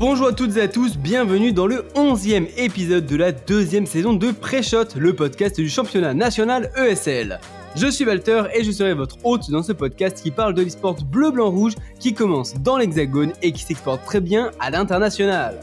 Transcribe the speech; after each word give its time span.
Bonjour 0.00 0.28
à 0.28 0.32
toutes 0.32 0.56
et 0.56 0.62
à 0.62 0.68
tous, 0.68 0.96
bienvenue 0.96 1.52
dans 1.52 1.66
le 1.66 1.84
11e 1.94 2.46
épisode 2.56 3.04
de 3.04 3.16
la 3.16 3.32
deuxième 3.32 3.84
saison 3.84 4.14
de 4.14 4.30
Pré-Shot, 4.30 4.96
le 4.96 5.14
podcast 5.14 5.60
du 5.60 5.68
championnat 5.68 6.14
national 6.14 6.72
ESL. 6.74 7.38
Je 7.76 7.86
suis 7.86 8.06
Walter 8.06 8.44
et 8.54 8.64
je 8.64 8.70
serai 8.70 8.94
votre 8.94 9.18
hôte 9.24 9.50
dans 9.50 9.62
ce 9.62 9.72
podcast 9.72 10.22
qui 10.22 10.30
parle 10.30 10.54
de 10.54 10.62
l'esport 10.62 10.96
bleu-blanc-rouge 11.04 11.74
qui 11.98 12.14
commence 12.14 12.54
dans 12.54 12.78
l'hexagone 12.78 13.34
et 13.42 13.52
qui 13.52 13.62
s'exporte 13.62 14.02
très 14.06 14.22
bien 14.22 14.52
à 14.58 14.70
l'international. 14.70 15.60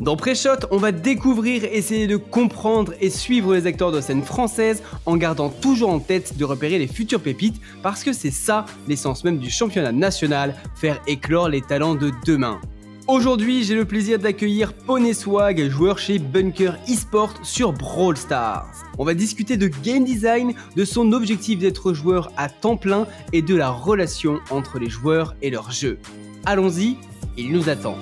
Dans 0.00 0.16
Pré-Shot, 0.16 0.66
on 0.70 0.76
va 0.76 0.92
découvrir, 0.92 1.64
essayer 1.64 2.06
de 2.06 2.18
comprendre 2.18 2.92
et 3.00 3.08
suivre 3.08 3.54
les 3.54 3.66
acteurs 3.66 3.90
de 3.90 4.02
scène 4.02 4.22
française 4.22 4.82
en 5.06 5.16
gardant 5.16 5.48
toujours 5.48 5.88
en 5.88 5.98
tête 5.98 6.36
de 6.36 6.44
repérer 6.44 6.78
les 6.78 6.88
futures 6.88 7.22
pépites 7.22 7.58
parce 7.82 8.04
que 8.04 8.12
c'est 8.12 8.32
ça 8.32 8.66
l'essence 8.86 9.24
même 9.24 9.38
du 9.38 9.48
championnat 9.48 9.92
national, 9.92 10.54
faire 10.76 11.00
éclore 11.06 11.48
les 11.48 11.62
talents 11.62 11.94
de 11.94 12.10
demain. 12.26 12.60
Aujourd'hui, 13.08 13.64
j'ai 13.64 13.74
le 13.74 13.86
plaisir 13.86 14.18
d'accueillir 14.18 14.74
Poney 14.74 15.14
Swag, 15.14 15.70
joueur 15.70 15.98
chez 15.98 16.18
Bunker 16.18 16.74
Esport 16.86 17.32
sur 17.42 17.72
Brawl 17.72 18.18
Stars. 18.18 18.70
On 18.98 19.04
va 19.06 19.14
discuter 19.14 19.56
de 19.56 19.66
game 19.82 20.04
design, 20.04 20.52
de 20.76 20.84
son 20.84 21.12
objectif 21.12 21.58
d'être 21.58 21.94
joueur 21.94 22.30
à 22.36 22.50
temps 22.50 22.76
plein 22.76 23.06
et 23.32 23.40
de 23.40 23.54
la 23.54 23.70
relation 23.70 24.40
entre 24.50 24.78
les 24.78 24.90
joueurs 24.90 25.34
et 25.40 25.48
leur 25.48 25.70
jeu. 25.70 25.98
Allons-y, 26.44 26.98
il 27.38 27.50
nous 27.50 27.70
attend. 27.70 27.96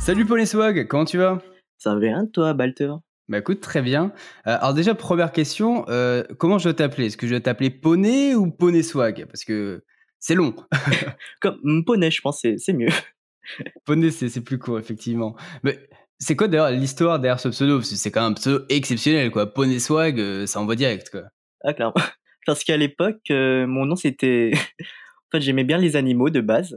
Salut 0.00 0.26
Poney 0.26 0.44
Swag, 0.44 0.88
comment 0.88 1.04
tu 1.04 1.18
vas? 1.18 1.38
Ça 1.78 1.94
va 1.94 2.00
bien 2.00 2.26
toi, 2.26 2.52
Balter? 2.52 2.94
Bah 3.28 3.38
écoute, 3.38 3.60
très 3.60 3.80
bien. 3.80 4.12
Euh, 4.48 4.58
alors 4.60 4.74
déjà, 4.74 4.96
première 4.96 5.30
question, 5.30 5.84
euh, 5.88 6.24
comment 6.36 6.58
je 6.58 6.64
dois 6.64 6.74
t'appeler? 6.74 7.06
Est-ce 7.06 7.16
que 7.16 7.28
je 7.28 7.34
dois 7.34 7.40
t'appeler 7.40 7.70
Poney 7.70 8.34
ou 8.34 8.50
Poney 8.50 8.82
Swag? 8.82 9.26
Parce 9.26 9.44
que 9.44 9.84
c'est 10.26 10.34
long. 10.34 10.56
Comme 11.40 11.84
poney, 11.84 12.10
je 12.10 12.20
pense, 12.20 12.40
c'est 12.40 12.72
mieux. 12.72 12.88
poney, 13.84 14.10
c'est 14.10 14.40
plus 14.40 14.58
court, 14.58 14.76
effectivement. 14.76 15.36
Mais 15.62 15.78
c'est 16.18 16.34
quoi 16.34 16.48
d'ailleurs 16.48 16.72
l'histoire 16.72 17.20
derrière 17.20 17.38
ce 17.38 17.48
pseudo? 17.48 17.80
C'est 17.80 18.10
quand 18.10 18.22
même 18.22 18.32
un 18.32 18.34
pseudo 18.34 18.64
exceptionnel, 18.68 19.30
quoi. 19.30 19.54
Poney 19.54 19.78
Swag, 19.78 20.18
euh, 20.18 20.44
ça 20.46 20.60
envoie 20.60 20.74
direct, 20.74 21.10
quoi. 21.10 21.22
Ah, 21.62 21.74
clairement. 21.74 21.94
Parce 22.46 22.64
qu'à 22.64 22.76
l'époque, 22.76 23.20
euh, 23.30 23.68
mon 23.68 23.86
nom 23.86 23.94
c'était. 23.94 24.50
en 24.80 25.30
fait, 25.30 25.42
j'aimais 25.42 25.62
bien 25.62 25.78
les 25.78 25.94
animaux 25.94 26.30
de 26.30 26.40
base. 26.40 26.76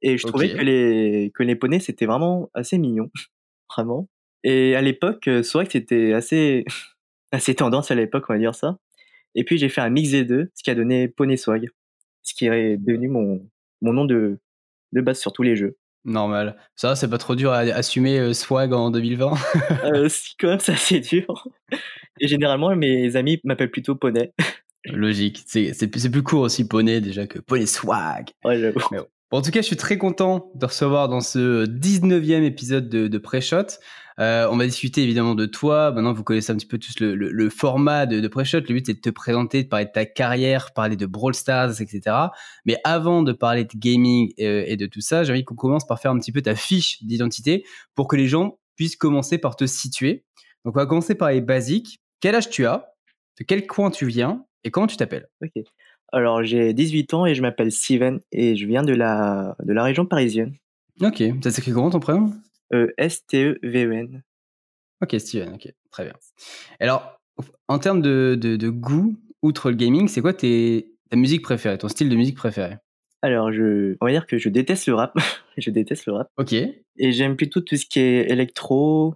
Et 0.00 0.16
je 0.16 0.24
trouvais 0.24 0.52
que 0.52 0.62
les, 0.62 1.32
que 1.34 1.42
les 1.42 1.56
poneys 1.56 1.80
c'était 1.80 2.06
vraiment 2.06 2.48
assez 2.54 2.78
mignon. 2.78 3.10
vraiment. 3.74 4.08
Et 4.44 4.76
à 4.76 4.82
l'époque, 4.82 5.26
euh, 5.26 5.42
Swag 5.42 5.68
c'était 5.68 6.12
assez. 6.12 6.64
assez 7.32 7.56
tendance 7.56 7.90
à 7.90 7.96
l'époque, 7.96 8.26
on 8.28 8.34
va 8.34 8.38
dire 8.38 8.54
ça. 8.54 8.78
Et 9.34 9.42
puis 9.42 9.58
j'ai 9.58 9.68
fait 9.68 9.80
un 9.80 9.90
mix 9.90 10.10
des 10.12 10.24
deux, 10.24 10.50
ce 10.54 10.62
qui 10.62 10.70
a 10.70 10.76
donné 10.76 11.08
Poney 11.08 11.36
Swag 11.36 11.68
ce 12.22 12.34
qui 12.34 12.46
est 12.46 12.76
devenu 12.76 13.08
mon, 13.08 13.48
mon 13.80 13.92
nom 13.92 14.04
de, 14.04 14.38
de 14.92 15.00
base 15.00 15.18
sur 15.18 15.32
tous 15.32 15.42
les 15.42 15.56
jeux. 15.56 15.76
Normal. 16.04 16.56
Ça, 16.74 16.96
c'est 16.96 17.08
pas 17.08 17.18
trop 17.18 17.36
dur 17.36 17.52
à 17.52 17.58
assumer 17.58 18.18
euh, 18.18 18.32
Swag 18.32 18.72
en 18.72 18.90
2020 18.90 19.34
euh, 19.84 20.08
Si, 20.08 20.34
quand 20.38 20.48
même, 20.48 20.58
c'est 20.58 20.72
assez 20.72 21.00
dur. 21.00 21.48
Et 22.20 22.26
généralement, 22.26 22.74
mes 22.74 23.14
amis 23.14 23.40
m'appellent 23.44 23.70
plutôt 23.70 23.94
Poney. 23.94 24.32
Logique. 24.86 25.42
C'est 25.46 25.86
plus 25.86 26.22
court 26.22 26.40
aussi, 26.40 26.66
Poney, 26.66 27.00
déjà, 27.00 27.26
que 27.26 27.38
Poney 27.38 27.66
Swag. 27.66 28.30
Ouais, 28.44 28.58
j'avoue. 28.58 28.80
en 29.30 29.42
tout 29.42 29.50
cas, 29.52 29.60
je 29.60 29.66
suis 29.66 29.76
très 29.76 29.96
content 29.96 30.50
de 30.56 30.66
recevoir 30.66 31.08
dans 31.08 31.20
ce 31.20 31.66
19e 31.66 32.42
épisode 32.42 32.88
de, 32.88 33.06
de 33.06 33.18
Pré-Shot 33.18 33.78
euh, 34.20 34.46
on 34.50 34.56
va 34.56 34.66
discuter 34.66 35.02
évidemment 35.02 35.34
de 35.34 35.46
toi. 35.46 35.92
Maintenant, 35.92 36.12
vous 36.12 36.24
connaissez 36.24 36.52
un 36.52 36.56
petit 36.56 36.66
peu 36.66 36.78
tous 36.78 37.00
le, 37.00 37.50
format 37.50 38.06
de, 38.06 38.20
de 38.20 38.28
Pré-Shot. 38.28 38.60
Le 38.60 38.74
but, 38.74 38.86
c'est 38.86 38.94
de 38.94 39.00
te 39.00 39.10
présenter, 39.10 39.64
de 39.64 39.68
parler 39.68 39.86
de 39.86 39.90
ta 39.92 40.04
carrière, 40.04 40.72
parler 40.72 40.96
de 40.96 41.06
Brawl 41.06 41.34
Stars, 41.34 41.80
etc. 41.80 42.16
Mais 42.64 42.76
avant 42.84 43.22
de 43.22 43.32
parler 43.32 43.64
de 43.64 43.76
gaming 43.76 44.32
euh, 44.40 44.64
et, 44.66 44.76
de 44.76 44.86
tout 44.86 45.00
ça, 45.00 45.24
j'ai 45.24 45.32
envie 45.32 45.44
qu'on 45.44 45.54
commence 45.54 45.86
par 45.86 46.00
faire 46.00 46.10
un 46.10 46.18
petit 46.18 46.32
peu 46.32 46.42
ta 46.42 46.54
fiche 46.54 47.02
d'identité 47.02 47.64
pour 47.94 48.08
que 48.08 48.16
les 48.16 48.28
gens 48.28 48.58
puissent 48.76 48.96
commencer 48.96 49.38
par 49.38 49.56
te 49.56 49.66
situer. 49.66 50.24
Donc, 50.64 50.76
on 50.76 50.80
va 50.80 50.86
commencer 50.86 51.14
par 51.14 51.30
les 51.30 51.40
basiques. 51.40 52.00
Quel 52.20 52.34
âge 52.34 52.50
tu 52.50 52.66
as? 52.66 52.88
De 53.38 53.44
quel 53.44 53.66
coin 53.66 53.90
tu 53.90 54.06
viens? 54.06 54.44
Et 54.64 54.70
comment 54.70 54.86
tu 54.86 54.96
t'appelles? 54.96 55.28
Ok. 55.42 55.64
Alors, 56.12 56.44
j'ai 56.44 56.74
18 56.74 57.14
ans 57.14 57.26
et 57.26 57.34
je 57.34 57.40
m'appelle 57.40 57.72
Steven 57.72 58.20
et 58.30 58.54
je 58.54 58.66
viens 58.66 58.82
de 58.82 58.92
la, 58.92 59.56
de 59.64 59.72
la 59.72 59.82
région 59.82 60.04
parisienne. 60.04 60.54
Ok. 61.00 61.22
Ça 61.42 61.50
s'écrit 61.50 61.72
comment 61.72 61.90
ton 61.90 62.00
prénom? 62.00 62.32
S-T-E-V-E-N. 62.98 64.22
Ok, 65.02 65.16
Steven, 65.18 65.54
ok, 65.54 65.72
très 65.90 66.04
bien. 66.04 66.14
Alors, 66.80 67.20
en 67.68 67.78
termes 67.78 68.00
de, 68.00 68.38
de, 68.40 68.68
goût, 68.68 69.16
outre 69.42 69.70
le 69.70 69.76
gaming, 69.76 70.08
c'est 70.08 70.20
quoi 70.20 70.32
tes, 70.32 70.92
ta 71.10 71.16
musique 71.16 71.42
préférée, 71.42 71.78
ton 71.78 71.88
style 71.88 72.08
de 72.08 72.16
musique 72.16 72.36
préféré? 72.36 72.76
Alors, 73.20 73.52
je, 73.52 73.96
on 74.00 74.06
va 74.06 74.12
dire 74.12 74.26
que 74.26 74.38
je 74.38 74.48
déteste 74.48 74.86
le 74.86 74.94
rap. 74.94 75.16
je 75.56 75.70
déteste 75.70 76.06
le 76.06 76.14
rap. 76.14 76.28
Ok. 76.36 76.52
Et 76.52 77.12
j'aime 77.12 77.36
plutôt 77.36 77.60
tout 77.60 77.76
ce 77.76 77.86
qui 77.86 78.00
est 78.00 78.30
électro, 78.30 79.14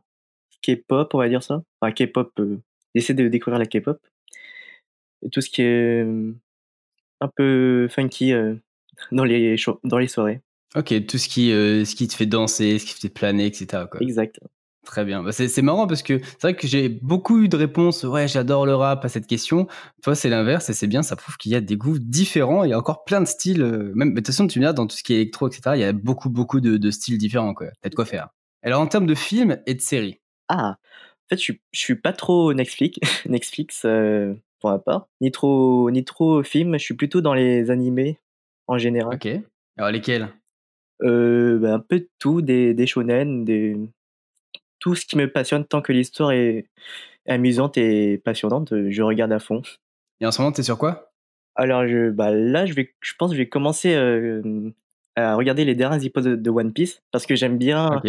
K-pop, 0.62 1.14
on 1.14 1.18
va 1.18 1.28
dire 1.28 1.42
ça. 1.42 1.62
Enfin, 1.80 1.92
K-pop, 1.92 2.32
euh, 2.40 2.60
j'essaie 2.94 3.14
de 3.14 3.28
découvrir 3.28 3.58
la 3.58 3.66
K-pop. 3.66 3.98
Et 5.22 5.30
tout 5.30 5.40
ce 5.40 5.50
qui 5.50 5.62
est 5.62 6.04
euh, 6.04 6.34
un 7.20 7.28
peu 7.28 7.88
funky 7.88 8.32
euh, 8.32 8.54
dans, 9.12 9.24
les 9.24 9.56
dans 9.84 9.98
les 9.98 10.08
soirées. 10.08 10.40
Ok, 10.76 11.06
tout 11.06 11.18
ce 11.18 11.28
qui, 11.28 11.52
euh, 11.52 11.84
ce 11.84 11.94
qui 11.94 12.06
te 12.06 12.14
fait 12.14 12.26
danser, 12.26 12.78
ce 12.78 12.84
qui 12.84 12.94
te 12.94 13.00
fait 13.00 13.08
planer, 13.08 13.46
etc. 13.46 13.84
Quoi. 13.90 14.00
Exact. 14.02 14.40
Très 14.84 15.04
bien. 15.04 15.22
Bah, 15.22 15.32
c'est 15.32 15.62
marrant 15.62 15.88
parce 15.88 16.02
que 16.02 16.20
c'est 16.20 16.42
vrai 16.42 16.54
que 16.54 16.68
j'ai 16.68 16.88
beaucoup 16.88 17.40
eu 17.40 17.48
de 17.48 17.56
réponses. 17.56 18.04
Ouais, 18.04 18.28
j'adore 18.28 18.66
le 18.66 18.74
rap 18.74 19.04
à 19.04 19.08
cette 19.08 19.26
question. 19.26 19.66
Toi, 20.02 20.14
c'est 20.14 20.28
l'inverse 20.28 20.70
et 20.70 20.74
c'est 20.74 20.86
bien. 20.86 21.02
Ça 21.02 21.16
prouve 21.16 21.36
qu'il 21.38 21.50
y 21.50 21.56
a 21.56 21.60
des 21.60 21.76
goûts 21.76 21.98
différents. 21.98 22.62
Il 22.62 22.70
y 22.70 22.72
a 22.72 22.78
encore 22.78 23.04
plein 23.04 23.20
de 23.20 23.26
styles. 23.26 23.62
Euh, 23.62 23.90
même, 23.94 24.10
de 24.10 24.16
toute 24.16 24.28
façon, 24.28 24.46
tu 24.46 24.60
me 24.60 24.72
dans 24.72 24.86
tout 24.86 24.96
ce 24.96 25.02
qui 25.02 25.14
est 25.14 25.16
électro, 25.16 25.48
etc. 25.48 25.72
Il 25.74 25.80
y 25.80 25.84
a 25.84 25.92
beaucoup, 25.92 26.30
beaucoup 26.30 26.60
de, 26.60 26.90
styles 26.90 27.18
différents. 27.18 27.52
Quoi. 27.52 27.66
T'as 27.82 27.88
de 27.88 27.94
quoi 27.96 28.04
faire. 28.04 28.28
Alors, 28.62 28.80
en 28.80 28.86
termes 28.86 29.06
de 29.06 29.14
films 29.16 29.58
et 29.66 29.74
de 29.74 29.80
séries? 29.80 30.20
Ah, 30.48 30.76
en 30.78 31.28
fait, 31.30 31.42
je 31.42 31.52
je 31.72 31.80
suis 31.80 31.96
pas 31.96 32.12
trop 32.12 32.54
Netflix, 32.54 32.98
Netflix 33.26 33.82
euh, 33.84 34.34
pour 34.60 34.70
ma 34.70 34.78
part, 34.78 35.08
ni 35.20 35.32
trop, 35.32 35.90
ni 35.90 36.04
trop 36.04 36.44
film. 36.44 36.74
Je 36.74 36.84
suis 36.84 36.94
plutôt 36.94 37.20
dans 37.20 37.34
les 37.34 37.70
animés 37.70 38.20
en 38.68 38.78
général. 38.78 39.14
Ok. 39.14 39.28
Alors 39.76 39.90
lesquels? 39.90 40.28
Euh, 41.02 41.58
bah, 41.58 41.74
un 41.74 41.80
peu 41.80 42.00
de 42.00 42.08
tout, 42.18 42.42
des, 42.42 42.74
des 42.74 42.86
shonen, 42.86 43.44
des... 43.44 43.76
tout 44.78 44.94
ce 44.94 45.06
qui 45.06 45.16
me 45.16 45.30
passionne 45.30 45.64
tant 45.64 45.82
que 45.82 45.92
l'histoire 45.92 46.32
est 46.32 46.66
amusante 47.26 47.76
et 47.76 48.18
passionnante, 48.18 48.72
je 48.88 49.02
regarde 49.02 49.32
à 49.32 49.38
fond. 49.38 49.62
Et 50.20 50.26
en 50.26 50.32
ce 50.32 50.40
moment, 50.40 50.52
tu 50.52 50.60
es 50.60 50.64
sur 50.64 50.78
quoi? 50.78 51.12
Alors 51.54 51.86
je, 51.86 52.10
bah, 52.10 52.30
là, 52.30 52.66
je, 52.66 52.74
vais, 52.74 52.94
je 53.00 53.14
pense 53.18 53.30
que 53.30 53.36
je 53.36 53.42
vais 53.42 53.48
commencer 53.48 53.94
à 55.16 55.34
regarder 55.34 55.64
les 55.64 55.74
derniers 55.74 56.04
épisodes 56.04 56.40
de 56.40 56.50
One 56.50 56.72
Piece 56.72 57.02
parce 57.10 57.26
que 57.26 57.34
j'aime 57.34 57.58
bien 57.58 58.02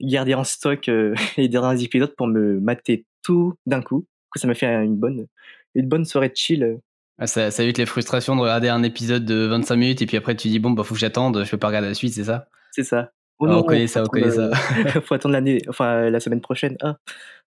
garder 0.00 0.34
en 0.34 0.44
stock 0.44 0.86
les 1.36 1.48
derniers 1.48 1.82
épisodes 1.82 2.14
pour 2.14 2.26
me 2.26 2.60
mater 2.60 3.06
tout 3.22 3.54
d'un 3.66 3.82
coup. 3.82 4.06
Ça 4.36 4.46
m'a 4.46 4.54
fait 4.54 4.66
une 4.66 4.96
bonne, 4.96 5.26
une 5.74 5.88
bonne 5.88 6.04
soirée 6.04 6.28
de 6.28 6.36
chill 6.36 6.78
ça, 7.26 7.50
ça, 7.50 7.62
évite 7.62 7.78
les 7.78 7.86
frustrations 7.86 8.36
de 8.36 8.40
regarder 8.40 8.68
un 8.68 8.82
épisode 8.82 9.24
de 9.24 9.46
25 9.46 9.76
minutes 9.76 10.02
et 10.02 10.06
puis 10.06 10.16
après 10.16 10.34
tu 10.34 10.48
dis 10.48 10.58
bon 10.58 10.70
bah 10.70 10.84
faut 10.84 10.94
que 10.94 11.00
j'attende, 11.00 11.44
je 11.44 11.50
peux 11.50 11.58
pas 11.58 11.68
regarder 11.68 11.88
la 11.88 11.94
suite, 11.94 12.14
c'est 12.14 12.24
ça? 12.24 12.46
C'est 12.70 12.84
ça. 12.84 13.12
Oh 13.38 13.46
ah, 13.48 13.58
on 13.58 13.62
connaît 13.62 13.86
ça, 13.86 14.02
on 14.02 14.06
connaît 14.06 14.30
ça. 14.30 14.50
faut 15.04 15.14
attendre 15.14 15.32
l'année, 15.32 15.62
enfin 15.68 16.10
la 16.10 16.20
semaine 16.20 16.40
prochaine. 16.40 16.76
Ah, 16.80 16.96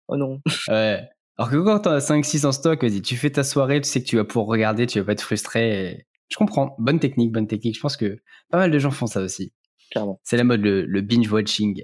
oh 0.08 0.18
non. 0.18 0.42
Ouais. 0.68 1.02
Alors 1.38 1.52
que 1.52 1.58
quand 1.58 1.80
t'as 1.80 2.00
5-6 2.00 2.46
en 2.46 2.52
stock, 2.52 2.82
vas-y, 2.82 3.02
tu 3.02 3.18
fais 3.18 3.30
ta 3.30 3.44
soirée, 3.44 3.82
tu 3.82 3.90
sais 3.90 4.02
que 4.02 4.08
tu 4.08 4.16
vas 4.16 4.24
pouvoir 4.24 4.48
regarder, 4.48 4.88
tu 4.88 5.00
vas 5.00 5.06
pas 5.06 5.12
être 5.12 5.22
frustré. 5.22 6.06
Je 6.30 6.38
comprends. 6.38 6.76
Bonne 6.80 7.00
technique, 7.00 7.32
bonne 7.32 7.48
technique. 7.48 7.76
Je 7.76 7.82
pense 7.82 7.98
que 7.98 8.20
pas 8.50 8.58
mal 8.58 8.72
de 8.72 8.80
gens 8.80 8.92
font 8.92 9.06
ça 9.06 9.22
aussi. 9.22 9.54
Clairement. 9.92 10.20
C'est 10.24 10.38
la 10.38 10.46
mode, 10.46 10.62
le, 10.62 10.86
le 10.86 11.02
binge 11.02 11.30
watching. 11.30 11.82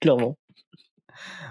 Clairement. 0.00 0.36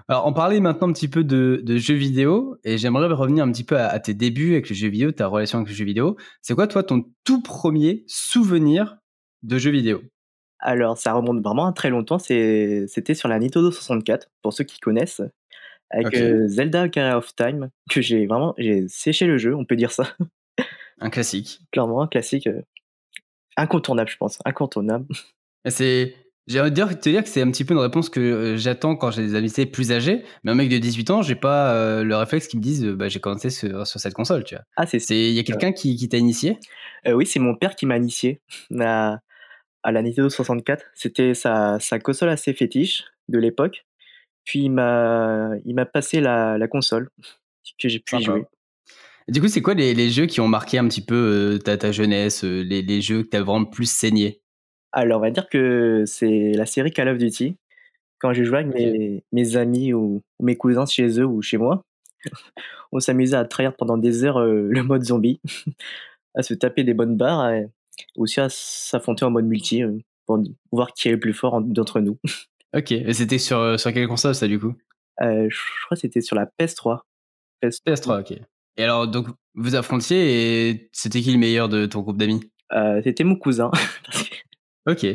Alors, 0.08 0.26
on 0.26 0.34
parlait 0.34 0.60
maintenant 0.60 0.90
un 0.90 0.94
petit 0.94 1.08
peu 1.08 1.24
de, 1.24 1.64
jeux 1.78 1.96
vidéo 1.96 2.58
et 2.64 2.78
j'aimerais 2.78 3.08
revenir 3.08 3.44
un 3.44 3.52
petit 3.52 3.64
peu 3.64 3.78
à, 3.78 4.00
tes 4.00 4.14
débuts 4.14 4.54
avec 4.54 4.70
le 4.70 4.76
jeu 4.76 4.88
vidéo, 4.88 5.12
ta 5.12 5.28
relation 5.28 5.60
avec 5.60 5.70
le 5.70 5.76
jeu 5.76 5.86
vidéo. 5.86 6.18
C'est 6.42 6.56
quoi, 6.56 6.68
toi, 6.68 6.84
ton 6.84 7.06
tout 7.24 7.42
premier 7.42 8.04
souvenir 8.08 8.98
de 9.44 9.58
jeu 9.58 9.72
vidéo? 9.72 10.02
Alors, 10.60 10.98
ça 10.98 11.14
remonte 11.14 11.42
vraiment 11.44 11.68
à 11.68 11.74
très 11.74 11.90
longtemps. 11.90 12.20
C'était 12.20 13.14
sur 13.14 13.30
la 13.30 13.40
Nintendo 13.40 13.72
64, 13.72 14.30
pour 14.42 14.52
ceux 14.52 14.64
qui 14.64 14.80
connaissent, 14.80 15.22
avec 15.92 16.16
euh, 16.16 16.48
Zelda 16.48 16.86
Ocarina 16.86 17.18
of 17.18 17.36
Time, 17.36 17.70
que 17.90 18.02
j'ai 18.02 18.26
vraiment 18.26 18.56
j'ai 18.58 18.88
séché 18.88 19.26
le 19.26 19.38
jeu, 19.38 19.56
on 19.56 19.66
peut 19.66 19.76
dire 19.76 19.92
ça. 19.92 20.16
Un 21.00 21.10
classique. 21.10 21.62
Clairement, 21.72 22.02
un 22.02 22.08
classique. 22.08 22.48
Euh, 22.48 22.62
incontournable, 23.58 24.10
je 24.10 24.18
pense. 24.18 24.40
Incontournable. 24.44 25.06
C'est 25.66 26.16
j'ai 26.50 26.60
envie 26.60 26.72
de 26.72 26.76
te 26.76 27.10
dire 27.10 27.24
que 27.24 27.30
c'est 27.30 27.44
un 27.44 27.52
petit 27.52 27.64
peu 27.64 27.76
une 27.76 27.80
réponse 27.80 28.10
que 28.10 28.20
euh, 28.20 28.58
j'attends 28.58 28.96
quand 28.96 29.12
j'ai 29.12 29.22
des 29.22 29.36
amitiés 29.36 29.68
plus 29.68 29.92
âgés. 29.92 30.24
Mais 30.44 30.52
un 30.52 30.56
mec 30.56 30.68
de 30.68 30.80
18 30.80 31.12
ans, 31.12 31.22
j'ai 31.22 31.36
pas 31.36 31.74
euh, 31.76 32.04
le 32.04 32.16
réflexe 32.16 32.48
qui 32.48 32.58
me 32.58 32.62
dise 32.62 32.84
bah, 32.86 33.08
j'ai 33.08 33.20
commencé 33.20 33.52
sur, 33.52 33.86
cette 33.86 34.16
console, 34.16 34.44
tu 34.44 34.56
vois. 34.56 34.64
Ah, 34.76 34.88
c'est 34.88 34.98
Il 35.10 35.34
y 35.34 35.40
a 35.40 35.44
quelqu'un 35.44 35.72
qui, 35.72 36.10
t'a 36.10 36.18
initié? 36.18 36.58
Euh, 37.08 37.14
Oui, 37.14 37.28
c'est 37.28 37.40
mon 37.40 37.56
père 37.56 37.76
qui 37.76 37.86
m'a 37.86 37.98
initié 37.98 38.42
à, 38.80 39.20
à, 39.84 39.92
la 39.92 40.02
Nintendo 40.02 40.28
64. 40.28 40.84
C'était 40.96 41.36
sa, 41.36 41.80
sa, 41.80 42.00
console 42.00 42.30
assez 42.30 42.54
fétiche 42.54 43.04
de 43.28 43.38
l'époque. 43.38 43.86
Puis 44.44 44.62
il 44.64 44.72
m'a 44.72 45.86
passé 45.94 46.20
la, 46.20 46.58
la, 46.58 46.68
console 46.68 47.10
que 47.80 47.88
j'ai 47.88 48.00
pu 48.00 48.18
y 48.18 48.24
jouer. 48.24 48.46
du 49.28 49.40
coup, 49.40 49.48
c'est 49.48 49.62
quoi 49.62 49.76
les, 49.76 49.94
les, 49.94 50.10
jeux 50.10 50.26
qui 50.26 50.42
ont 50.42 50.48
marqué 50.48 50.80
un 50.80 50.88
petit 50.88 51.06
peu 51.06 51.60
ta, 51.64 51.78
ta, 51.78 51.92
jeunesse, 51.92 52.44
les, 52.44 52.82
les 52.82 53.02
jeux 53.02 53.22
que 53.22 53.30
tu 53.30 53.38
as 53.38 53.44
vraiment 53.44 53.66
plus 53.66 53.88
saigné? 53.88 54.42
Alors, 54.92 55.20
on 55.20 55.22
va 55.22 55.32
dire 55.32 55.48
que 55.50 56.04
c'est 56.06 56.52
la 56.54 56.66
série 56.66 56.92
Call 56.92 57.10
of 57.10 57.18
Duty. 57.18 57.56
Quand 58.20 58.34
je 58.34 58.44
jouais 58.44 58.60
avec 58.60 58.74
mes, 58.74 59.24
mes 59.32 59.56
amis 59.56 59.94
ou, 59.94 60.22
mes 60.40 60.56
cousins 60.56 60.86
chez 60.86 61.20
eux 61.20 61.26
ou 61.26 61.42
chez 61.42 61.58
moi, 61.58 61.84
on 62.92 63.00
s'amusait 63.00 63.38
à 63.38 63.46
trahir 63.46 63.76
pendant 63.76 63.98
des 63.98 64.24
heures 64.24 64.40
le 64.42 64.84
mode 64.84 65.04
zombie, 65.04 65.40
à 66.36 66.44
se 66.44 66.54
taper 66.54 66.84
des 66.84 66.94
bonnes 66.94 67.16
barres, 67.16 67.52
et 67.52 67.68
aussi 68.16 68.40
à 68.40 68.48
s'affronter 68.50 69.26
en 69.26 69.32
mode 69.32 69.46
multi 69.46 69.84
pour 70.26 70.44
voir 70.72 70.94
qui 70.94 71.08
est 71.08 71.12
le 71.12 71.20
plus 71.20 71.34
fort 71.34 71.62
d'entre 71.62 72.00
nous. 72.00 72.18
Ok, 72.76 72.92
et 72.92 73.14
c'était 73.14 73.40
sur, 73.40 73.80
sur 73.80 73.92
quelle 73.92 74.08
console 74.08 74.36
ça 74.36 74.48
du 74.48 74.60
coup? 74.60 74.76
Je 75.20 75.86
crois 75.86 75.96
que 75.96 76.02
c'était 76.02 76.22
sur 76.22 76.36
la 76.36 76.46
PS3. 76.46 77.00
PS3. 77.64 78.22
ok. 78.22 78.40
Et 78.78 78.84
alors, 78.84 79.08
donc, 79.08 79.28
vous 79.56 79.76
affrontiez 79.76 80.70
et 80.70 80.90
c'était 80.94 81.22
qui 81.22 81.32
le 81.32 81.40
meilleur 81.40 81.68
de 81.68 81.86
ton 81.86 82.02
groupe 82.02 82.18
d'amis? 82.18 82.42
C'était 83.04 83.24
mon 83.24 83.36
cousin. 83.36 83.72
ok. 84.88 85.06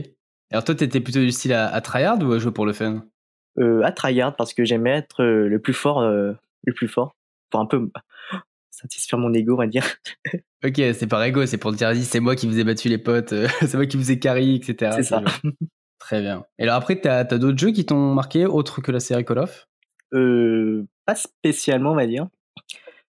Alors, 0.51 0.65
toi, 0.65 0.75
t'étais 0.75 1.01
plutôt 1.01 1.21
du 1.21 1.33
style 1.33 1.53
à, 1.53 1.69
à, 1.69 1.81
tryhard 1.81 2.19
ou 2.23 2.33
à 2.33 2.39
jouer 2.39 2.53
pour 2.53 2.67
le 2.67 2.73
fun? 2.73 3.05
À 3.59 3.93
tryhard 3.93 4.35
parce 4.37 4.53
que 4.53 4.65
j'aimais 4.65 4.91
être 4.91 5.25
le 5.25 5.59
plus 5.59 5.75
fort, 5.75 6.03
le 6.03 6.73
plus 6.75 6.89
fort, 6.89 7.15
pour 7.51 7.61
un 7.61 7.67
peu 7.67 7.89
satisfaire 8.71 9.19
mon 9.19 9.33
ego, 9.33 9.55
on 9.55 9.59
va 9.59 9.67
dire. 9.67 9.85
ok, 10.65 10.75
c'est 10.77 11.07
par 11.07 11.23
ego, 11.23 11.47
c'est 11.47 11.59
pour 11.59 11.73
dire, 11.73 11.95
c'est 11.97 12.21
moi 12.21 12.37
qui 12.37 12.47
vous 12.47 12.59
ai 12.59 12.65
battu 12.65 12.89
les 12.89 12.99
potes, 12.99 13.35
c'est 13.61 13.75
moi 13.75 13.87
qui 13.87 13.97
vous 13.97 14.11
ai 14.11 14.19
carry, 14.19 14.57
etc. 14.57 14.93
C'est 14.97 15.03
ça. 15.05 15.23
Très 15.99 16.21
bien. 16.21 16.45
Et 16.59 16.65
alors 16.65 16.75
après, 16.75 17.01
t'as 17.01 17.21
as, 17.21 17.39
d'autres 17.39 17.59
jeux 17.59 17.71
qui 17.71 17.87
t'ont 17.87 18.13
marqué, 18.13 18.45
autres 18.45 18.83
que 18.83 18.93
la 18.93 19.01
série 19.01 19.25
Call 19.25 19.39
of? 19.39 19.67
Euh, 20.13 20.87
Pas 21.07 21.15
spécialement, 21.15 21.93
on 21.93 21.97
va 21.97 22.07
dire. 22.07 22.29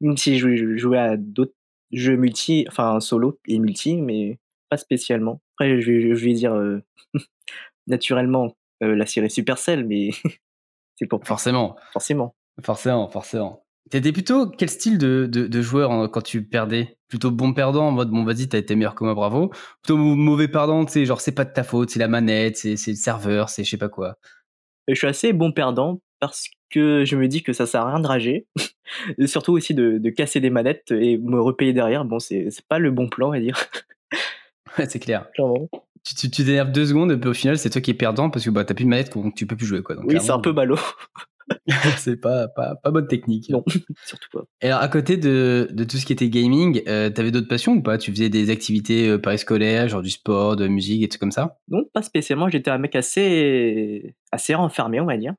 Même 0.01 0.17
si 0.17 0.39
je 0.39 0.77
jouais 0.77 0.99
à 0.99 1.17
d'autres 1.17 1.55
jeux 1.93 2.17
multi, 2.17 2.65
enfin 2.69 2.99
solo 3.01 3.39
et 3.47 3.59
multi, 3.59 4.01
mais 4.01 4.39
pas 4.71 4.77
spécialement. 4.77 5.41
Après, 5.61 5.79
je 5.79 5.93
vais, 5.93 6.15
je 6.15 6.25
vais 6.25 6.33
dire 6.33 6.55
euh, 6.55 6.83
naturellement 7.87 8.57
euh, 8.83 8.97
la 8.97 9.05
série 9.05 9.29
Supercell, 9.29 9.87
mais 9.87 10.09
c'est 10.97 11.07
pour. 11.07 11.23
Forcément. 11.23 11.77
Forcément. 11.93 12.35
Forcément, 12.65 13.09
forcément. 13.09 13.67
T'étais 13.91 14.13
plutôt 14.13 14.49
quel 14.49 14.71
style 14.71 14.97
de, 14.97 15.27
de, 15.27 15.63
joueur 15.63 16.11
quand 16.11 16.23
tu 16.23 16.45
perdais? 16.45 16.97
Plutôt 17.09 17.31
bon 17.31 17.53
perdant 17.53 17.89
en 17.89 17.91
mode 17.91 18.11
bon 18.11 18.25
vas-y 18.25 18.49
t'as 18.49 18.59
été 18.59 18.75
meilleur 18.75 18.95
que 18.95 19.05
moi 19.05 19.15
bravo 19.15 19.49
Plutôt 19.83 19.97
mauvais 19.97 20.47
perdant 20.47 20.85
tu 20.85 20.93
sais 20.93 21.05
genre 21.07 21.21
c'est 21.21 21.35
pas 21.35 21.45
de 21.45 21.53
ta 21.53 21.65
faute 21.65 21.91
c'est 21.91 21.99
la 21.99 22.07
manette 22.07 22.57
c'est 22.57 22.75
le 22.75 22.95
serveur 22.95 23.49
c'est 23.49 23.65
je 23.65 23.71
sais 23.71 23.79
pas 23.79 23.89
quoi 23.89 24.17
Je 24.87 24.95
suis 24.95 25.09
assez 25.09 25.33
bon 25.33 25.51
perdant 25.51 26.01
parce 26.21 26.49
que 26.69 27.05
je 27.05 27.17
me 27.17 27.27
dis 27.27 27.43
que 27.43 27.53
ça 27.53 27.67
sert 27.67 27.81
à 27.81 27.91
rien 27.91 28.01
de 28.01 28.07
rager 28.07 28.47
surtout 29.27 29.55
aussi 29.55 29.75
de, 29.75 29.99
de, 29.99 30.11
casser 30.11 30.39
des 30.39 30.51
manettes 30.51 30.93
et 30.93 31.19
me 31.19 31.41
repayer 31.41 31.73
derrière 31.73 32.05
bon 32.05 32.21
c'est 32.21 32.49
pas 32.69 32.79
le 32.79 32.93
bon 32.93 33.09
plan 33.09 33.33
à 33.33 33.41
dire 33.41 33.57
c'est 34.77 34.99
clair 34.99 35.27
tu, 36.03 36.15
tu, 36.15 36.31
tu 36.31 36.45
t'énerves 36.45 36.73
deux 36.73 36.87
secondes 36.87 37.13
et 37.13 37.17
puis 37.17 37.31
au 37.31 37.35
final 37.35 37.59
c'est 37.59 37.71
toi 37.71 37.81
qui 37.81 37.91
es 37.91 37.95
perdant 37.95 38.31
parce 38.31 38.45
que 38.45 38.51
bah, 38.51 38.65
t'as 38.65 38.75
plus 38.75 38.85
de 38.85 38.91
manette 38.91 39.13
donc 39.13 39.35
tu 39.35 39.47
peux 39.47 39.57
plus 39.57 39.67
jouer 39.67 39.83
quoi 39.83 39.97
oui 40.05 40.19
c'est 40.21 40.31
un 40.31 40.41
peu 40.41 40.53
ballot 40.53 40.79
c'est 41.97 42.17
pas, 42.17 42.49
pas, 42.49 42.77
pas, 42.77 42.91
bonne 42.91 43.07
technique. 43.07 43.51
Non, 43.51 43.65
surtout 44.07 44.29
pas. 44.33 44.45
Et 44.63 44.67
alors, 44.67 44.81
à 44.81 44.89
côté 44.89 45.17
de, 45.17 45.69
de 45.71 45.85
tout 45.85 45.97
ce 45.97 46.07
qui 46.07 46.13
était 46.13 46.29
gaming, 46.29 46.83
euh, 46.89 47.11
t'avais 47.11 47.31
d'autres 47.31 47.49
passions 47.49 47.73
ou 47.73 47.83
pas? 47.83 47.99
Tu 47.99 48.11
faisais 48.11 48.29
des 48.29 48.51
activités 48.51 49.09
euh, 49.09 49.19
périscolaires, 49.19 49.89
genre 49.89 50.03
du 50.03 50.11
sport, 50.11 50.57
de 50.57 50.69
musique 50.69 51.03
et 51.03 51.09
tout 51.09 51.19
comme 51.19 51.33
ça? 51.33 51.59
Non, 51.69 51.85
pas 51.93 52.03
spécialement. 52.03 52.49
J'étais 52.49 52.71
un 52.71 52.79
mec 52.79 52.95
assez, 52.95 54.15
assez 54.33 54.55
renfermé, 54.55 55.01
on 55.01 55.07
va 55.07 55.17
dire. 55.17 55.35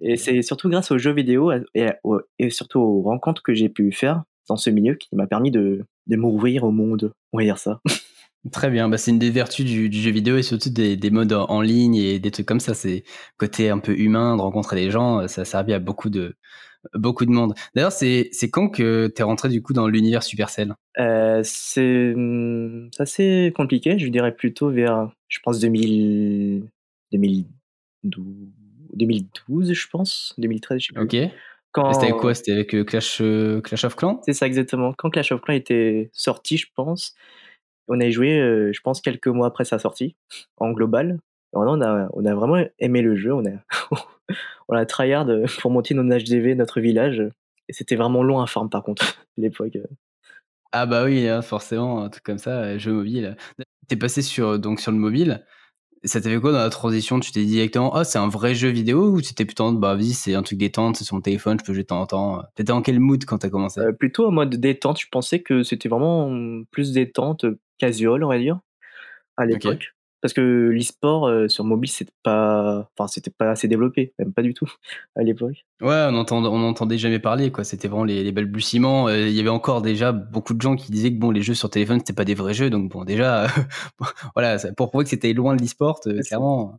Et 0.00 0.16
c'est 0.16 0.40
surtout 0.42 0.70
grâce 0.70 0.90
aux 0.90 0.98
jeux 0.98 1.12
vidéo 1.12 1.52
et, 1.52 1.90
et 2.38 2.50
surtout 2.50 2.80
aux 2.80 3.02
rencontres 3.02 3.42
que 3.42 3.52
j'ai 3.52 3.68
pu 3.68 3.92
faire 3.92 4.22
dans 4.48 4.56
ce 4.56 4.70
milieu 4.70 4.94
qui 4.94 5.14
m'a 5.14 5.26
permis 5.26 5.50
de, 5.50 5.84
de 6.06 6.16
m'ouvrir 6.16 6.64
au 6.64 6.70
monde, 6.70 7.12
on 7.32 7.38
va 7.38 7.44
dire 7.44 7.58
ça. 7.58 7.80
Très 8.52 8.70
bien, 8.70 8.88
bah, 8.88 8.96
c'est 8.96 9.10
une 9.10 9.18
des 9.18 9.30
vertus 9.30 9.66
du, 9.66 9.92
jeu 9.92 10.10
vidéo 10.10 10.38
et 10.38 10.42
surtout 10.42 10.70
des, 10.70 11.10
modes 11.10 11.32
en, 11.32 11.60
ligne 11.60 11.96
et 11.96 12.18
des 12.18 12.30
trucs 12.30 12.46
comme 12.46 12.60
ça. 12.60 12.72
C'est 12.72 13.04
côté 13.36 13.68
un 13.68 13.78
peu 13.78 13.92
humain 13.98 14.36
de 14.36 14.40
rencontrer 14.40 14.76
des 14.76 14.90
gens, 14.90 15.28
ça 15.28 15.42
a 15.42 15.44
servi 15.44 15.74
à 15.74 15.78
beaucoup 15.78 16.08
de 16.08 16.34
beaucoup 16.94 17.26
de 17.26 17.30
monde. 17.30 17.54
D'ailleurs, 17.74 17.92
c'est 17.92 18.28
c'est 18.32 18.48
quand 18.50 18.70
que 18.70 19.08
t'es 19.08 19.22
rentré 19.22 19.50
du 19.50 19.60
coup 19.62 19.74
dans 19.74 19.86
l'univers 19.86 20.22
Supercell? 20.22 20.74
Euh, 20.98 21.42
C'est 21.44 22.14
assez 22.98 23.52
compliqué. 23.54 23.98
Je 23.98 24.08
dirais 24.08 24.34
plutôt 24.34 24.70
vers, 24.70 25.10
je 25.28 25.38
pense 25.42 25.60
2000, 25.60 26.66
2012, 27.12 28.24
2012 28.94 29.72
je 29.72 29.88
pense, 29.88 30.34
2013, 30.38 30.80
je 30.80 30.86
sais 30.86 30.92
plus. 30.94 31.02
Ok. 31.02 31.30
Quand... 31.72 31.92
C'était 31.92 32.10
quoi? 32.10 32.34
C'était 32.34 32.52
avec 32.52 32.74
euh, 32.74 32.84
Clash, 32.84 33.18
euh, 33.20 33.60
Clash 33.60 33.84
of 33.84 33.94
Clans? 33.94 34.20
C'est 34.24 34.32
ça 34.32 34.46
exactement. 34.46 34.92
Quand 34.92 35.10
Clash 35.10 35.30
of 35.30 35.40
Clans 35.40 35.54
était 35.54 36.10
sorti, 36.12 36.56
je 36.56 36.66
pense, 36.74 37.14
on 37.90 38.00
a 38.00 38.08
joué, 38.08 38.38
euh, 38.40 38.72
je 38.72 38.80
pense, 38.80 39.00
quelques 39.00 39.26
mois 39.26 39.48
après 39.48 39.64
sa 39.64 39.78
sortie, 39.78 40.16
en 40.56 40.70
global. 40.70 41.18
on, 41.52 41.82
a, 41.82 42.08
on 42.12 42.24
a 42.24 42.34
vraiment 42.34 42.64
aimé 42.78 43.02
le 43.02 43.16
jeu. 43.16 43.34
On 43.34 43.44
a, 43.44 43.50
on 44.68 44.76
a 44.76 44.86
tryhard 44.86 45.28
pour 45.60 45.70
monter 45.70 45.94
nos 45.94 46.04
HDV, 46.04 46.54
notre 46.54 46.80
village. 46.80 47.20
Et 47.68 47.72
c'était 47.72 47.96
vraiment 47.96 48.22
long 48.22 48.40
à 48.40 48.46
farm, 48.46 48.70
par 48.70 48.82
contre, 48.82 49.24
l'époque. 49.36 49.76
Ah 50.72 50.86
bah 50.86 51.04
oui, 51.04 51.26
hein, 51.26 51.42
forcément, 51.42 52.04
un 52.04 52.08
truc 52.08 52.22
comme 52.22 52.38
ça, 52.38 52.62
euh, 52.62 52.78
jeu 52.78 52.92
mobile. 52.92 53.36
T'es 53.88 53.96
passé 53.96 54.22
sur, 54.22 54.58
donc, 54.58 54.80
sur 54.80 54.92
le 54.92 54.98
mobile. 54.98 55.44
Ça 56.04 56.20
t'avait 56.20 56.40
quoi 56.40 56.52
dans 56.52 56.58
la 56.58 56.70
transition? 56.70 57.20
Tu 57.20 57.32
t'es 57.32 57.40
dit 57.40 57.52
directement, 57.52 57.92
oh, 57.94 58.04
c'est 58.04 58.18
un 58.18 58.28
vrai 58.28 58.54
jeu 58.54 58.68
vidéo 58.68 59.10
ou 59.10 59.20
c'était 59.20 59.44
plutôt, 59.44 59.70
bah 59.72 59.96
vas-y, 59.96 60.12
c'est 60.12 60.34
un 60.34 60.42
truc 60.42 60.58
détente, 60.58 60.96
c'est 60.96 61.04
sur 61.04 61.14
mon 61.14 61.20
téléphone, 61.20 61.58
je 61.60 61.64
peux 61.64 61.74
jouer 61.74 61.82
de 61.82 61.88
temps 61.88 62.00
en 62.00 62.06
temps 62.06 62.42
T'étais 62.54 62.72
en 62.72 62.80
quel 62.80 63.00
mood 63.00 63.22
quand 63.26 63.38
t'as 63.38 63.50
commencé? 63.50 63.80
Euh, 63.80 63.92
Plutôt 63.92 64.26
en 64.26 64.30
mode 64.30 64.54
détente, 64.56 64.98
je 64.98 65.08
pensais 65.10 65.42
que 65.42 65.62
c'était 65.62 65.90
vraiment 65.90 66.62
plus 66.70 66.92
détente, 66.92 67.44
casual, 67.80 68.22
on 68.22 68.28
va 68.28 68.38
dire, 68.38 68.60
à 69.36 69.46
l'époque. 69.46 69.94
Parce 70.20 70.34
que 70.34 70.68
l'e-sport 70.68 71.26
euh, 71.26 71.48
sur 71.48 71.64
mobile, 71.64 71.90
c'était 71.90 72.12
pas, 72.22 72.90
enfin, 72.94 73.08
c'était 73.08 73.30
pas 73.30 73.52
assez 73.52 73.68
développé, 73.68 74.12
même 74.18 74.34
pas 74.34 74.42
du 74.42 74.52
tout 74.52 74.70
à 75.16 75.22
l'époque. 75.22 75.64
Ouais, 75.80 76.06
on 76.10 76.14
entendait, 76.16 76.48
on 76.48 76.62
entendait 76.62 76.98
jamais 76.98 77.18
parler, 77.18 77.50
quoi. 77.50 77.64
C'était 77.64 77.88
vraiment 77.88 78.04
les, 78.04 78.30
balbutiements. 78.30 79.08
Euh, 79.08 79.28
il 79.28 79.34
y 79.34 79.40
avait 79.40 79.48
encore 79.48 79.80
déjà 79.80 80.12
beaucoup 80.12 80.52
de 80.52 80.60
gens 80.60 80.76
qui 80.76 80.92
disaient 80.92 81.10
que 81.10 81.18
bon, 81.18 81.30
les 81.30 81.40
jeux 81.40 81.54
sur 81.54 81.70
téléphone, 81.70 81.98
c'était 82.00 82.12
pas 82.12 82.26
des 82.26 82.34
vrais 82.34 82.52
jeux. 82.52 82.68
Donc 82.68 82.90
bon, 82.90 83.04
déjà, 83.04 83.46
voilà, 84.34 84.58
pour 84.76 84.90
prouver 84.90 85.04
que 85.04 85.10
c'était 85.10 85.32
loin 85.32 85.56
de 85.56 85.62
l'e-sport, 85.62 86.00
euh, 86.06 86.20
clairement. 86.20 86.78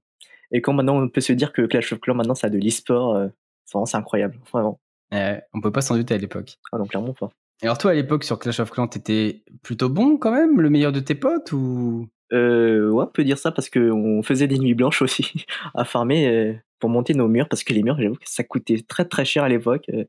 Et 0.52 0.62
quand 0.62 0.74
maintenant 0.74 1.02
on 1.02 1.10
peut 1.10 1.22
se 1.22 1.34
dire 1.34 1.54
que 1.54 1.62
Clash 1.64 1.94
of 1.94 2.02
Clans 2.02 2.14
maintenant 2.14 2.36
ça 2.36 2.48
a 2.48 2.50
de 2.50 2.58
l'e-sport, 2.58 3.30
c'est 3.66 3.96
incroyable, 3.96 4.38
vraiment. 4.52 4.82
on 5.12 5.62
peut 5.62 5.72
pas 5.72 5.82
s'en 5.82 5.96
douter 5.96 6.14
à 6.14 6.18
l'époque. 6.18 6.58
Ah 6.74 6.78
non, 6.78 6.86
clairement 6.86 7.14
pas. 7.14 7.32
Et 7.62 7.66
alors 7.66 7.78
toi, 7.78 7.92
à 7.92 7.94
l'époque, 7.94 8.24
sur 8.24 8.40
Clash 8.40 8.60
of 8.60 8.72
Clans, 8.72 8.88
t'étais 8.88 9.44
plutôt 9.62 9.90
bon 9.90 10.18
quand 10.18 10.32
même 10.32 10.60
Le 10.62 10.70
meilleur 10.70 10.92
de 10.92 11.00
tes 11.00 11.16
potes 11.16 11.52
ou? 11.52 12.10
Euh, 12.34 12.90
Ouais, 12.90 13.04
on 13.04 13.12
peut 13.12 13.24
dire 13.24 13.38
ça 13.38 13.52
parce 13.52 13.70
qu'on 13.70 14.24
faisait 14.24 14.48
des 14.48 14.58
nuits 14.58 14.74
blanches 14.74 15.02
aussi 15.02 15.46
à 15.76 15.86
farmer 15.86 16.28
euh, 16.28 16.54
pour 16.80 16.90
monter 16.90 17.14
nos 17.14 17.28
murs 17.28 17.48
parce 17.50 17.64
que 17.64 17.74
les 17.74 17.84
murs, 17.84 18.00
j'avoue 18.00 18.16
que 18.16 18.22
ça 18.26 18.44
coûtait 18.44 18.84
très 18.88 19.06
très 19.06 19.26
cher 19.26 19.44
à 19.44 19.50
l'époque. 19.50 19.86
Euh, 19.90 20.06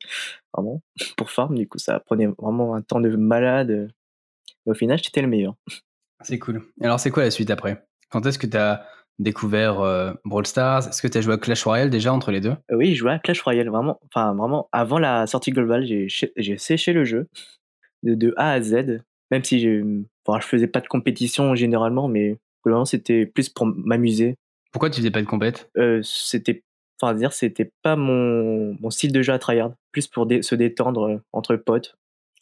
vraiment, 0.55 0.83
pour 1.17 1.31
farm, 1.31 1.57
du 1.57 1.69
coup, 1.69 1.79
ça 1.79 2.01
prenait 2.01 2.29
vraiment 2.39 2.75
un 2.75 2.83
temps 2.83 3.01
de 3.01 3.15
malade. 3.17 3.91
Mais 4.65 4.73
au 4.73 4.75
final, 4.75 4.99
j'étais 5.03 5.21
le 5.21 5.29
meilleur. 5.29 5.55
C'est 6.23 6.39
cool. 6.39 6.63
Alors, 6.81 7.01
c'est 7.01 7.11
quoi 7.11 7.25
la 7.25 7.31
suite 7.31 7.51
après? 7.51 7.85
Quand 8.11 8.25
est-ce 8.27 8.39
que 8.39 8.47
tu 8.47 8.57
as 8.57 8.87
découvert 9.23 9.81
euh, 9.81 10.13
Brawl 10.25 10.47
Stars. 10.47 10.89
Est-ce 10.89 11.03
que 11.03 11.09
tu 11.09 11.19
as 11.19 11.21
joué 11.21 11.35
à 11.35 11.39
Clash 11.39 11.65
Royale 11.65 11.91
déjà 11.91 12.13
entre 12.13 12.31
les 12.31 12.41
deux? 12.41 12.55
Euh, 12.71 12.77
Oui, 12.77 12.95
je 12.95 12.99
jouais 12.99 13.13
à 13.13 13.19
Clash 13.19 13.41
Royale, 13.41 13.69
vraiment. 13.69 13.99
Enfin, 14.07 14.35
vraiment, 14.35 14.69
avant 14.73 14.99
la 14.99 15.27
sortie 15.27 15.51
globale, 15.51 15.85
j'ai 15.85 16.59
séché 16.59 16.93
le 16.93 17.05
jeu 17.05 17.29
de, 18.03 18.35
A 18.37 18.53
à 18.53 18.61
Z, 18.61 19.01
même 19.31 19.45
si 19.45 19.61
je 19.61 20.03
enfin, 20.27 20.41
je 20.41 20.47
faisais 20.47 20.67
pas 20.67 20.81
de 20.81 20.89
compétition 20.89 21.55
généralement, 21.55 22.09
mais 22.09 22.37
globalement, 22.65 22.85
c'était 22.85 23.27
plus 23.27 23.49
pour 23.49 23.67
m'amuser. 23.67 24.37
Pourquoi 24.73 24.91
tu 24.91 24.99
faisais 24.99 25.11
pas 25.11 25.21
de 25.21 25.27
compète? 25.27 25.71
Euh, 25.77 26.01
C'était 26.03 26.63
enfin 27.01 27.15
dire 27.15 27.33
c'était 27.33 27.71
pas 27.83 27.97
mon, 27.97 28.77
mon, 28.81 28.91
style 28.91 29.13
de 29.13 29.23
jeu 29.23 29.33
à 29.33 29.39
tryhard. 29.39 29.73
Plus 29.91 30.07
pour 30.07 30.27
se 30.41 30.55
détendre 30.55 31.21
entre 31.33 31.57
potes 31.57 31.97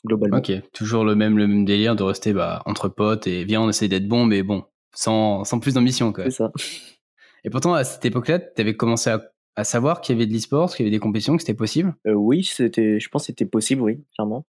globalement. 0.06 0.38
Ok 0.38 0.52
toujours 0.72 1.04
le 1.04 1.14
même 1.14 1.36
le 1.36 1.46
même 1.46 1.64
délire 1.64 1.96
de 1.96 2.02
rester 2.02 2.32
bah, 2.32 2.62
entre 2.66 2.88
potes 2.88 3.26
et 3.26 3.44
viens 3.44 3.62
on 3.62 3.68
essaie 3.68 3.88
d'être 3.88 4.08
bon 4.08 4.24
mais 4.24 4.42
bon 4.42 4.64
sans, 4.94 5.44
sans 5.44 5.60
plus 5.60 5.74
d'ambition. 5.74 6.12
C'est 6.16 6.30
ça. 6.30 6.52
Et 7.44 7.50
pourtant, 7.50 7.74
à 7.74 7.84
cette 7.84 8.04
époque-là, 8.04 8.38
tu 8.38 8.60
avais 8.60 8.76
commencé 8.76 9.10
à, 9.10 9.22
à 9.56 9.64
savoir 9.64 10.00
qu'il 10.00 10.14
y 10.14 10.18
avait 10.18 10.26
de 10.26 10.32
l'e-sport, 10.32 10.74
qu'il 10.74 10.84
y 10.84 10.88
avait 10.88 10.96
des 10.96 11.00
compétitions, 11.00 11.36
que 11.36 11.42
c'était 11.42 11.54
possible? 11.54 11.94
Euh, 12.06 12.12
Oui, 12.12 12.44
c'était, 12.44 13.00
je 13.00 13.08
pense 13.08 13.22
que 13.22 13.26
c'était 13.26 13.46
possible, 13.46 13.82
oui, 13.82 14.04
clairement. 14.14 14.44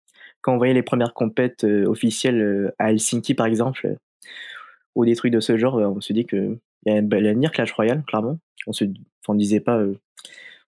Quand 0.42 0.54
on 0.54 0.58
voyait 0.58 0.74
les 0.74 0.82
premières 0.82 1.14
compètes 1.14 1.64
euh, 1.64 1.86
officielles 1.86 2.40
euh, 2.40 2.74
à 2.78 2.90
Helsinki, 2.90 3.34
par 3.34 3.46
exemple, 3.46 3.96
ou 4.94 5.04
des 5.04 5.16
trucs 5.16 5.32
de 5.32 5.40
ce 5.40 5.56
genre, 5.56 5.74
on 5.74 6.00
se 6.00 6.12
dit 6.12 6.26
qu'il 6.26 6.58
y 6.86 6.90
a 6.90 6.94
un 6.94 7.02
bel 7.02 7.26
avenir 7.26 7.50
Clash 7.50 7.72
Royale, 7.72 8.04
clairement. 8.06 8.38
On 8.66 8.72
se 8.72 8.84
on 9.28 9.34
disait 9.34 9.60
pas, 9.60 9.82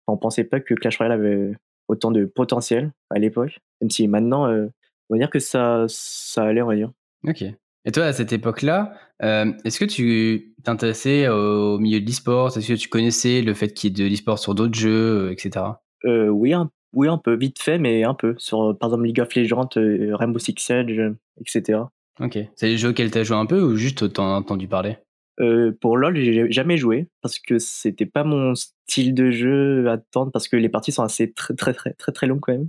on 0.09 0.17
pensait 0.17 0.45
pas 0.45 0.61
que 0.61 0.75
Clash 0.75 0.99
Royale 0.99 1.21
avait 1.21 1.53
autant 1.87 2.11
de 2.11 2.25
potentiel 2.25 2.93
à 3.11 3.19
l'époque, 3.19 3.61
même 3.81 3.91
si 3.91 4.09
maintenant, 4.09 4.51
on 4.51 5.15
va 5.15 5.19
dire 5.19 5.31
que 5.31 5.39
ça, 5.39 5.87
ça 5.89 6.43
allait, 6.43 6.61
on 6.61 6.67
va 6.67 6.77
dire. 6.77 6.91
Ok. 7.25 7.45
Et 7.85 7.93
toi, 7.93 8.05
à 8.05 8.13
cette 8.13 8.33
époque-là, 8.33 8.93
euh, 9.23 9.53
est-ce 9.65 9.79
que 9.81 9.85
tu 9.85 10.55
t'intéressais 10.65 11.29
au 11.29 11.79
milieu 11.79 12.01
de 12.01 12.07
l'e-sport? 12.07 12.57
Est-ce 12.57 12.69
que 12.69 12.79
tu 12.79 12.89
connaissais 12.89 13.41
le 13.41 13.55
fait 13.55 13.73
qu'il 13.73 13.91
y 13.91 14.03
ait 14.03 14.05
de 14.05 14.11
l'e-sport 14.11 14.39
sur 14.39 14.55
d'autres 14.55 14.79
jeux, 14.79 15.31
etc. 15.33 15.65
Euh, 16.05 16.29
oui, 16.29 16.53
un, 16.53 16.71
oui, 16.93 17.09
un 17.09 17.19
peu, 17.19 17.35
vite 17.37 17.61
fait, 17.61 17.79
mais 17.79 18.05
un 18.05 18.15
peu. 18.15 18.35
Sur, 18.39 18.77
par 18.79 18.89
exemple, 18.89 19.05
League 19.05 19.21
of 19.21 19.35
Legends, 19.35 19.69
euh, 19.77 20.15
Rainbow 20.15 20.39
Six 20.39 20.55
Siege, 20.59 21.01
etc. 21.41 21.81
Ok. 22.21 22.39
C'est 22.57 22.69
des 22.69 22.79
jeux 22.79 22.91
auxquels 22.91 23.11
tu 23.11 23.19
as 23.19 23.23
joué 23.23 23.37
un 23.37 23.47
peu 23.47 23.63
ou 23.63 23.77
juste 23.77 24.13
t'en 24.13 24.35
as 24.35 24.37
entendu 24.37 24.69
parler? 24.69 24.97
Euh, 25.41 25.77
pour 25.81 25.97
LoL, 25.97 26.17
j'ai 26.17 26.51
jamais 26.51 26.77
joué 26.77 27.07
parce 27.23 27.39
que 27.39 27.59
c'était 27.59 28.07
pas 28.07 28.25
mon 28.25 28.55
style 28.57 29.15
de 29.15 29.31
jeu 29.31 29.89
à 29.89 29.93
attendre 29.93 30.33
parce 30.33 30.49
que 30.49 30.57
les 30.57 30.69
parties 30.69 30.91
sont 30.91 31.05
assez 31.05 31.33
très 31.33 31.55
très 31.55 31.73
très 31.73 31.93
très 31.93 32.11
très 32.11 32.27
longues 32.27 32.41
quand 32.41 32.53
même. 32.53 32.69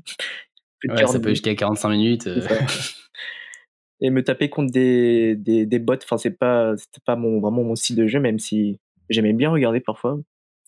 Ouais, 0.88 1.08
ça 1.08 1.20
peut 1.20 1.30
jusqu'à 1.30 1.56
45 1.56 1.90
minutes. 1.90 2.30
Et 4.02 4.10
me 4.10 4.24
taper 4.24 4.50
contre 4.50 4.72
des, 4.72 5.36
des, 5.36 5.66
des 5.66 5.80
bots, 5.80 5.96
enfin 6.04 6.18
c'est 6.18 6.38
pas 6.38 6.76
c'était 6.78 7.02
pas 7.06 7.16
mon 7.16 7.40
vraiment 7.42 7.64
mon 7.64 7.76
style 7.76 7.98
de 7.98 8.08
jeu 8.08 8.20
même 8.20 8.40
si 8.40 8.80
j'aimais 9.10 9.34
bien 9.34 9.50
regarder 9.50 9.80
parfois 9.82 10.20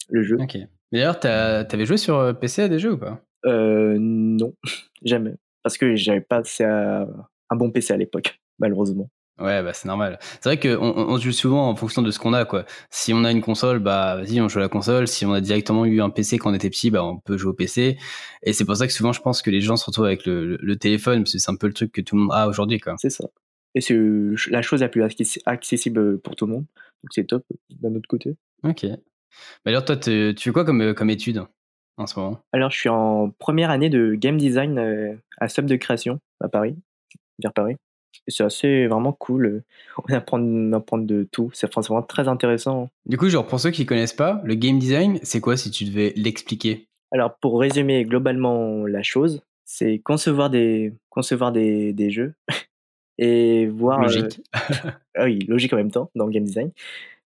le 0.10 0.24
jeu. 0.24 0.38
Ok. 0.40 0.58
D'ailleurs, 0.92 1.20
t'avais 1.20 1.86
joué 1.86 1.96
sur 1.98 2.18
euh, 2.18 2.34
PC 2.34 2.64
à 2.64 2.68
des 2.68 2.80
jeux 2.80 2.94
ou 2.94 2.98
pas? 2.98 3.22
Euh, 3.46 3.96
Non, 4.00 4.54
jamais. 5.04 5.36
Parce 5.64 5.78
que 5.78 5.96
j'avais 5.96 6.22
pas 6.22 6.38
assez 6.38 6.66
un 6.66 7.56
bon 7.56 7.72
PC 7.72 7.94
à 7.94 7.98
l'époque, 7.98 8.40
malheureusement. 8.60 9.10
Ouais, 9.42 9.64
bah 9.64 9.74
c'est 9.74 9.88
normal. 9.88 10.20
C'est 10.40 10.50
vrai 10.50 10.60
qu'on 10.60 10.82
on, 10.82 11.18
joue 11.18 11.32
souvent 11.32 11.68
en 11.68 11.76
fonction 11.76 12.02
de 12.02 12.12
ce 12.12 12.20
qu'on 12.20 12.34
a, 12.34 12.46
quoi. 12.46 12.66
Si 12.92 13.14
on 13.14 13.24
a 13.24 13.32
une 13.32 13.42
console, 13.42 13.80
bah 13.80 14.18
vas-y, 14.18 14.40
on 14.40 14.48
joue 14.48 14.60
à 14.60 14.62
la 14.62 14.70
console. 14.70 15.08
Si 15.08 15.26
on 15.26 15.34
a 15.34 15.42
directement 15.42 15.86
eu 15.86 16.00
un 16.02 16.10
PC 16.12 16.38
quand 16.38 16.52
on 16.52 16.54
était 16.54 16.70
petit, 16.70 16.92
bah 16.92 17.04
on 17.04 17.18
peut 17.18 17.38
jouer 17.38 17.50
au 17.50 17.54
PC. 17.54 17.98
Et 18.44 18.54
c'est 18.54 18.66
pour 18.66 18.76
ça 18.76 18.86
que 18.86 18.94
souvent, 18.94 19.14
je 19.14 19.22
pense 19.22 19.42
que 19.42 19.50
les 19.50 19.62
gens 19.62 19.78
se 19.78 19.86
retrouvent 19.86 20.06
avec 20.06 20.26
le, 20.26 20.58
le, 20.58 20.76
téléphone, 20.76 21.24
parce 21.24 21.34
que 21.34 21.40
c'est 21.40 21.52
un 21.52 21.56
peu 21.56 21.68
le 21.68 21.74
truc 21.74 21.92
que 21.92 22.02
tout 22.02 22.16
le 22.16 22.22
monde 22.22 22.32
a 22.34 22.48
aujourd'hui, 22.48 22.80
quoi. 22.80 22.96
C'est 22.98 23.10
ça. 23.10 23.26
Et 23.74 23.82
c'est 23.82 23.98
la 24.50 24.62
chose 24.62 24.82
la 24.82 24.90
plus 24.90 25.04
accessible 25.46 26.20
pour 26.20 26.36
tout 26.36 26.46
le 26.46 26.54
monde. 26.54 26.66
Donc 27.04 27.10
c'est 27.12 27.24
top 27.24 27.44
d'un 27.70 27.96
autre 27.96 28.08
côté. 28.08 28.36
Ok. 28.64 28.84
Mais 28.84 29.72
alors 29.72 29.86
toi, 29.86 29.96
tu 29.96 30.36
fais 30.38 30.52
quoi 30.52 30.66
comme, 30.66 30.94
comme 30.94 31.10
étude 31.10 31.44
en 31.98 32.06
ce 32.06 32.20
moment? 32.20 32.40
Alors 32.52 32.70
je 32.70 32.78
suis 32.78 32.90
en 32.90 33.32
première 33.32 33.70
année 33.70 33.90
de 33.90 34.14
game 34.16 34.38
design 34.38 34.78
euh, 34.78 35.16
à 35.38 35.48
Sub 35.48 35.66
de 35.66 35.76
création 35.78 36.20
à 36.42 36.50
Paris, 36.50 36.76
vers 37.42 37.54
Paris 37.54 37.78
c'est 38.28 38.44
assez 38.44 38.88
vraiment 38.88 39.14
cool. 39.14 39.64
On 40.10 40.14
apprend, 40.14 40.40
on 40.40 40.74
apprend 40.74 40.98
de 40.98 41.28
tout. 41.32 41.52
C'est 41.54 41.72
vraiment 41.74 42.02
très 42.02 42.28
intéressant. 42.28 42.90
Du 43.06 43.18
coup, 43.18 43.30
genre 43.30 43.46
pour 43.46 43.60
ceux 43.60 43.72
qui 43.72 43.86
connaissent 43.86 44.14
pas, 44.14 44.42
le 44.44 44.56
game 44.56 44.80
design, 44.80 45.20
c'est 45.22 45.42
quoi 45.42 45.58
si 45.58 45.70
tu 45.70 45.86
devais 45.86 46.14
l'expliquer? 46.16 46.88
Alors 47.12 47.36
pour 47.38 47.60
résumer 47.60 48.04
globalement 48.06 48.86
la 48.86 49.04
chose, 49.04 49.42
c'est 49.66 50.00
concevoir 50.00 50.50
des 50.50 50.94
concevoir 51.10 51.52
des, 51.52 51.94
des 51.94 52.10
jeux 52.10 52.34
et 53.18 53.68
voir 53.68 54.02
logique. 54.02 54.42
ah 54.54 55.26
oui, 55.26 55.40
logique 55.48 55.74
en 55.74 55.78
même 55.78 55.92
temps 55.92 56.10
dans 56.16 56.26
le 56.26 56.32
game 56.32 56.46
design, 56.46 56.72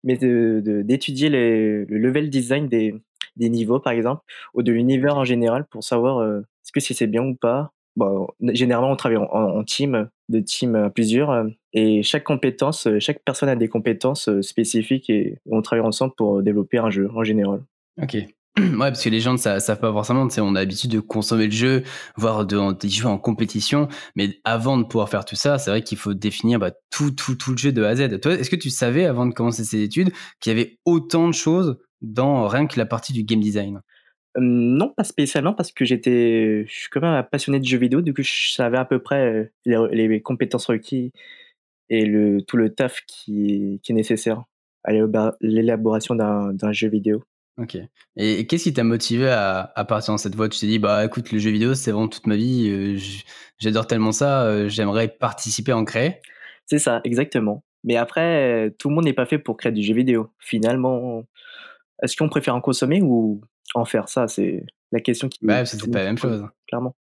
mais 0.04 0.18
d'étudier 0.18 1.30
de, 1.30 1.86
le 1.88 1.98
level 1.98 2.30
design 2.30 2.68
des, 2.68 2.96
des 3.36 3.50
niveaux 3.50 3.80
par 3.80 3.94
exemple 3.94 4.24
ou 4.56 4.64
de 4.64 4.72
l'univers 4.72 5.18
en 5.18 5.24
général 5.24 5.66
pour 5.66 5.84
savoir 5.84 6.26
est-ce 6.26 6.72
que 6.72 6.80
si 6.80 6.96
c'est 6.96 7.08
bien 7.08 7.24
ou 7.24 7.36
pas 7.36 7.72
généralement, 8.42 8.92
on 8.92 8.96
travaille 8.96 9.18
en, 9.18 9.64
team, 9.64 10.10
de 10.30 10.40
team 10.40 10.76
à 10.76 10.90
plusieurs, 10.90 11.32
euh, 11.32 11.46
et 11.74 12.04
chaque 12.04 12.24
compétence, 12.24 12.88
euh, 12.88 13.00
chaque 13.00 13.24
personne 13.24 13.50
a 13.50 13.56
des 13.56 13.68
compétences 13.68 14.30
euh, 14.30 14.42
spécifiques 14.42 15.10
et 15.10 15.38
on 15.50 15.62
travaille 15.62 15.86
ensemble 15.86 16.14
pour 16.16 16.42
développer 16.42 16.78
un 16.78 16.90
jeu 16.90 17.10
en 17.16 17.24
général. 17.24 17.62
Ok. 18.02 18.18
Ouais, 18.58 18.88
parce 18.88 19.04
que 19.04 19.10
les 19.10 19.20
gens 19.20 19.34
ne 19.34 19.38
savent 19.38 19.80
pas 19.82 19.92
forcément, 19.92 20.30
on 20.38 20.56
a 20.56 20.60
l'habitude 20.60 20.90
de 20.90 21.02
consommer 21.02 21.48
le 21.48 21.52
jeu, 21.52 21.84
voire 22.16 22.46
de, 22.46 22.58
jouer 22.88 23.10
en 23.10 23.18
compétition, 23.18 23.90
mais 24.16 24.40
avant 24.46 24.78
de 24.78 24.84
pouvoir 24.84 25.10
faire 25.10 25.26
tout 25.26 25.36
ça, 25.36 25.58
c'est 25.58 25.70
vrai 25.70 25.82
qu'il 25.82 25.98
faut 25.98 26.14
définir 26.14 26.58
bah, 26.58 26.72
tout, 26.90 27.12
tout 27.12 27.52
le 27.52 27.58
jeu 27.58 27.74
de 27.74 27.84
A 27.84 27.90
à 27.90 27.96
Z. 27.98 28.22
Toi, 28.22 28.36
est-ce 28.36 28.50
que 28.50 28.56
tu 28.56 28.70
savais, 28.70 29.04
avant 29.04 29.26
de 29.26 29.34
commencer 29.34 29.66
ces 29.66 29.82
études, 29.82 30.14
qu'il 30.40 30.54
y 30.54 30.56
avait 30.56 30.78
autant 30.86 31.28
de 31.28 31.34
choses 31.34 31.78
dans 32.02 32.48
rien 32.48 32.66
que 32.66 32.80
la 32.80 32.86
partie 32.86 33.12
du 33.12 33.24
game 33.24 33.42
design? 33.42 33.82
Non, 34.38 34.90
pas 34.90 35.04
spécialement 35.04 35.54
parce 35.54 35.72
que 35.72 35.86
j'étais 35.86 36.66
je 36.68 36.74
suis 36.74 36.90
quand 36.90 37.02
même 37.02 37.24
passionné 37.32 37.60
de 37.60 37.66
jeux 37.66 37.78
vidéo, 37.78 38.02
du 38.02 38.14
coup 38.14 38.22
je 38.24 38.52
savais 38.52 38.78
à 38.78 38.86
peu 38.86 39.00
près, 39.00 39.52
les 39.66 40.22
compétences 40.22 40.68
requises 40.68 41.12
et 41.90 42.06
le 42.06 42.42
tout 42.42 42.58
le 42.58 42.74
taf 42.74 43.02
qui 43.08 43.80
qui 43.84 43.92
est 43.92 43.96
nécessaire 43.96 44.44
à 44.84 44.92
l'élaboration 45.42 46.16
d'un 46.16 46.72
jeu 46.72 46.90
vidéo. 46.90 47.24
OK 47.58 47.78
et 48.18 48.48
qu'est-ce 48.48 48.64
qui 48.64 48.74
t'a 48.74 48.84
motivé 48.84 49.30
à 49.30 49.72
à 49.76 49.86
partir 49.86 50.14
dans 50.14 50.18
cette 50.18 50.36
voie? 50.36 50.50
Tu 50.50 50.60
t'es 50.60 50.68
dit: 50.68 50.80
«Bah, 50.80 51.06
écoute, 51.06 51.32
le 51.32 51.40
jeu 51.40 51.52
vidéo, 51.52 51.74
c'est 51.74 51.92
vraiment 51.92 52.10
toute 52.10 52.28
ma 52.28 52.36
vie, 52.36 52.98
j'adore 53.60 53.88
tellement 53.88 54.12
ça, 54.12 54.68
j'aimerais 54.68 55.08
participer 55.08 55.72
à 55.72 55.78
en 55.78 55.86
créer»? 55.86 56.20
C'est 56.66 56.80
ça, 56.80 57.02
exactement. 57.04 57.64
Mais 57.84 57.96
après, 57.96 58.74
tout 58.80 58.90
le 58.90 58.96
monde 58.96 59.06
n'est 59.06 59.14
pas 59.14 59.26
fait 59.26 59.38
pour 59.40 59.56
créer 59.56 59.72
du 59.72 59.84
jeu 59.84 59.94
vidéo. 59.94 60.30
Finalement, 60.40 61.24
est-ce 62.04 62.18
qu'on 62.18 62.30
préfère 62.30 62.56
en 62.56 62.62
consommer 62.62 63.02
ou 63.02 63.42
en 63.80 63.86
faire 63.86 64.10
ça 64.10 64.28
C'est 64.28 64.66
la 64.92 65.00
question 65.00 65.30
qui. 65.30 65.40
Bah, 65.42 65.66
c'est 65.66 65.80
pas 65.92 66.00
la 66.00 66.06
même 66.06 66.18
chose. 66.18 66.46
Clairement. 66.68 66.96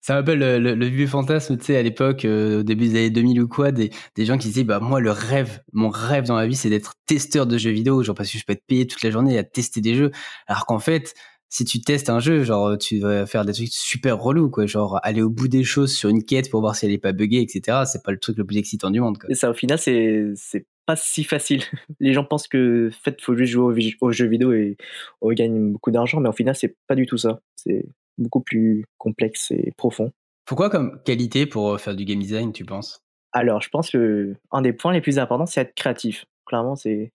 Ça 0.00 0.14
m'appelle 0.14 0.38
le, 0.38 0.74
le, 0.74 0.86
vieux 0.86 1.06
fantasme, 1.06 1.58
tu 1.58 1.66
sais, 1.66 1.76
à 1.76 1.82
l'époque, 1.82 2.24
euh, 2.24 2.60
au 2.60 2.62
début 2.62 2.88
des 2.88 2.96
années 2.96 3.10
2000 3.10 3.42
ou 3.42 3.48
quoi, 3.48 3.72
des, 3.72 3.90
des 4.14 4.24
gens 4.24 4.38
qui 4.38 4.48
disaient, 4.48 4.64
bah, 4.64 4.80
moi, 4.80 5.00
le 5.00 5.10
rêve, 5.10 5.60
mon 5.72 5.90
rêve 5.90 6.24
dans 6.24 6.36
la 6.36 6.46
vie, 6.46 6.54
c'est 6.54 6.70
d'être 6.70 6.94
testeur 7.04 7.46
de 7.46 7.58
jeux 7.58 7.72
vidéo, 7.72 8.02
genre, 8.02 8.14
parce 8.14 8.30
que 8.30 8.38
je 8.38 8.44
peux 8.46 8.52
être 8.52 8.64
payé 8.66 8.86
toute 8.86 9.02
la 9.02 9.10
journée 9.10 9.36
à 9.36 9.44
tester 9.44 9.80
des 9.80 9.96
jeux. 9.96 10.10
Alors 10.46 10.66
qu'en 10.66 10.78
fait, 10.78 11.14
si 11.48 11.64
tu 11.64 11.80
testes 11.80 12.10
un 12.10 12.20
jeu, 12.20 12.44
genre, 12.44 12.76
tu 12.76 13.00
vas 13.00 13.26
faire 13.26 13.44
des 13.44 13.52
trucs 13.52 13.68
super 13.72 14.18
relous, 14.18 14.50
quoi, 14.50 14.66
genre, 14.66 15.00
aller 15.02 15.22
au 15.22 15.30
bout 15.30 15.48
des 15.48 15.64
choses 15.64 15.94
sur 15.94 16.10
une 16.10 16.24
quête 16.24 16.50
pour 16.50 16.60
voir 16.60 16.76
si 16.76 16.86
elle 16.86 16.92
est 16.92 16.98
pas 16.98 17.12
buggée, 17.12 17.40
etc. 17.40 17.84
C'est 17.86 18.02
pas 18.02 18.12
le 18.12 18.18
truc 18.18 18.36
le 18.36 18.44
plus 18.44 18.58
excitant 18.58 18.90
du 18.90 19.00
monde, 19.00 19.18
quoi. 19.18 19.30
Et 19.30 19.34
ça, 19.34 19.50
au 19.50 19.54
final, 19.54 19.78
c'est, 19.78 20.32
c'est 20.34 20.66
pas 20.88 20.96
si 20.96 21.22
facile. 21.22 21.62
Les 22.00 22.14
gens 22.14 22.24
pensent 22.24 22.48
que 22.48 22.88
en 22.88 23.02
fait 23.02 23.20
faut 23.20 23.36
juste 23.36 23.52
jouer 23.52 23.94
aux, 24.00 24.10
jeux 24.10 24.26
vidéo 24.26 24.52
et 24.52 24.78
on 25.20 25.30
gagne 25.32 25.72
beaucoup 25.72 25.90
d'argent, 25.90 26.18
mais 26.18 26.30
au 26.30 26.32
final 26.32 26.56
c'est 26.56 26.76
pas 26.86 26.94
du 26.94 27.04
tout 27.04 27.18
ça. 27.18 27.40
C'est 27.56 27.84
beaucoup 28.16 28.40
plus 28.40 28.86
complexe 28.96 29.50
et 29.50 29.72
profond. 29.76 30.12
Pourquoi 30.46 30.70
comme 30.70 30.98
qualité 31.04 31.44
pour 31.44 31.74
euh, 31.74 31.76
faire 31.78 31.94
du 31.94 32.06
game 32.06 32.18
design, 32.18 32.54
tu 32.54 32.64
penses? 32.64 33.04
Alors, 33.32 33.60
je 33.60 33.68
pense 33.68 33.90
que 33.90 34.34
un 34.50 34.62
des 34.62 34.72
points 34.72 34.94
les 34.94 35.02
plus 35.02 35.18
importants, 35.18 35.44
c'est 35.44 35.60
être 35.60 35.74
créatif. 35.74 36.24
Clairement, 36.46 36.74
c'est 36.74 37.12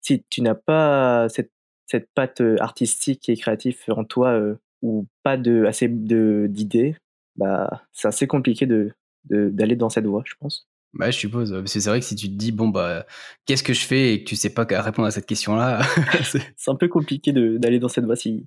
si 0.00 0.22
tu 0.30 0.40
n'as 0.40 0.54
pas 0.54 1.28
cette, 1.28 1.50
cette 1.88 2.08
patte 2.14 2.42
artistique 2.60 3.28
et 3.28 3.36
créative 3.36 3.76
en 3.88 4.04
toi 4.04 4.40
ou 4.82 5.06
pas 5.24 5.36
de 5.36 5.64
assez 5.64 5.88
de 5.88 6.46
d'idées, 6.48 6.94
bah 7.36 7.82
c'est 7.92 8.08
assez 8.08 8.26
compliqué 8.26 8.66
de 8.66 8.92
d'aller 9.24 9.76
dans 9.76 9.90
cette 9.90 10.06
voie, 10.06 10.22
je 10.24 10.34
pense. 10.38 10.68
Bah, 10.94 11.10
je 11.10 11.18
suppose. 11.18 11.52
Parce 11.52 11.74
que 11.74 11.80
c'est 11.80 11.90
vrai 11.90 12.00
que 12.00 12.06
si 12.06 12.16
tu 12.16 12.28
te 12.28 12.34
dis, 12.34 12.52
bon, 12.52 12.68
bah, 12.68 13.06
qu'est-ce 13.46 13.62
que 13.62 13.74
je 13.74 13.84
fais 13.84 14.14
et 14.14 14.24
que 14.24 14.28
tu 14.28 14.36
sais 14.36 14.50
pas 14.50 14.66
répondre 14.68 15.06
à 15.06 15.10
cette 15.10 15.26
question-là. 15.26 15.82
c'est 16.56 16.70
un 16.70 16.76
peu 16.76 16.88
compliqué 16.88 17.32
d'aller 17.32 17.78
dans 17.78 17.88
cette 17.88 18.04
voie 18.04 18.16
si, 18.16 18.46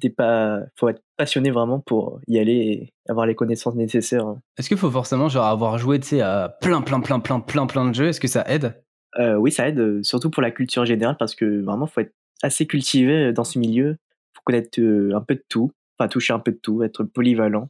t'es 0.00 0.10
pas. 0.10 0.60
faut 0.76 0.88
être 0.88 1.02
passionné 1.16 1.50
vraiment 1.50 1.80
pour 1.80 2.20
y 2.28 2.38
aller 2.38 2.52
et 2.52 2.92
avoir 3.08 3.26
les 3.26 3.34
connaissances 3.34 3.74
nécessaires. 3.74 4.26
Hein. 4.26 4.40
Est-ce 4.58 4.68
qu'il 4.68 4.76
faut 4.76 4.90
forcément 4.90 5.28
genre, 5.28 5.46
avoir 5.46 5.78
joué 5.78 6.00
à 6.20 6.56
plein, 6.60 6.82
plein, 6.82 7.00
plein, 7.00 7.18
plein, 7.20 7.40
plein, 7.40 7.66
plein 7.66 7.88
de 7.88 7.94
jeux? 7.94 8.08
Est-ce 8.08 8.20
que 8.20 8.28
ça 8.28 8.44
aide? 8.46 8.82
Euh, 9.18 9.36
Oui, 9.36 9.50
ça 9.50 9.68
aide, 9.68 10.04
surtout 10.04 10.30
pour 10.30 10.42
la 10.42 10.50
culture 10.50 10.84
générale 10.84 11.16
parce 11.18 11.34
que 11.34 11.62
vraiment, 11.62 11.86
faut 11.86 12.00
être 12.02 12.12
assez 12.42 12.66
cultivé 12.66 13.32
dans 13.32 13.44
ce 13.44 13.58
milieu. 13.58 13.96
faut 14.34 14.42
connaître 14.44 14.80
euh, 14.80 15.14
un 15.14 15.20
peu 15.20 15.34
de 15.34 15.44
tout, 15.48 15.72
enfin, 15.98 16.08
toucher 16.08 16.32
un 16.32 16.38
peu 16.38 16.52
de 16.52 16.58
tout, 16.58 16.82
être 16.82 17.04
polyvalent. 17.04 17.68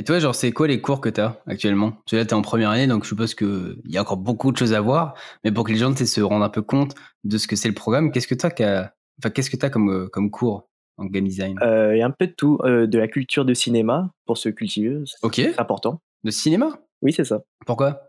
Et 0.00 0.02
toi, 0.02 0.18
genre, 0.18 0.34
c'est 0.34 0.50
quoi 0.50 0.66
les 0.66 0.80
cours 0.80 1.02
que 1.02 1.10
tu 1.10 1.20
as 1.20 1.42
actuellement 1.46 1.92
Tu 2.06 2.16
là, 2.16 2.24
tu 2.24 2.30
es 2.30 2.32
en 2.32 2.40
première 2.40 2.70
année, 2.70 2.86
donc 2.86 3.04
je 3.04 3.10
suppose 3.10 3.34
qu'il 3.34 3.76
y 3.84 3.98
a 3.98 4.00
encore 4.00 4.16
beaucoup 4.16 4.50
de 4.50 4.56
choses 4.56 4.72
à 4.72 4.80
voir. 4.80 5.12
Mais 5.44 5.52
pour 5.52 5.64
que 5.64 5.72
les 5.72 5.76
gens 5.76 5.94
se 5.94 6.20
rendent 6.22 6.42
un 6.42 6.48
peu 6.48 6.62
compte 6.62 6.94
de 7.24 7.36
ce 7.36 7.46
que 7.46 7.54
c'est 7.54 7.68
le 7.68 7.74
programme, 7.74 8.10
qu'est-ce 8.10 8.26
que 8.26 8.34
tu 8.34 8.46
as, 8.46 8.94
enfin, 9.18 9.28
qu'est-ce 9.28 9.50
que 9.50 9.62
as 9.62 9.68
comme, 9.68 9.90
euh, 9.90 10.08
comme 10.08 10.30
cours 10.30 10.70
en 10.96 11.04
game 11.04 11.26
design? 11.26 11.58
Euh, 11.62 11.94
Il 11.94 11.98
y 11.98 12.02
a 12.02 12.06
un 12.06 12.12
peu 12.12 12.28
de 12.28 12.32
tout. 12.32 12.58
Euh, 12.64 12.86
de 12.86 12.98
la 12.98 13.08
culture 13.08 13.44
de 13.44 13.52
cinéma, 13.52 14.10
pour 14.24 14.38
se 14.38 14.48
cultiver. 14.48 15.02
C'est 15.04 15.60
important. 15.60 16.00
De 16.24 16.30
cinéma? 16.30 16.80
Oui, 17.02 17.12
c'est 17.12 17.24
ça. 17.24 17.42
Pourquoi? 17.66 18.00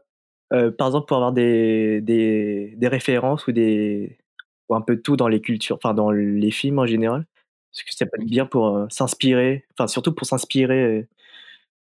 Par 0.50 0.88
exemple, 0.88 1.08
pour 1.08 1.18
avoir 1.18 1.34
des, 1.34 2.00
des, 2.00 2.74
des, 2.78 2.88
références 2.88 3.48
ou, 3.48 3.52
des, 3.52 4.18
ou 4.72 4.76
un 4.76 4.82
peu 4.82 4.96
de 4.96 5.02
tout 5.02 5.18
dans 5.18 5.28
les 5.28 5.42
cultures, 5.42 5.76
enfin, 5.76 5.94
dans 5.94 6.12
les 6.12 6.52
films 6.52 6.80
en 6.80 6.86
général? 6.86 7.26
Parce 7.72 7.84
que 7.84 7.96
ça 7.96 8.06
peut 8.06 8.22
être 8.22 8.28
bien 8.28 8.46
pour 8.46 8.88
s'inspirer, 8.90 9.66
enfin, 9.74 9.88
surtout 9.88 10.14
pour 10.14 10.26
s'inspirer 10.26 11.08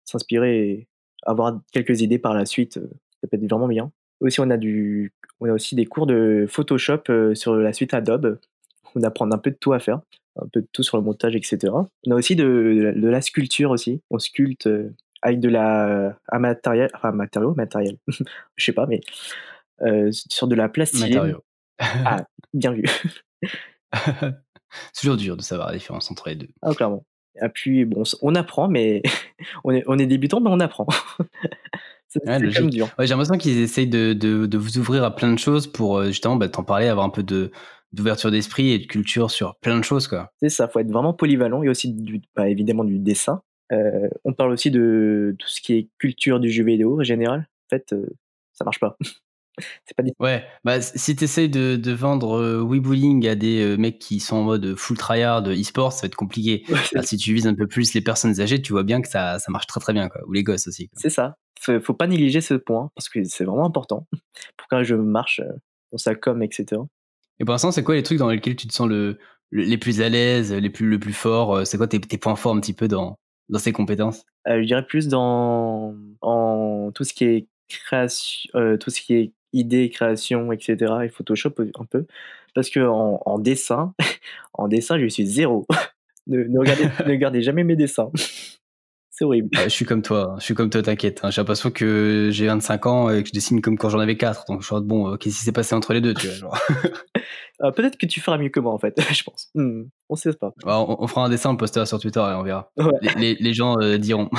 s'inspirer 0.10 0.60
et 0.60 0.88
avoir 1.24 1.60
quelques 1.72 2.02
idées 2.02 2.20
par 2.20 2.34
la 2.34 2.46
suite, 2.46 2.78
euh, 2.78 2.90
ça 3.22 3.28
peut 3.28 3.38
être 3.38 3.50
vraiment 3.50 3.68
bien. 3.68 3.92
Aussi, 4.22 4.40
on 4.42 4.50
a, 4.50 4.58
du, 4.58 5.14
on 5.40 5.48
a 5.48 5.54
aussi 5.54 5.76
des 5.76 5.86
cours 5.86 6.08
de 6.08 6.46
Photoshop 6.50 7.34
sur 7.36 7.56
la 7.56 7.72
suite 7.72 7.94
Adobe. 7.94 8.40
On 8.96 9.04
apprend 9.04 9.32
un 9.32 9.38
peu 9.38 9.52
de 9.52 9.56
tout 9.56 9.72
à 9.72 9.80
faire, 9.80 10.02
un 10.42 10.48
peu 10.48 10.62
de 10.62 10.68
tout 10.74 10.84
sur 10.84 10.98
le 10.98 11.04
montage, 11.04 11.36
etc. 11.36 11.72
On 12.06 12.12
a 12.12 12.16
aussi 12.16 12.36
de, 12.36 12.94
de 12.96 13.08
la 13.08 13.22
sculpture 13.22 13.72
aussi. 13.72 14.02
On 14.10 14.20
sculpte 14.20 14.68
avec 15.22 15.40
de 15.40 15.48
la 15.48 16.18
un 16.32 16.40
matériel, 16.40 16.90
enfin 16.94 17.12
matériau, 17.12 17.54
matériel, 17.56 17.98
je 18.58 18.66
sais 18.66 18.74
pas, 18.74 18.88
mais 18.88 19.00
sur 20.12 20.48
de 20.48 20.56
la 20.56 20.68
plastique. 20.68 21.18
Ah, 21.80 22.24
bien 22.54 22.72
vu. 22.72 22.84
C'est 23.94 24.34
toujours 25.00 25.18
dur 25.18 25.38
de 25.38 25.42
savoir 25.42 25.70
la 25.70 25.78
différence 25.78 26.10
entre 26.12 26.30
les 26.30 26.36
deux. 26.36 26.50
Ah, 26.62 26.74
clairement. 26.74 27.06
Et 27.42 27.50
puis, 27.50 27.86
bon, 27.86 28.04
on 28.22 28.36
apprend, 28.36 28.68
mais 28.68 29.02
on 29.64 29.72
est, 29.72 29.84
on 29.88 29.98
est 29.98 30.08
débutant, 30.08 30.42
mais 30.42 30.50
on 30.50 30.60
apprend. 30.60 30.88
c'est 32.08 32.28
ouais, 32.28 32.40
dur. 32.40 32.90
j'ai 33.00 33.08
l'impression 33.08 33.38
qu'ils 33.38 33.60
essayent 33.60 33.88
de, 33.88 34.14
de, 34.14 34.46
de, 34.46 34.58
vous 34.58 34.78
ouvrir 34.78 35.04
à 35.04 35.16
plein 35.16 35.32
de 35.32 35.40
choses 35.40 35.68
pour 35.68 35.98
euh, 35.98 36.08
justement 36.08 36.36
bah, 36.36 36.50
t'en 36.50 36.64
parler, 36.64 36.88
avoir 36.88 37.06
un 37.06 37.12
peu 37.12 37.24
de 37.24 37.52
d'ouverture 37.92 38.30
d'esprit 38.30 38.72
et 38.72 38.78
de 38.78 38.86
culture 38.86 39.32
sur 39.32 39.56
plein 39.56 39.78
de 39.78 39.84
choses. 39.84 40.10
C'est 40.42 40.50
ça, 40.50 40.68
faut 40.68 40.80
être 40.80 40.92
vraiment 40.92 41.14
polyvalent 41.14 41.64
et 41.64 41.70
aussi 41.70 41.92
du, 41.92 42.22
bah, 42.36 42.48
évidemment 42.48 42.84
du 42.84 43.00
dessin. 43.00 43.42
Euh, 43.72 44.10
on 44.26 44.34
parle 44.34 44.52
aussi 44.52 44.72
de 44.72 45.36
tout 45.40 45.48
ce 45.48 45.62
qui 45.62 45.74
est 45.74 45.90
culture 45.98 46.40
du 46.40 46.52
jeu 46.52 46.64
vidéo 46.64 47.00
en 47.00 47.04
général. 47.04 47.48
En 47.66 47.70
fait, 47.70 47.94
euh, 47.94 48.06
ça 48.54 48.64
marche 48.64 48.80
pas. 48.80 48.98
C'est 49.86 49.96
pas 49.96 50.04
Ouais, 50.20 50.44
bah, 50.64 50.82
si 50.82 51.16
tu 51.16 51.24
essayes 51.24 51.50
de, 51.50 51.76
de 51.76 51.92
vendre 51.92 52.38
euh, 52.38 53.30
à 53.30 53.36
des 53.36 53.62
euh, 53.62 53.78
mecs 53.78 54.00
qui 54.00 54.20
sont 54.20 54.38
en 54.38 54.44
mode 54.44 54.76
full 54.76 54.98
tryhard 54.98 55.48
e-sport, 55.48 55.94
ça 55.94 56.02
va 56.02 56.08
être 56.08 56.16
compliqué. 56.16 56.64
si 57.04 57.18
tu 57.18 57.34
vises 57.34 57.48
un 57.48 57.56
peu 57.56 57.68
plus 57.68 57.94
les 57.94 58.02
personnes 58.02 58.40
âgées, 58.40 58.62
tu 58.62 58.74
vois 58.74 58.84
bien 58.84 59.02
que 59.02 59.08
ça, 59.08 59.40
ça 59.40 59.52
marche 59.52 59.68
très 59.68 59.80
très 59.80 59.94
bien, 59.94 60.10
quoi. 60.10 60.22
ou 60.28 60.34
les 60.34 60.44
gosses 60.44 60.68
aussi. 60.68 60.90
C'est 60.94 61.10
ça. 61.10 61.36
Faut, 61.60 61.80
faut 61.82 61.94
pas 61.94 62.08
négliger 62.08 62.42
ce 62.42 62.54
point 62.54 62.90
parce 62.96 63.10
que 63.10 63.24
c'est 63.24 63.44
vraiment 63.44 63.66
important 63.66 64.08
pour 64.58 64.68
qu'un 64.68 64.84
jeu 64.84 64.98
marche 64.98 65.40
euh, 65.40 65.52
dans 65.92 65.98
sa 65.98 66.16
com, 66.16 66.42
etc. 66.42 66.82
Et 67.40 67.46
pour 67.46 67.54
l'instant, 67.54 67.72
c'est 67.72 67.84
quoi 67.84 67.96
les 67.96 68.04
trucs 68.04 68.20
dans 68.20 68.30
lesquels 68.30 68.56
tu 68.56 68.68
te 68.68 68.74
sens 68.74 68.88
le, 68.88 69.18
les 69.52 69.78
plus 69.78 70.02
à 70.02 70.10
l'aise, 70.10 70.54
les 70.54 70.70
plus, 70.70 70.88
le 70.88 71.00
plus 71.00 71.14
fort 71.14 71.66
C'est 71.66 71.78
quoi 71.78 71.88
tes, 71.88 72.00
tes, 72.00 72.18
points 72.18 72.36
forts 72.36 72.54
un 72.54 72.60
petit 72.60 72.74
peu 72.74 72.88
dans, 72.88 73.18
dans 73.48 73.60
ces 73.60 73.72
compétences? 73.72 74.26
Je 74.46 74.66
dirais 74.66 74.86
plus 74.86 75.08
dans 75.08 75.96
en, 76.22 76.92
tout 76.94 77.06
ce 77.06 77.14
qui 77.14 77.24
est 77.24 77.48
création, 77.70 78.50
tout 78.80 78.90
ce 78.90 79.02
qui 79.02 79.14
est 79.14 79.34
idées, 79.54 79.90
création, 79.90 80.52
etc. 80.52 80.94
et 81.04 81.10
Photoshop 81.10 81.54
un 81.80 81.86
peu. 81.86 82.06
Parce 82.56 82.70
que 82.70 82.80
en, 82.80 83.22
en 83.26 83.40
dessin, 83.40 83.94
en 84.54 84.68
dessin, 84.68 85.00
je 85.00 85.08
suis 85.08 85.26
zéro. 85.26 85.68
ne, 86.28 86.44
ne, 86.44 86.60
regardez, 86.60 86.84
ne 87.06 87.12
regardez 87.12 87.42
jamais 87.42 87.64
mes 87.64 87.76
dessins. 87.76 88.12
C'est 89.12 89.26
horrible. 89.26 89.50
je 89.62 89.68
suis 89.68 89.84
comme 89.84 90.02
toi, 90.02 90.36
je 90.40 90.46
suis 90.46 90.54
comme 90.54 90.70
toi, 90.70 90.82
t'inquiète. 90.82 91.20
Hein. 91.24 91.30
J'ai 91.30 91.42
l'impression 91.42 91.72
que 91.72 92.30
j'ai 92.32 92.48
25 92.48 92.86
ans 92.86 93.10
et 93.10 93.22
que 93.22 93.28
je 93.28 93.34
dessine 93.34 93.62
comme 93.62 93.78
quand 93.78 93.90
j'en 93.90 94.00
avais 94.00 94.16
4. 94.16 94.46
Donc 94.48 94.62
je 94.62 94.68
suis 94.68 94.76
bon, 94.82 95.18
qu'est-ce 95.18 95.40
qui 95.40 95.44
s'est 95.44 95.52
passé 95.52 95.76
entre 95.76 95.94
les 95.94 96.00
deux, 96.00 96.14
tu 96.14 96.28
vois 96.28 96.58
euh, 97.64 97.72
Peut-être 97.72 97.98
que 97.98 98.06
tu 98.06 98.22
feras 98.22 98.38
mieux 98.38 98.48
que 98.48 98.62
moi, 98.62 98.72
en 98.72 98.80
fait, 98.80 98.98
je 99.14 99.24
pense. 99.24 99.50
Hmm, 99.56 99.84
on 100.08 100.16
sait 100.16 100.32
pas. 100.32 100.54
Bah, 100.64 100.86
on, 100.88 101.06
fera 101.08 101.26
un 101.26 101.30
dessin, 101.30 101.50
on 101.50 101.58
postera 101.58 101.86
sur 101.86 102.00
Twitter 102.00 102.22
et 102.22 102.36
on 102.36 102.44
verra. 102.44 102.72
Les, 103.18 103.36
les, 103.36 103.54
gens 103.54 103.76
euh, 103.82 103.98
diront. 103.98 104.30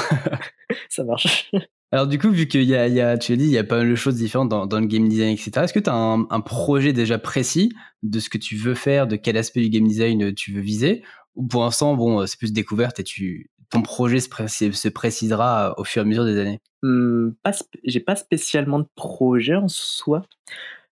Ça 0.89 1.05
marche. 1.05 1.51
Alors 1.93 2.07
du 2.07 2.19
coup, 2.19 2.31
vu 2.31 2.47
qu'il 2.47 2.63
y 2.63 2.75
a, 2.77 2.83
a, 2.83 3.19
tu 3.19 3.33
as 3.33 3.37
dit, 3.37 3.45
il 3.45 3.51
y 3.51 3.59
a 3.59 3.65
pas 3.65 3.79
mal 3.79 3.91
de 3.91 3.95
choses 3.97 4.15
différentes 4.15 4.49
dans, 4.49 4.81
le 4.81 4.87
game 4.87 5.09
design, 5.09 5.31
etc. 5.31 5.51
Est-ce 5.65 5.73
que 5.73 5.81
tu 5.81 5.91
as 5.91 5.95
un, 5.95 6.41
projet 6.41 6.93
déjà 6.93 7.19
précis 7.19 7.73
de 8.03 8.21
ce 8.21 8.29
que 8.29 8.39
tu 8.39 8.57
veux 8.57 8.75
faire, 8.75 9.09
de 9.09 9.17
quel 9.17 9.37
aspect 9.37 9.61
du 9.61 9.71
game 9.71 9.89
design 9.89 10.33
tu 10.35 10.53
veux 10.53 10.61
viser? 10.61 11.03
Ou 11.35 11.47
pour 11.47 11.63
l'instant, 11.63 11.97
bon, 11.97 12.25
c'est 12.27 12.39
plus 12.39 12.53
découverte 12.53 13.01
et 13.01 13.05
tu, 13.05 13.51
ton 13.71 13.83
projet 13.83 14.21
se, 14.21 14.73
se 14.73 14.89
précisera 14.89 15.75
au 15.79 15.85
fur 15.85 16.03
et 16.03 16.05
à 16.05 16.07
mesure 16.07 16.25
des 16.25 16.39
années? 16.39 16.61
Mmh, 16.83 17.31
J'ai 17.85 18.01
pas 18.01 18.17
spécialement 18.17 18.81
de 18.81 18.89
projet 18.95 19.55
en 19.55 19.69
soi, 19.69 20.23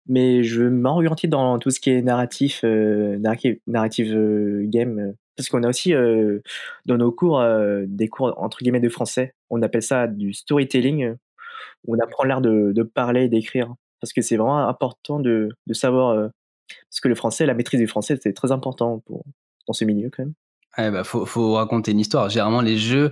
mais 0.07 0.43
je 0.43 0.63
m'orienter 0.63 1.27
dans 1.27 1.59
tout 1.59 1.69
ce 1.69 1.79
qui 1.79 1.91
est 1.91 2.01
narratif, 2.01 2.61
euh, 2.63 3.17
narrative, 3.19 3.59
narrative 3.67 4.13
euh, 4.15 4.63
game 4.65 4.99
euh, 4.99 5.11
parce 5.35 5.49
qu'on 5.49 5.63
a 5.63 5.69
aussi 5.69 5.93
euh, 5.93 6.39
dans 6.85 6.97
nos 6.97 7.11
cours 7.11 7.39
euh, 7.39 7.83
des 7.87 8.07
cours 8.07 8.33
entre 8.37 8.59
guillemets 8.59 8.79
de 8.79 8.89
français. 8.89 9.33
On 9.49 9.61
appelle 9.61 9.81
ça 9.81 10.07
du 10.07 10.33
storytelling. 10.33 11.15
Où 11.85 11.95
on 11.95 11.99
apprend 11.99 12.23
l'art 12.23 12.41
de, 12.41 12.71
de, 12.73 12.83
parler 12.83 13.23
et 13.23 13.27
d'écrire. 13.27 13.73
Parce 13.99 14.13
que 14.13 14.21
c'est 14.21 14.37
vraiment 14.37 14.67
important 14.67 15.19
de, 15.19 15.49
de 15.67 15.73
savoir. 15.73 16.09
Euh, 16.11 16.29
parce 16.89 17.01
que 17.01 17.09
le 17.09 17.15
français, 17.15 17.45
la 17.45 17.53
maîtrise 17.53 17.79
du 17.79 17.87
français, 17.87 18.17
c'est 18.21 18.33
très 18.33 18.53
important 18.53 18.99
pour, 18.99 19.25
dans 19.67 19.73
ce 19.73 19.83
milieu 19.83 20.09
quand 20.09 20.23
même. 20.23 20.33
Ouais, 20.77 20.91
bah, 20.91 21.03
faut, 21.03 21.25
faut 21.25 21.53
raconter 21.53 21.91
une 21.91 21.99
histoire. 21.99 22.29
Généralement, 22.29 22.61
les 22.61 22.77
jeux 22.77 23.11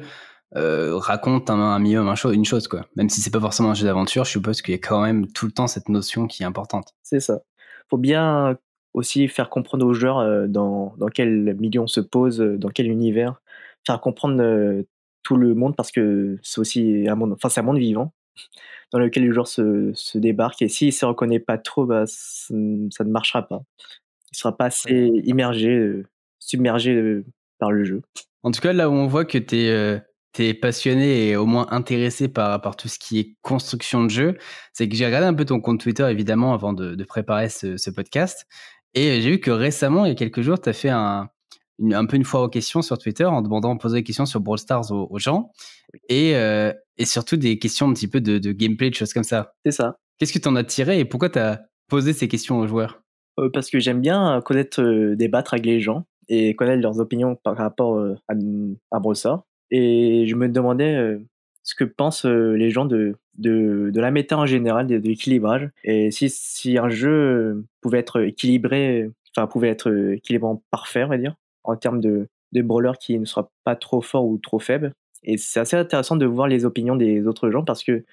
racontent 0.54 1.54
un, 1.54 1.60
un 1.60 1.80
minimum 1.80 2.08
un 2.08 2.16
chose, 2.16 2.34
une 2.34 2.46
chose, 2.46 2.68
quoi. 2.68 2.86
Même 2.96 3.10
si 3.10 3.22
c'est 3.22 3.30
pas 3.30 3.40
forcément 3.40 3.72
un 3.72 3.74
jeu 3.74 3.86
d'aventure, 3.86 4.24
je 4.26 4.32
suppose 4.32 4.62
qu'il 4.62 4.74
y 4.74 4.76
a 4.76 4.80
quand 4.80 5.02
même 5.02 5.32
tout 5.32 5.46
le 5.46 5.52
temps 5.52 5.68
cette 5.68 5.90
notion 5.90 6.28
qui 6.28 6.44
est 6.44 6.46
importante. 6.46 6.94
C'est 7.04 7.20
ça. 7.20 7.42
Faut 7.90 7.98
bien 7.98 8.58
aussi 8.94 9.28
faire 9.28 9.50
comprendre 9.50 9.86
aux 9.86 9.94
joueurs 9.94 10.20
euh, 10.20 10.48
dans, 10.48 10.94
dans 10.98 11.08
quel 11.08 11.56
milieu 11.56 11.82
on 11.82 11.88
se 11.88 12.00
pose, 12.00 12.42
euh, 12.42 12.58
dans 12.58 12.70
quel 12.70 12.88
univers, 12.88 13.42
faire 13.86 14.00
comprendre 14.02 14.42
euh, 14.42 14.84
tout 15.24 15.38
le 15.38 15.54
monde 15.54 15.76
parce 15.76 15.92
que 15.92 16.38
c'est 16.42 16.60
aussi 16.60 17.06
un 17.08 17.16
monde, 17.16 17.34
enfin 17.34 17.50
c'est 17.50 17.62
un 17.62 17.64
monde 17.64 17.78
vivant 17.78 18.14
dans 18.92 19.00
lequel 19.00 19.24
les 19.24 19.32
joueurs 19.32 19.48
se, 19.48 19.92
se 19.94 20.18
débarquent 20.18 20.62
et 20.62 20.68
s'il 20.68 20.88
ne 20.88 20.94
se 20.94 21.06
reconnaît 21.06 21.40
pas 21.40 21.58
trop, 21.58 21.86
bah, 21.86 22.04
ça, 22.06 22.54
ne 22.54 23.10
marchera 23.10 23.48
pas. 23.48 23.62
Il 24.34 24.38
sera 24.38 24.56
pas 24.56 24.66
assez 24.66 25.12
immergé, 25.26 26.04
submergé 26.40 27.22
par 27.60 27.72
le 27.72 27.84
jeu. 27.84 28.02
En 28.44 28.52
tout 28.52 28.62
cas, 28.62 28.72
là 28.72 28.90
où 28.90 28.94
on 28.94 29.08
voit 29.08 29.26
que 29.26 29.38
tu 29.38 29.58
es, 29.58 30.02
es, 30.40 30.54
passionné 30.54 31.28
et 31.28 31.36
au 31.36 31.46
moins 31.46 31.68
intéressé 31.72 32.30
par, 32.30 32.62
par 32.62 32.78
tout 32.78 32.88
ce 32.88 32.98
qui 32.98 33.20
est 33.20 33.36
construction 33.42 34.06
de 34.06 34.10
jeu, 34.10 34.38
c'est 34.72 34.88
que 34.88 34.96
j'ai 34.96 35.06
regardé 35.06 35.28
un 35.28 35.34
peu 35.34 35.44
ton 35.44 35.60
compte 35.60 35.82
Twitter 35.82 36.08
évidemment 36.10 36.54
avant 36.54 36.72
de, 36.72 36.96
de 36.96 37.04
préparer 37.04 37.50
ce, 37.50 37.76
ce 37.76 37.90
podcast 37.90 38.48
et 38.94 39.22
j'ai 39.22 39.32
vu 39.32 39.40
que 39.40 39.52
récemment, 39.52 40.06
il 40.06 40.10
y 40.10 40.12
a 40.12 40.16
quelques 40.16 40.42
jours, 40.42 40.60
tu 40.60 40.70
as 40.70 40.74
fait 40.74 40.90
un, 40.90 41.30
un 41.92 42.06
peu 42.06 42.18
une 42.18 42.24
fois 42.24 42.44
aux 42.44 42.50
questions 42.50 42.82
sur 42.82 42.98
Twitter 42.98 43.26
en 43.26 43.42
demandant, 43.42 43.78
poser 43.78 44.00
des 44.00 44.04
questions 44.04 44.26
sur 44.26 44.40
Brawl 44.40 44.60
Stars 44.60 44.92
aux, 44.92 45.20
gens 45.20 45.52
et, 46.10 46.36
euh, 46.36 46.74
et 46.98 47.06
surtout 47.06 47.38
des 47.38 47.58
questions 47.58 47.90
un 47.90 47.94
petit 47.94 48.08
peu 48.08 48.22
de, 48.22 48.38
de 48.38 48.52
gameplay, 48.52 48.90
de 48.90 48.96
choses 48.96 49.14
comme 49.14 49.24
ça. 49.24 49.54
C'est 49.66 49.72
ça. 49.72 49.96
Qu'est-ce 50.18 50.34
que 50.34 50.40
tu 50.40 50.48
en 50.48 50.56
as 50.56 50.64
tiré 50.64 51.00
et 51.00 51.06
pourquoi 51.06 51.30
tu 51.30 51.40
as 51.40 51.64
posé 51.88 52.14
ces 52.14 52.28
questions 52.28 52.60
aux 52.60 52.68
joueurs? 52.68 53.02
Euh, 53.40 53.50
Parce 53.52 53.70
que 53.70 53.80
j'aime 53.80 54.02
bien 54.02 54.42
connaître, 54.46 54.82
euh, 54.82 55.16
débattre 55.16 55.54
avec 55.54 55.66
les 55.66 55.80
gens 55.80 56.06
et 56.28 56.56
connaître 56.56 56.82
leurs 56.82 57.00
opinions 57.00 57.36
par 57.36 57.58
rapport 57.58 58.00
à, 58.00 58.34
à 58.92 59.00
Brawl 59.00 59.16
Stars. 59.16 59.44
Et 59.72 60.26
je 60.28 60.36
me 60.36 60.50
demandais 60.50 61.18
ce 61.64 61.76
que 61.76 61.84
pensent 61.84 62.26
les 62.26 62.70
gens 62.70 62.86
de, 62.86 63.16
de, 63.38 63.92
de 63.94 64.02
la 64.02 64.12
méta 64.12 64.38
en 64.38 64.46
général, 64.46 64.88
de, 64.88 64.98
l'équilibrage. 64.98 65.70
Et 65.84 66.12
si, 66.12 66.30
si 66.30 66.78
un 66.78 66.90
jeu 66.90 67.64
pouvait 67.82 68.00
être 68.00 68.22
équilibré, 68.22 69.10
enfin 69.36 69.48
pouvait 69.48 69.70
être 69.70 69.92
équilibrant 70.14 70.64
parfait, 70.72 71.04
on 71.04 71.10
va 71.10 71.18
dire, 71.18 71.36
en 71.64 71.76
termes 71.76 72.02
de, 72.02 72.28
de 72.52 72.62
brawler 72.62 72.92
qui 73.00 73.18
ne 73.18 73.26
sera 73.26 73.50
pas 73.64 73.76
trop 73.76 74.02
fort 74.02 74.26
ou 74.26 74.38
trop 74.38 74.60
faible. 74.60 74.94
Et 75.24 75.38
c'est 75.38 75.60
assez 75.60 75.78
intéressant 75.78 76.16
de 76.16 76.26
voir 76.26 76.48
les 76.48 76.66
opinions 76.66 76.96
des 76.96 77.28
autres 77.28 77.52
gens 77.52 77.64
parce 77.64 77.84
que 77.84 78.04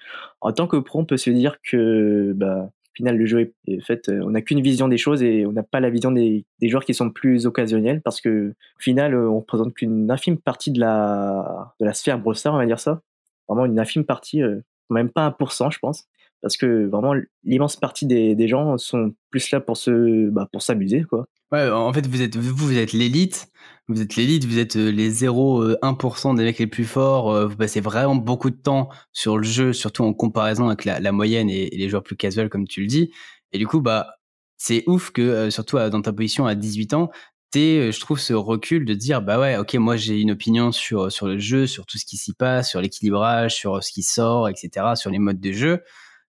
en 0.41 0.51
tant 0.51 0.67
que 0.67 0.77
pro, 0.77 0.99
on 0.99 1.05
peut 1.05 1.17
se 1.17 1.31
dire 1.31 1.57
que 1.63 2.33
bah, 2.35 2.69
au 2.69 2.95
final 2.95 3.17
le 3.17 3.25
jeu 3.25 3.53
est 3.65 3.79
fait, 3.81 4.09
on 4.09 4.29
n'a 4.31 4.43
qu'une 4.43 4.61
vision 4.61 4.87
des 4.87 4.97
choses 4.97 5.23
et 5.23 5.45
on 5.47 5.51
n'a 5.51 5.63
pas 5.63 5.79
la 5.79 5.89
vision 5.89 6.11
des, 6.11 6.45
des, 6.59 6.69
joueurs 6.69 6.85
qui 6.85 6.93
sont 6.93 7.09
plus 7.09 7.47
occasionnels 7.47 8.01
parce 8.01 8.21
que 8.21 8.49
au 8.49 8.79
final 8.79 9.15
on 9.15 9.41
présente 9.41 9.73
qu'une 9.73 10.11
infime 10.11 10.37
partie 10.37 10.71
de 10.71 10.79
la 10.79 11.73
de 11.79 11.85
la 11.85 11.93
sphère 11.93 12.19
Brawl 12.19 12.35
on 12.45 12.57
va 12.57 12.65
dire 12.67 12.79
ça 12.79 13.01
vraiment 13.49 13.65
une 13.65 13.79
infime 13.79 14.05
partie, 14.05 14.41
euh, 14.41 14.61
même 14.89 15.09
pas 15.09 15.29
1%, 15.29 15.71
je 15.71 15.79
pense. 15.79 16.05
Parce 16.41 16.55
que 16.55 16.87
vraiment, 16.87 17.13
l'immense 17.43 17.75
partie 17.75 18.05
des, 18.05 18.33
des, 18.33 18.47
gens 18.47 18.77
sont 18.77 19.13
plus 19.29 19.51
là 19.51 19.59
pour 19.59 19.75
se, 19.75 20.29
bah, 20.29 20.47
pour 20.51 20.61
s'amuser, 20.61 21.03
quoi. 21.03 21.27
Ouais, 21.51 21.69
en 21.69 21.91
fait, 21.91 22.05
vous 22.07 22.21
êtes, 22.21 22.37
vous, 22.37 22.55
vous 22.55 22.77
êtes 22.77 22.93
l'élite. 22.93 23.47
Vous 23.87 24.01
êtes 24.01 24.15
l'élite, 24.15 24.45
vous 24.45 24.59
êtes 24.59 24.75
euh, 24.75 24.91
les 24.91 25.11
0,1% 25.11 26.31
euh, 26.31 26.37
des 26.37 26.43
mecs 26.43 26.59
les 26.59 26.67
plus 26.67 26.85
forts. 26.85 27.47
Vous 27.49 27.55
passez 27.55 27.81
vraiment 27.81 28.15
beaucoup 28.15 28.51
de 28.51 28.55
temps 28.55 28.89
sur 29.11 29.37
le 29.37 29.43
jeu, 29.43 29.73
surtout 29.73 30.03
en 30.03 30.13
comparaison 30.13 30.67
avec 30.67 30.85
la, 30.85 31.11
moyenne 31.11 31.49
et, 31.49 31.69
les 31.71 31.89
joueurs 31.89 32.03
plus 32.03 32.15
casuals, 32.15 32.49
comme 32.49 32.67
tu 32.67 32.81
le 32.81 32.87
dis. 32.87 33.11
Et 33.51 33.57
du 33.57 33.67
coup, 33.67 33.81
bah, 33.81 34.07
c'est 34.57 34.83
ouf 34.87 35.09
que, 35.11 35.49
surtout 35.49 35.77
dans 35.77 36.01
ta 36.01 36.13
position 36.13 36.45
à 36.45 36.53
18 36.55 36.93
ans, 36.93 37.09
euh, 37.55 37.91
je 37.91 37.99
trouve, 37.99 38.19
ce 38.19 38.33
recul 38.33 38.85
de 38.85 38.93
dire, 38.93 39.21
bah 39.21 39.39
ouais, 39.39 39.57
ok, 39.57 39.73
moi 39.75 39.97
j'ai 39.97 40.19
une 40.19 40.31
opinion 40.31 40.71
sur, 40.71 41.11
sur 41.11 41.27
le 41.27 41.39
jeu, 41.39 41.67
sur 41.67 41.85
tout 41.85 41.97
ce 41.97 42.05
qui 42.05 42.17
s'y 42.17 42.33
passe, 42.33 42.69
sur 42.69 42.81
l'équilibrage, 42.81 43.55
sur 43.55 43.83
ce 43.83 43.91
qui 43.91 44.03
sort, 44.03 44.49
etc., 44.49 44.93
sur 44.95 45.09
les 45.09 45.19
modes 45.19 45.39
de 45.39 45.51
jeu. 45.51 45.81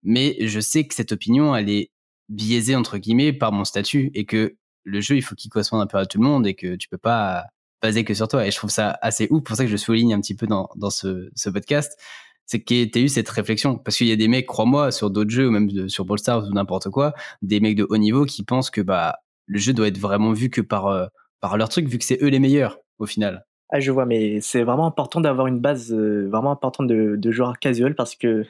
Mais 0.04 0.38
je 0.40 0.60
sais 0.60 0.86
que 0.88 0.94
cette 0.94 1.12
opinion, 1.12 1.56
elle 1.56 1.70
est 1.70 1.92
biaisée, 2.30 2.76
entre 2.76 2.98
guillemets, 2.98 3.34
par 3.34 3.52
mon 3.52 3.66
statut 3.66 4.12
et 4.14 4.26
que 4.26 4.56
le 4.84 5.02
jeu, 5.02 5.18
il 5.18 5.22
faut 5.22 5.36
qu'il 5.36 5.50
corresponde 5.52 5.82
un 5.82 5.88
peu 5.88 5.98
à 5.98 6.06
tout 6.06 6.20
le 6.20 6.24
monde 6.24 6.48
et 6.48 6.54
que 6.54 6.76
tu 6.76 6.88
peux 6.88 6.98
pas 6.98 7.46
baser 7.82 8.04
que 8.04 8.14
sur 8.14 8.28
toi. 8.28 8.46
Et 8.48 8.52
je 8.52 8.58
trouve 8.58 8.70
ça 8.70 8.98
assez 9.02 9.28
ouf. 9.32 9.44
pour 9.44 9.56
ça 9.56 9.66
que 9.66 9.72
je 9.72 9.78
souligne 9.78 10.14
un 10.14 10.22
petit 10.22 10.36
peu 10.36 10.48
dans, 10.48 10.70
dans 10.76 10.90
ce, 10.90 11.30
ce 11.36 11.50
podcast. 11.50 11.98
C'est 12.46 12.62
que 12.62 12.86
tu 12.86 12.98
as 12.98 13.02
eu 13.02 13.10
cette 13.10 13.30
réflexion. 13.30 13.78
Parce 13.78 13.98
qu'il 13.98 14.08
y 14.08 14.12
a 14.12 14.16
des 14.16 14.28
mecs, 14.30 14.46
crois-moi, 14.48 14.92
sur 14.92 15.10
d'autres 15.10 15.32
jeux, 15.32 15.50
ou 15.50 15.52
même 15.52 15.90
sur 15.90 16.06
Brawl 16.06 16.20
Stars 16.20 16.48
ou 16.48 16.54
n'importe 16.54 16.90
quoi, 16.90 17.14
des 17.42 17.60
mecs 17.60 17.76
de 17.76 17.86
haut 17.90 17.98
niveau 17.98 18.26
qui 18.26 18.44
pensent 18.44 18.70
que, 18.70 18.82
bah, 18.82 19.18
le 19.48 19.60
jeu 19.60 19.74
doit 19.74 19.88
être 19.88 19.98
vraiment 19.98 20.34
vu 20.34 20.50
que 20.50 20.62
par, 20.62 20.88
euh, 20.88 21.08
par 21.40 21.58
leur 21.58 21.70
truc, 21.70 21.88
vu 21.88 21.98
que 21.98 22.04
c'est 22.04 22.22
eux 22.22 22.28
les 22.28 22.40
meilleurs 22.40 22.80
au 23.00 23.06
final. 23.06 23.46
Ah, 23.70 23.80
je 23.80 23.92
vois, 23.92 24.06
mais 24.06 24.40
c'est 24.40 24.64
vraiment 24.64 24.86
important 24.86 25.20
d'avoir 25.20 25.48
une 25.48 25.60
base 25.60 25.92
euh, 25.92 26.30
vraiment 26.30 26.52
importante 26.52 26.88
de, 26.88 27.16
de, 27.18 27.32
joueurs 27.32 27.60
casual 27.60 27.96
parce 27.96 28.16
que 28.16 28.46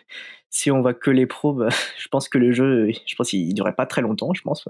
si 0.51 0.69
on 0.69 0.81
voit 0.81 0.93
que 0.93 1.09
les 1.09 1.25
pros, 1.25 1.53
bah, 1.53 1.69
je 1.97 2.07
pense 2.09 2.29
que 2.29 2.37
le 2.37 2.51
jeu, 2.51 2.89
je 3.05 3.15
pense 3.15 3.29
qu'il 3.29 3.53
durerait 3.53 3.73
pas 3.73 3.85
très 3.87 4.01
longtemps, 4.01 4.33
je 4.33 4.41
pense. 4.41 4.67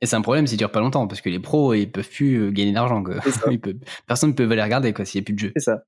Et 0.00 0.06
c'est 0.06 0.16
un 0.16 0.22
problème 0.22 0.46
s'il 0.46 0.56
dure 0.56 0.70
pas 0.70 0.80
longtemps 0.80 1.06
parce 1.06 1.20
que 1.20 1.28
les 1.28 1.38
pros, 1.38 1.74
ils 1.74 1.90
peuvent 1.90 2.08
plus 2.08 2.36
euh, 2.36 2.50
gagner 2.50 2.72
d'argent. 2.72 3.02
Personne 4.06 4.30
ne 4.30 4.34
peut 4.34 4.44
les 4.44 4.62
regarder 4.62 4.94
quoi 4.94 5.04
s'il 5.04 5.20
n'y 5.20 5.24
a 5.24 5.26
plus 5.26 5.34
de 5.34 5.38
jeu. 5.38 5.52
C'est 5.56 5.64
ça. 5.64 5.82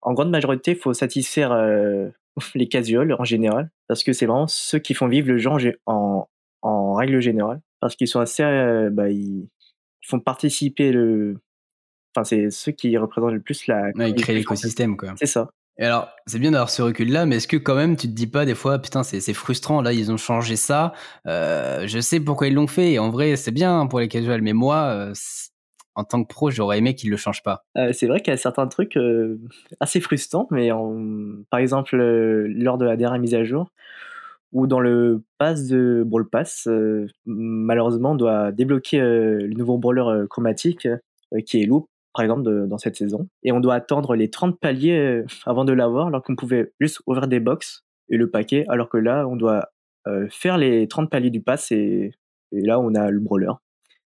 En 0.00 0.14
grande 0.14 0.30
majorité, 0.30 0.70
il 0.70 0.78
faut 0.78 0.94
satisfaire 0.94 1.54
les 2.54 2.68
casuals 2.68 3.14
en 3.18 3.24
général 3.24 3.70
parce 3.86 4.02
que 4.02 4.14
c'est 4.14 4.26
vraiment 4.26 4.46
ceux 4.46 4.78
qui 4.78 4.94
font 4.94 5.08
vivre 5.08 5.28
le 5.28 5.36
jeu 5.36 5.78
en, 5.84 6.26
en 6.62 6.94
règle 6.94 7.20
générale 7.20 7.60
parce 7.80 7.96
qu'ils 7.96 8.08
sont 8.08 8.20
assez, 8.20 8.42
euh, 8.42 8.90
bah, 8.90 9.10
ils 9.10 9.48
font 10.06 10.20
participer 10.20 10.92
le, 10.92 11.36
enfin 12.14 12.24
c'est 12.24 12.50
ceux 12.50 12.72
qui 12.72 12.96
représentent 12.96 13.32
le 13.32 13.40
plus 13.40 13.66
la. 13.66 13.90
Ouais, 13.94 14.10
ils 14.10 14.14
créent 14.14 14.34
l'écosystème 14.34 14.96
quoi. 14.96 15.14
C'est 15.18 15.26
ça. 15.26 15.50
Et 15.80 15.84
alors, 15.84 16.08
c'est 16.26 16.40
bien 16.40 16.50
d'avoir 16.50 16.70
ce 16.70 16.82
recul-là, 16.82 17.24
mais 17.24 17.36
est-ce 17.36 17.46
que 17.46 17.56
quand 17.56 17.76
même 17.76 17.96
tu 17.96 18.08
te 18.08 18.12
dis 18.12 18.26
pas 18.26 18.44
des 18.44 18.56
fois, 18.56 18.80
putain, 18.80 19.04
c'est 19.04 19.32
frustrant, 19.32 19.80
là 19.80 19.92
ils 19.92 20.10
ont 20.10 20.16
changé 20.16 20.56
ça, 20.56 20.92
euh, 21.26 21.86
je 21.86 22.00
sais 22.00 22.18
pourquoi 22.18 22.48
ils 22.48 22.54
l'ont 22.54 22.66
fait, 22.66 22.92
et 22.92 22.98
en 22.98 23.10
vrai 23.10 23.36
c'est 23.36 23.52
bien 23.52 23.86
pour 23.86 24.00
les 24.00 24.08
casuals, 24.08 24.42
mais 24.42 24.54
moi, 24.54 24.86
euh, 24.86 25.12
en 25.94 26.02
tant 26.02 26.22
que 26.24 26.28
pro, 26.28 26.50
j'aurais 26.50 26.78
aimé 26.78 26.96
qu'ils 26.96 27.10
le 27.10 27.16
changent 27.16 27.44
pas. 27.44 27.64
Euh, 27.76 27.92
c'est 27.92 28.08
vrai 28.08 28.20
qu'il 28.20 28.32
y 28.32 28.34
a 28.34 28.36
certains 28.36 28.66
trucs 28.66 28.98
assez 29.78 30.00
frustrants, 30.00 30.48
mais 30.50 30.72
en, 30.72 30.96
par 31.48 31.60
exemple, 31.60 31.96
lors 31.96 32.76
de 32.76 32.84
la 32.84 32.96
dernière 32.96 33.20
mise 33.20 33.36
à 33.36 33.44
jour, 33.44 33.70
où 34.52 34.66
dans 34.66 34.80
le 34.80 35.22
pass 35.38 35.66
de 35.66 36.02
Brawl 36.06 36.28
Pass, 36.28 36.68
malheureusement, 37.26 38.12
on 38.12 38.14
doit 38.14 38.52
débloquer 38.52 38.98
le 38.98 39.54
nouveau 39.54 39.78
brawler 39.78 40.26
chromatique 40.28 40.88
qui 41.46 41.62
est 41.62 41.66
loup, 41.66 41.88
par 42.14 42.24
exemple, 42.24 42.66
dans 42.66 42.78
cette 42.78 42.96
saison. 42.96 43.28
Et 43.42 43.52
on 43.52 43.60
doit 43.60 43.74
attendre 43.74 44.14
les 44.14 44.30
30 44.30 44.58
paliers 44.58 45.22
avant 45.44 45.64
de 45.64 45.72
l'avoir, 45.72 46.06
alors 46.06 46.22
qu'on 46.22 46.36
pouvait 46.36 46.72
juste 46.80 47.02
ouvrir 47.06 47.28
des 47.28 47.40
box 47.40 47.84
et 48.08 48.16
le 48.16 48.30
paquet, 48.30 48.64
alors 48.68 48.88
que 48.88 48.96
là, 48.96 49.26
on 49.28 49.36
doit 49.36 49.68
faire 50.30 50.56
les 50.56 50.88
30 50.88 51.10
paliers 51.10 51.30
du 51.30 51.42
pass 51.42 51.70
et, 51.70 52.12
et 52.52 52.60
là, 52.62 52.80
on 52.80 52.94
a 52.94 53.10
le 53.10 53.20
brawler. 53.20 53.52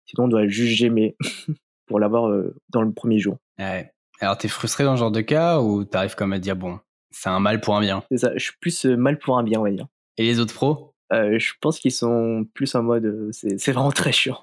Sinon, 0.06 0.26
on 0.26 0.28
doit 0.28 0.48
juste 0.48 0.76
gémer 0.76 1.16
pour 1.88 2.00
l'avoir 2.00 2.32
dans 2.70 2.82
le 2.82 2.92
premier 2.92 3.20
jour. 3.20 3.38
Ouais. 3.60 3.92
Alors, 4.22 4.38
t'es 4.38 4.48
frustré 4.48 4.84
dans 4.84 4.96
ce 4.96 5.00
genre 5.00 5.12
de 5.12 5.22
cas 5.22 5.60
ou 5.60 5.84
t'arrives 5.84 6.16
comme 6.16 6.34
à 6.34 6.40
dire, 6.40 6.56
bon, 6.56 6.80
c'est 7.12 7.30
un 7.30 7.40
mal 7.40 7.60
pour 7.62 7.76
un 7.76 7.82
bien? 7.82 8.04
C'est 8.12 8.18
ça, 8.18 8.32
je 8.36 8.44
suis 8.44 8.58
plus 8.60 8.86
mal 8.86 9.18
pour 9.20 9.38
un 9.38 9.44
bien, 9.44 9.60
on 9.60 9.64
va 9.64 9.72
dire. 9.72 9.88
Et 10.18 10.24
les 10.24 10.40
autres 10.40 10.54
pros? 10.54 10.94
Je 11.12 11.52
pense 11.62 11.80
qu'ils 11.80 11.92
sont 11.92 12.46
plus 12.54 12.74
en 12.76 12.84
mode, 12.84 13.30
c'est 13.32 13.72
vraiment 13.72 13.92
très 13.92 14.12
chiant. 14.12 14.40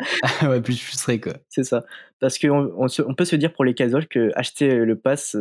ouais, 0.42 0.60
plus 0.60 0.80
frustré 0.82 1.20
quoi. 1.20 1.34
C'est 1.48 1.62
ça. 1.62 1.84
Parce 2.20 2.38
qu'on 2.38 2.72
on, 2.76 3.14
peut 3.14 3.24
se 3.24 3.36
dire 3.36 3.52
pour 3.52 3.64
les 3.64 3.74
casuals 3.74 4.08
que 4.08 4.32
acheter 4.34 4.84
le 4.84 4.98
pass, 4.98 5.36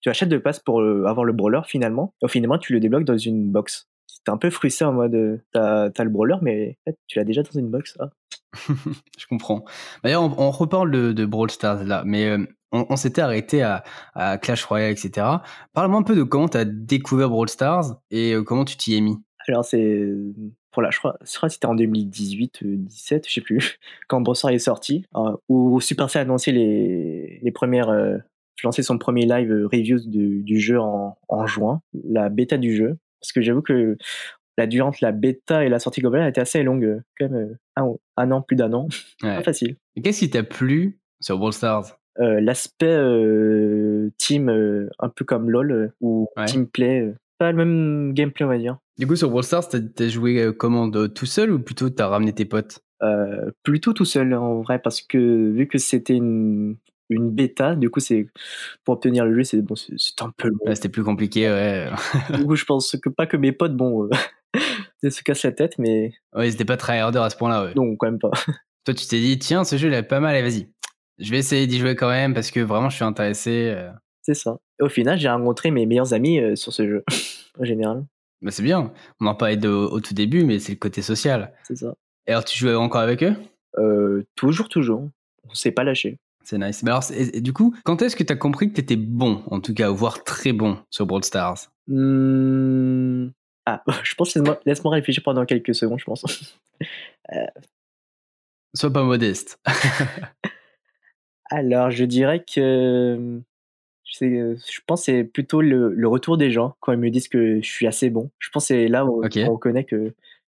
tu 0.00 0.08
achètes 0.08 0.30
le 0.30 0.40
pass 0.40 0.60
pour 0.60 0.80
avoir 0.80 1.24
le 1.24 1.32
brawler 1.32 1.62
finalement, 1.66 2.14
et 2.22 2.28
finalement 2.28 2.58
tu 2.58 2.72
le 2.72 2.80
débloques 2.80 3.04
dans 3.04 3.18
une 3.18 3.50
box. 3.50 3.88
T'es 4.24 4.30
un 4.30 4.38
peu 4.38 4.50
frustré 4.50 4.84
en 4.84 4.92
mode, 4.92 5.42
t'as 5.52 5.90
as 5.96 6.04
le 6.04 6.10
brawler, 6.10 6.36
mais 6.42 6.78
en 6.86 6.90
fait, 6.90 6.98
tu 7.06 7.18
l'as 7.18 7.24
déjà 7.24 7.42
dans 7.42 7.58
une 7.58 7.70
box. 7.70 7.96
Ah. 8.00 8.10
je 9.18 9.26
comprends. 9.28 9.64
D'ailleurs, 10.02 10.22
on, 10.22 10.50
reparle 10.50 10.90
de, 10.90 11.12
de, 11.12 11.26
Brawl 11.26 11.50
Stars 11.50 11.84
là, 11.84 12.02
mais 12.04 12.36
euh, 12.74 12.84
on, 12.88 12.96
s'était 12.96 13.22
arrêté 13.22 13.62
à, 13.62 13.82
Clash 14.38 14.64
Royale, 14.64 14.92
etc. 14.92 15.26
Parle-moi 15.72 16.00
un 16.00 16.02
peu 16.02 16.16
de 16.16 16.22
comment 16.22 16.48
tu 16.48 16.56
as 16.56 16.64
découvert 16.64 17.30
Brawl 17.30 17.48
Stars 17.48 18.00
et 18.10 18.32
euh, 18.32 18.42
comment 18.42 18.64
tu 18.64 18.76
t'y 18.76 18.96
es 18.96 19.00
mis? 19.00 19.16
Alors, 19.48 19.64
c'est. 19.64 20.08
Pour 20.72 20.82
la, 20.82 20.90
je 20.90 20.98
crois, 20.98 21.16
que 21.20 21.48
c'était 21.48 21.66
en 21.66 21.74
2018, 21.74 22.58
17, 22.62 23.26
je 23.26 23.32
sais 23.32 23.40
plus, 23.40 23.78
quand 24.08 24.20
Brawl 24.20 24.36
Stars 24.36 24.50
est 24.50 24.58
sorti, 24.58 25.06
euh, 25.16 25.36
où 25.48 25.80
Supercell 25.80 26.20
a 26.20 26.22
annoncé 26.22 26.52
les, 26.52 27.40
les 27.42 27.50
premières. 27.52 27.88
Euh, 27.88 28.18
lancé 28.64 28.82
son 28.82 28.96
premier 28.96 29.26
live 29.26 29.68
review 29.70 29.98
du, 30.06 30.42
du 30.42 30.58
jeu 30.58 30.80
en, 30.80 31.18
en 31.28 31.46
juin, 31.46 31.82
la 32.08 32.30
bêta 32.30 32.56
du 32.56 32.74
jeu. 32.74 32.96
Parce 33.20 33.32
que 33.32 33.42
j'avoue 33.42 33.60
que 33.60 33.98
la 34.58 34.66
durée 34.66 34.86
entre 34.86 34.98
la 35.02 35.12
bêta 35.12 35.64
et 35.64 35.68
la 35.68 35.78
sortie 35.78 36.00
globale 36.00 36.22
a 36.22 36.28
été 36.28 36.40
assez 36.40 36.62
longue, 36.62 36.84
euh, 36.84 37.00
quand 37.18 37.28
même 37.28 37.58
euh, 37.78 37.94
un, 38.16 38.30
an, 38.30 38.42
plus 38.42 38.56
d'un 38.56 38.72
an. 38.72 38.88
Pas 39.20 39.42
facile. 39.42 39.76
Et 39.96 40.02
qu'est-ce 40.02 40.20
qui 40.20 40.30
t'a 40.30 40.42
plu 40.42 40.98
sur 41.20 41.38
Brawl 41.38 41.52
Stars? 41.52 41.84
euh, 41.84 41.95
L'aspect 42.18 42.98
team, 44.18 44.88
un 44.98 45.08
peu 45.08 45.24
comme 45.24 45.50
LoL, 45.50 45.92
ou 46.00 46.28
team 46.46 46.66
play, 46.66 47.12
pas 47.38 47.52
le 47.52 47.56
même 47.58 48.14
gameplay, 48.14 48.44
on 48.44 48.48
va 48.48 48.58
dire. 48.58 48.78
Du 48.98 49.06
coup, 49.06 49.16
sur 49.16 49.30
Brawl 49.30 49.44
Stars, 49.44 49.68
t'as 49.68 50.08
joué 50.08 50.52
comment 50.58 50.90
Tout 50.90 51.26
seul 51.26 51.52
ou 51.52 51.58
plutôt 51.58 51.90
t'as 51.90 52.08
ramené 52.08 52.32
tes 52.32 52.44
potes? 52.44 52.80
Plutôt 53.62 53.92
tout 53.92 54.04
seul, 54.04 54.34
en 54.34 54.62
vrai, 54.62 54.78
parce 54.78 55.02
que 55.02 55.50
vu 55.50 55.66
que 55.68 55.78
c'était 55.78 56.16
une, 56.16 56.76
une 57.10 57.30
bêta. 57.30 57.74
Du 57.74 57.90
coup, 57.90 58.00
c'est 58.00 58.28
pour 58.84 58.94
obtenir 58.94 59.24
le 59.24 59.34
jeu, 59.34 59.44
c'est 59.44 59.62
bon, 59.62 59.74
c'est 59.76 60.22
un 60.22 60.32
peu 60.36 60.48
long. 60.48 60.74
c'était 60.74 60.88
plus 60.88 61.04
compliqué, 61.04 61.48
ouais. 61.48 61.90
du 62.34 62.44
coup, 62.44 62.56
je 62.56 62.64
pense 62.64 62.96
que 63.02 63.08
pas 63.08 63.26
que 63.26 63.36
mes 63.36 63.52
potes, 63.52 63.76
bon, 63.76 64.04
euh, 64.04 64.10
se 65.10 65.22
cassent 65.22 65.44
la 65.44 65.52
tête, 65.52 65.78
mais. 65.78 66.12
Ouais, 66.34 66.48
ils 66.48 66.54
étaient 66.54 66.64
pas 66.64 66.76
très 66.76 66.98
harder 66.98 67.20
à 67.20 67.30
ce 67.30 67.36
point-là, 67.36 67.64
ouais. 67.64 67.72
Non, 67.74 67.96
quand 67.96 68.06
même 68.06 68.18
pas. 68.18 68.30
Toi, 68.84 68.94
tu 68.94 69.06
t'es 69.06 69.18
dit, 69.18 69.38
tiens, 69.38 69.64
ce 69.64 69.76
jeu, 69.76 69.88
il 69.88 69.94
est 69.94 70.02
pas 70.02 70.20
mal, 70.20 70.36
allez, 70.36 70.48
vas-y. 70.48 70.70
Je 71.18 71.30
vais 71.30 71.38
essayer 71.38 71.66
d'y 71.66 71.78
jouer 71.78 71.96
quand 71.96 72.08
même 72.08 72.34
parce 72.34 72.50
que 72.50 72.60
vraiment, 72.60 72.90
je 72.90 72.96
suis 72.96 73.04
intéressé. 73.04 73.72
Euh. 73.74 73.90
C'est 74.22 74.34
ça. 74.34 74.58
Au 74.80 74.88
final, 74.88 75.18
j'ai 75.18 75.28
rencontré 75.28 75.70
mes 75.70 75.86
meilleurs 75.86 76.12
amis 76.12 76.40
euh, 76.40 76.56
sur 76.56 76.72
ce 76.72 76.86
jeu, 76.86 77.04
en 77.58 77.64
général. 77.64 78.04
Bah, 78.42 78.50
c'est 78.50 78.62
bien. 78.62 78.92
On 79.20 79.26
en 79.26 79.34
parlait 79.34 79.56
de, 79.56 79.68
au 79.68 80.00
tout 80.00 80.14
début, 80.14 80.44
mais 80.44 80.58
c'est 80.58 80.72
le 80.72 80.78
côté 80.78 81.00
social. 81.02 81.52
C'est 81.64 81.76
ça. 81.76 81.94
Et 82.26 82.32
alors, 82.32 82.44
tu 82.44 82.58
jouais 82.58 82.74
encore 82.74 83.00
avec 83.00 83.22
eux? 83.22 83.34
Toujours, 84.34 84.68
toujours. 84.68 85.08
On 85.48 85.54
s'est 85.54 85.70
pas 85.70 85.84
lâché. 85.84 86.18
C'est 86.46 86.58
nice. 86.58 86.82
Mais 86.82 86.90
alors, 86.90 87.04
du 87.34 87.52
coup, 87.52 87.74
quand 87.84 88.02
est-ce 88.02 88.14
que 88.14 88.22
tu 88.22 88.32
as 88.32 88.36
compris 88.36 88.68
que 88.68 88.74
tu 88.74 88.80
étais 88.80 88.96
bon, 88.96 89.42
en 89.50 89.60
tout 89.60 89.74
cas, 89.74 89.90
voire 89.90 90.22
très 90.22 90.52
bon 90.52 90.78
sur 90.90 91.06
Brawl 91.06 91.24
Stars? 91.24 91.70
Mmh. 91.88 93.30
Ah, 93.66 93.82
je 94.04 94.14
pense, 94.14 94.38
laisse-moi 94.64 94.94
réfléchir 94.94 95.22
pendant 95.24 95.44
quelques 95.44 95.74
secondes, 95.74 95.98
je 95.98 96.04
pense. 96.04 96.24
Euh. 97.32 97.44
Sois 98.74 98.92
pas 98.92 99.02
modeste. 99.02 99.58
Alors, 101.50 101.90
je 101.90 102.04
dirais 102.04 102.44
que. 102.44 103.40
Je 104.04 104.80
pense 104.86 105.00
que 105.00 105.04
c'est 105.04 105.24
plutôt 105.24 105.60
le, 105.60 106.08
retour 106.08 106.38
des 106.38 106.50
gens 106.50 106.76
quand 106.80 106.92
ils 106.92 106.98
me 106.98 107.10
disent 107.10 107.28
que 107.28 107.60
je 107.60 107.68
suis 107.68 107.86
assez 107.86 108.08
bon. 108.08 108.30
Je 108.38 108.50
pense 108.50 108.64
que 108.64 108.68
c'est 108.68 108.88
là 108.88 109.04
où 109.04 109.22
on 109.24 109.52
reconnaît 109.52 109.84
que, 109.84 110.14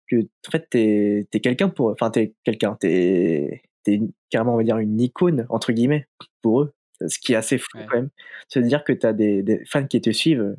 que 0.07 0.16
en 0.46 0.51
fait, 0.51 0.68
t'es 0.70 1.27
es, 1.33 1.40
quelqu'un 1.40 1.68
pour. 1.68 1.90
Enfin, 1.90 2.11
t'es 2.11 2.35
quelqu'un. 2.44 2.77
T'es 2.79 3.62
t'es 3.85 4.01
carrément, 4.31 4.55
on 4.55 4.57
va 4.59 4.64
dire, 4.64 4.79
une 4.79 5.01
icône, 5.01 5.46
entre 5.48 5.72
guillemets, 5.72 6.07
pour 6.42 6.62
eux. 6.62 6.72
Ce 7.07 7.18
qui 7.18 7.33
est 7.33 7.37
assez 7.37 7.59
fou 7.59 7.68
quand 7.72 7.94
même. 7.94 8.11
Se 8.48 8.59
dire 8.59 8.83
que 8.85 8.92
tu 8.92 9.07
as 9.07 9.12
des, 9.12 9.62
fans 9.66 9.87
qui 9.87 10.01
te 10.01 10.11
suivent, 10.11 10.57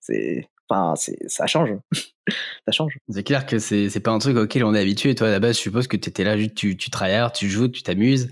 c'est. 0.00 0.48
Enfin, 0.68 0.94
ça 1.26 1.48
change. 1.48 1.70
ça 2.66 2.72
change. 2.72 2.96
C'est 3.08 3.24
clair 3.24 3.44
que 3.44 3.58
c'est 3.58 4.00
pas 4.00 4.12
un 4.12 4.20
truc 4.20 4.36
auquel 4.36 4.62
on 4.64 4.72
est 4.72 4.80
habitué. 4.80 5.16
Toi, 5.16 5.28
à 5.28 5.30
la 5.32 5.40
base, 5.40 5.56
je 5.56 5.62
suppose 5.62 5.88
que 5.88 5.96
tu 5.96 6.08
étais 6.08 6.22
là, 6.22 6.36
tu, 6.54 6.76
tu 6.76 6.90
travailles, 6.90 7.28
tu 7.34 7.48
joues, 7.48 7.68
tu 7.68 7.82
t'amuses. 7.82 8.30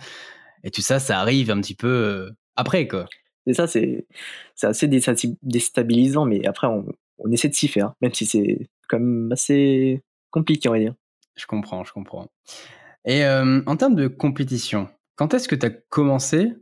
Et 0.64 0.71
tout 0.71 0.83
ça, 0.83 0.99
ça 0.99 1.21
arrive 1.21 1.51
un 1.51 1.61
petit 1.61 1.75
peu 1.75 2.33
après, 2.57 2.88
quoi. 2.88 3.07
C'est 3.47 3.55
ça, 3.55 3.66
c'est 3.66 4.07
assez 4.62 4.88
déstabilisant, 5.42 6.27
mais 6.27 6.47
après, 6.47 6.66
on, 6.66 6.85
on 7.18 7.31
essaie 7.31 7.49
de 7.49 7.55
s'y 7.55 7.68
faire, 7.68 7.94
même 8.01 8.14
si 8.14 8.27
c'est 8.27 8.68
quand 8.88 8.99
même 8.99 9.33
assez 9.33 10.03
compliqué, 10.31 10.68
on 10.68 10.73
va 10.73 10.79
dire. 10.79 10.94
Je 11.37 11.47
comprends, 11.47 11.85
je 11.85 11.92
comprends. 11.92 12.29
Et 13.05 13.25
euh, 13.25 13.62
en 13.66 13.77
termes 13.77 13.94
de 13.94 14.09
compétition, 14.09 14.88
quand 15.16 15.35
est-ce 15.35 15.49
que 15.49 15.55
tu 15.55 15.66
as 15.66 15.71
commencé 15.71 16.53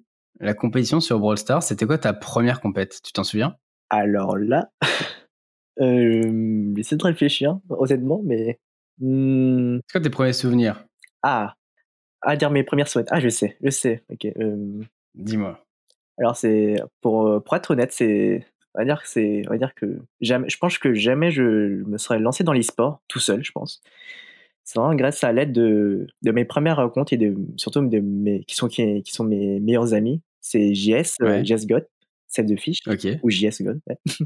la 0.41 0.55
compétition 0.55 1.01
sur 1.01 1.19
Brawl 1.19 1.39
Stars? 1.39 1.63
C'était 1.63 1.87
quoi 1.87 1.99
ta 1.99 2.13
première 2.13 2.61
compète? 2.61 3.01
Tu 3.03 3.13
t'en 3.13 3.25
souviens? 3.25 3.57
Alors 3.91 4.37
là, 4.37 4.71
euh, 5.81 6.73
j'essaie 6.77 6.97
de 6.97 7.05
réfléchir, 7.05 7.59
honnêtement, 7.69 8.21
mais. 8.25 8.59
Hmm. 8.99 9.79
C'est 9.87 9.93
quoi 9.93 10.01
tes 10.01 10.11
premiers 10.11 10.33
souvenirs? 10.33 10.85
Ah, 11.23 11.55
à 12.27 12.37
dire 12.37 12.51
mes 12.51 12.65
premières 12.65 12.89
souvenirs. 12.89 13.09
Ah, 13.13 13.21
je 13.21 13.29
sais, 13.29 13.57
je 13.63 13.71
sais. 13.71 14.03
Ok. 14.11 14.27
Euh, 14.27 14.83
Dis-moi. 15.15 15.59
Alors 16.19 16.37
c'est 16.37 16.77
pour, 17.01 17.43
pour 17.43 17.57
être 17.57 17.71
honnête, 17.71 17.93
c'est 17.93 18.45
on 18.75 18.81
va 18.81 18.85
dire 18.85 19.03
que 19.03 19.09
c'est 19.09 19.43
on 19.47 19.51
va 19.51 19.59
dire 19.59 19.75
que 19.75 19.99
jamais 20.21 20.49
je 20.49 20.59
pense 20.59 20.79
que 20.79 20.93
jamais 20.93 21.31
je 21.31 21.43
me 21.43 21.99
serais 21.99 22.19
lancé 22.19 22.45
dans 22.45 22.53
l'e-sport 22.53 23.01
tout 23.09 23.21
seul, 23.21 23.45
je 23.45 23.53
pense. 23.53 23.83
C'est 24.65 24.81
vraiment 24.81 24.97
grâce 24.97 25.23
à 25.23 25.33
l'aide 25.33 25.53
de, 25.53 26.09
de, 26.23 26.33
mes 26.33 26.45
premières 26.45 26.79
rencontres 26.79 27.13
et 27.13 27.17
de, 27.17 27.37
surtout 27.57 27.87
de 27.87 28.01
mes, 28.01 28.43
qui, 28.45 28.57
sont, 28.57 28.67
qui, 28.67 29.01
qui 29.05 29.13
sont 29.13 29.23
mes 29.23 29.61
meilleurs 29.61 29.95
amis. 29.95 30.21
C'est 30.41 30.75
JS, 30.75 31.15
euh, 31.23 31.45
JS 31.45 31.67
God, 31.67 31.87
celle 32.27 32.47
de 32.47 32.57
Fish, 32.57 32.81
ou 33.23 33.31
JS 33.31 33.63
God. 33.63 33.81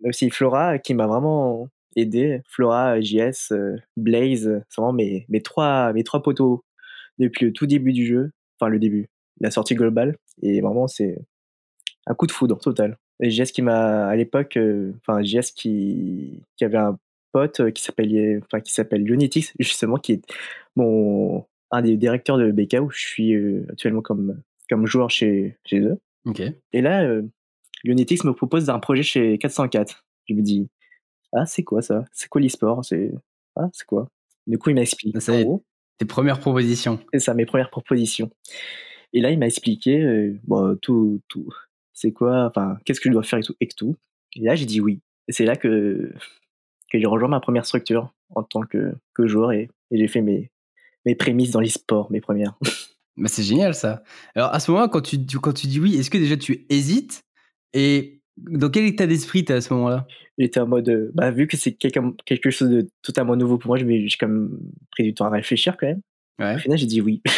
Mais 0.00 0.10
aussi 0.10 0.30
Flora 0.30 0.78
qui 0.78 0.94
m'a 0.94 1.08
vraiment 1.08 1.68
aidé. 1.96 2.42
Flora, 2.48 3.00
JS, 3.00 3.50
euh, 3.50 3.74
Blaze, 3.96 4.62
c'est 4.68 4.80
vraiment 4.80 4.92
mes, 4.92 5.26
mes, 5.28 5.42
trois, 5.42 5.92
mes 5.92 6.04
trois 6.04 6.22
poteaux 6.22 6.62
depuis 7.18 7.46
le 7.46 7.52
tout 7.52 7.66
début 7.66 7.92
du 7.92 8.06
jeu, 8.06 8.30
enfin 8.58 8.68
le 8.68 8.78
début, 8.78 9.08
la 9.40 9.50
sortie 9.50 9.74
globale. 9.74 10.16
Et 10.42 10.60
vraiment, 10.60 10.86
c'est 10.86 11.18
un 12.06 12.14
coup 12.14 12.26
de 12.26 12.32
foudre 12.32 12.58
total. 12.58 12.98
Et 13.20 13.30
JS 13.30 13.52
qui 13.52 13.62
m'a, 13.62 14.06
à 14.06 14.16
l'époque, 14.16 14.56
euh, 14.56 14.92
enfin 15.00 15.22
JS 15.22 15.52
qui, 15.54 16.42
qui 16.56 16.64
avait 16.64 16.78
un 16.78 16.98
pote 17.32 17.60
euh, 17.60 17.70
qui 17.70 17.82
s'appelle 17.82 18.40
enfin, 18.44 18.60
qui 18.60 18.72
s'appelle 18.72 19.04
Lunitix 19.04 19.52
justement 19.58 19.96
qui 19.96 20.12
est 20.12 20.22
mon 20.76 21.44
un 21.70 21.82
des 21.82 21.96
directeurs 21.96 22.38
de 22.38 22.50
BK 22.50 22.78
où 22.80 22.90
je 22.90 23.00
suis 23.00 23.34
euh, 23.34 23.66
actuellement 23.70 24.02
comme 24.02 24.40
comme 24.68 24.86
joueur 24.86 25.10
chez 25.10 25.56
chez 25.64 25.80
eux. 25.80 25.98
Et 26.72 26.80
là 26.80 27.06
Lunitix 27.84 28.24
me 28.24 28.32
propose 28.32 28.70
un 28.70 28.78
projet 28.78 29.02
chez 29.02 29.38
404. 29.38 30.04
Je 30.28 30.34
me 30.34 30.42
dis 30.42 30.68
ah 31.32 31.46
c'est 31.46 31.62
quoi 31.64 31.82
ça? 31.82 32.04
C'est 32.12 32.28
quoi 32.28 32.40
l'e-sport? 32.40 32.84
C'est 32.84 33.12
ah 33.56 33.68
c'est 33.72 33.86
quoi? 33.86 34.08
Du 34.46 34.58
coup 34.58 34.70
il 34.70 34.74
m'a 34.74 34.82
expliqué. 34.82 35.18
Tes 35.98 36.04
premières 36.06 36.40
propositions. 36.40 37.00
C'est 37.12 37.20
ça 37.20 37.34
mes 37.34 37.46
premières 37.46 37.70
propositions. 37.70 38.30
Et 39.12 39.20
là 39.20 39.30
il 39.30 39.38
m'a 39.38 39.46
expliqué 39.46 40.32
bon, 40.44 40.76
tout 40.80 41.20
tout 41.28 41.48
c'est 41.92 42.12
quoi 42.12 42.46
enfin 42.46 42.76
qu'est-ce 42.84 43.00
que 43.00 43.08
je 43.08 43.12
dois 43.12 43.22
faire 43.22 43.38
et 43.38 43.42
tout 43.42 43.54
et 43.60 43.68
tout. 43.68 43.96
Et 44.34 44.40
là 44.40 44.54
j'ai 44.54 44.66
dit 44.66 44.80
oui. 44.80 45.00
Et 45.28 45.32
c'est 45.32 45.44
là 45.44 45.56
que 45.56 46.12
que 46.90 46.98
j'ai 46.98 47.06
rejoint 47.06 47.28
ma 47.28 47.40
première 47.40 47.66
structure 47.66 48.12
en 48.34 48.42
tant 48.42 48.62
que, 48.62 48.94
que 49.14 49.26
joueur 49.26 49.52
et, 49.52 49.68
j'ai 49.90 50.08
fait 50.08 50.22
mes, 50.22 50.50
mes 51.04 51.14
prémices 51.14 51.50
dans 51.50 51.60
l'e-sport, 51.60 52.10
mes 52.10 52.20
premières. 52.20 52.54
Bah 53.16 53.28
c'est 53.28 53.44
génial 53.44 53.76
ça. 53.76 54.02
Alors 54.34 54.52
à 54.52 54.58
ce 54.58 54.72
moment-là, 54.72 54.88
quand 54.88 55.00
tu, 55.00 55.16
quand 55.40 55.52
tu 55.52 55.68
dis 55.68 55.78
oui, 55.78 55.94
est-ce 55.94 56.10
que 56.10 56.18
déjà 56.18 56.36
tu 56.36 56.66
hésites 56.68 57.22
Et 57.72 58.23
dans 58.36 58.70
quel 58.70 58.84
état 58.84 59.06
d'esprit 59.06 59.44
t'es 59.44 59.54
à 59.54 59.60
ce 59.60 59.72
moment-là? 59.74 60.06
J'étais 60.38 60.60
en 60.60 60.66
mode, 60.66 60.88
euh, 60.88 61.10
bah, 61.14 61.30
vu 61.30 61.46
que 61.46 61.56
c'est 61.56 61.72
quelque 61.72 62.50
chose 62.50 62.68
de 62.68 62.88
totalement 63.02 63.36
nouveau 63.36 63.58
pour 63.58 63.68
moi, 63.68 63.78
j'ai 63.78 64.08
quand 64.18 64.28
même 64.28 64.58
pris 64.90 65.04
du 65.04 65.14
temps 65.14 65.26
à 65.26 65.30
réfléchir 65.30 65.76
quand 65.76 65.86
même. 65.86 66.00
Au 66.40 66.58
final, 66.58 66.78
j'ai 66.78 66.86
dit 66.86 67.00
oui. 67.00 67.22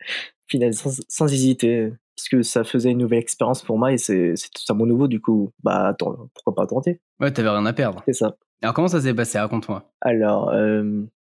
Au 0.00 0.48
final, 0.50 0.74
sans, 0.74 1.00
sans, 1.08 1.32
hésiter, 1.32 1.92
parce 2.16 2.28
que 2.28 2.42
ça 2.42 2.64
faisait 2.64 2.90
une 2.90 2.98
nouvelle 2.98 3.20
expérience 3.20 3.62
pour 3.62 3.78
moi 3.78 3.92
et 3.92 3.98
c'est 3.98 4.34
totalement 4.52 4.84
nouveau, 4.84 5.08
du 5.08 5.20
coup, 5.20 5.52
bah 5.62 5.88
attends, 5.88 6.28
pourquoi 6.34 6.54
pas 6.54 6.66
tenter? 6.66 7.00
Ouais, 7.20 7.30
t'avais 7.32 7.48
rien 7.48 7.64
à 7.64 7.72
perdre. 7.72 8.02
C'est 8.06 8.14
ça. 8.14 8.36
Alors 8.62 8.74
comment 8.74 8.88
ça 8.88 9.00
s'est 9.00 9.14
passé? 9.14 9.38
Raconte-moi. 9.38 9.90
Alors, 10.00 10.52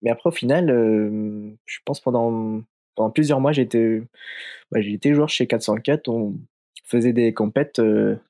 mais 0.02 0.12
après 0.12 0.30
au 0.30 0.32
final, 0.32 0.68
je 0.70 1.80
pense 1.86 2.00
pendant, 2.00 2.62
pendant 2.96 3.10
plusieurs 3.10 3.42
mois, 3.42 3.52
j'étais 3.52 4.04
bah, 4.72 4.80
j'étais 4.82 5.14
joueur 5.14 5.28
chez 5.28 5.48
404. 5.48 6.08
On 6.08 6.36
faisait 6.86 7.14
des 7.14 7.34
compètes 7.34 7.82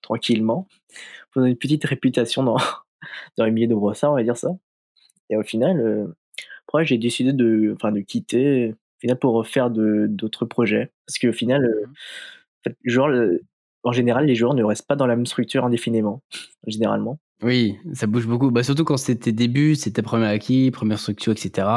tranquillement. 0.01 0.67
On 1.35 1.43
a 1.43 1.49
une 1.49 1.57
petite 1.57 1.83
réputation 1.83 2.43
dans, 2.43 2.57
dans 3.37 3.45
les 3.45 3.51
milieux 3.51 3.67
de 3.67 3.75
brossard, 3.75 4.11
on 4.11 4.15
va 4.15 4.23
dire 4.23 4.37
ça. 4.37 4.49
Et 5.29 5.37
au 5.37 5.43
final, 5.43 6.13
après, 6.67 6.85
j'ai 6.85 6.97
décidé 6.97 7.33
de, 7.33 7.73
enfin, 7.75 7.91
de 7.91 7.99
quitter 7.99 8.71
au 8.71 8.99
final, 9.01 9.19
pour 9.19 9.45
faire 9.47 9.69
d'autres 9.69 10.45
projets. 10.45 10.91
Parce 11.05 11.19
qu'au 11.19 11.33
final, 11.33 11.61
mmh 11.61 11.89
en, 12.65 12.69
fait, 12.69 12.77
genre, 12.85 13.11
en 13.83 13.91
général, 13.91 14.25
les 14.25 14.35
joueurs 14.35 14.55
ne 14.55 14.63
restent 14.63 14.87
pas 14.87 14.95
dans 14.95 15.05
la 15.05 15.15
même 15.15 15.27
structure 15.27 15.63
indéfiniment, 15.63 16.23
généralement. 16.67 17.19
Oui, 17.43 17.77
ça 17.93 18.07
bouge 18.07 18.27
beaucoup. 18.27 18.49
Bah, 18.49 18.63
surtout 18.63 18.85
quand 18.85 18.97
c'est 18.97 19.15
tes 19.17 19.31
débuts, 19.31 19.75
c'est 19.75 19.91
ta 19.91 20.01
première 20.01 20.29
acquis, 20.29 20.71
première 20.71 20.99
structure, 20.99 21.33
etc. 21.33 21.67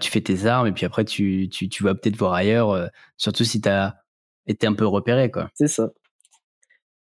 tu 0.00 0.10
fais 0.10 0.20
tes 0.20 0.46
armes 0.46 0.66
et 0.66 0.72
puis 0.72 0.84
après, 0.84 1.04
tu, 1.04 1.48
tu, 1.48 1.68
tu 1.68 1.84
vas 1.84 1.94
peut-être 1.94 2.16
voir 2.16 2.34
ailleurs, 2.34 2.70
euh, 2.70 2.86
surtout 3.16 3.44
si 3.44 3.60
tu 3.60 3.68
as 3.68 3.96
été 4.46 4.66
un 4.66 4.74
peu 4.74 4.86
repéré. 4.86 5.30
quoi. 5.30 5.48
C'est 5.54 5.68
ça. 5.68 5.90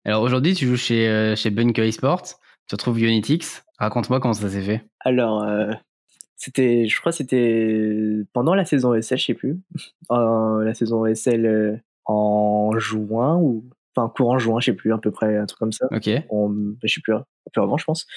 Alors 0.07 0.23
aujourd'hui, 0.23 0.55
tu 0.55 0.65
joues 0.65 0.77
chez, 0.77 1.07
euh, 1.07 1.35
chez 1.35 1.51
Bunker 1.51 1.85
Esports, 1.85 2.39
tu 2.67 2.75
retrouves 2.75 2.99
Unitix. 2.99 3.63
Raconte-moi 3.77 4.19
comment 4.19 4.33
ça 4.33 4.49
s'est 4.49 4.63
fait. 4.63 4.83
Alors, 5.01 5.43
euh, 5.43 5.71
c'était, 6.35 6.87
je 6.87 6.99
crois 6.99 7.11
que 7.11 7.17
c'était 7.17 8.23
pendant 8.33 8.55
la 8.55 8.65
saison 8.65 8.95
ESL, 8.95 9.19
je 9.19 9.25
sais 9.25 9.33
plus. 9.35 9.59
la 10.09 10.73
saison 10.73 11.05
ESL 11.05 11.83
en 12.05 12.71
juin 12.79 13.37
ou 13.37 13.65
enfin 13.95 14.11
courant 14.15 14.37
juin, 14.37 14.59
je 14.59 14.65
sais 14.67 14.75
plus, 14.75 14.93
à 14.93 14.97
peu 14.97 15.11
près 15.11 15.37
un 15.37 15.45
truc 15.45 15.59
comme 15.59 15.71
ça. 15.71 15.87
Ok. 15.91 16.05
je 16.05 16.93
sais 16.93 17.01
plus, 17.01 17.13
un 17.13 17.23
peu 17.53 17.61
avant, 17.61 17.77
je 17.77 17.85
pense. 17.85 18.07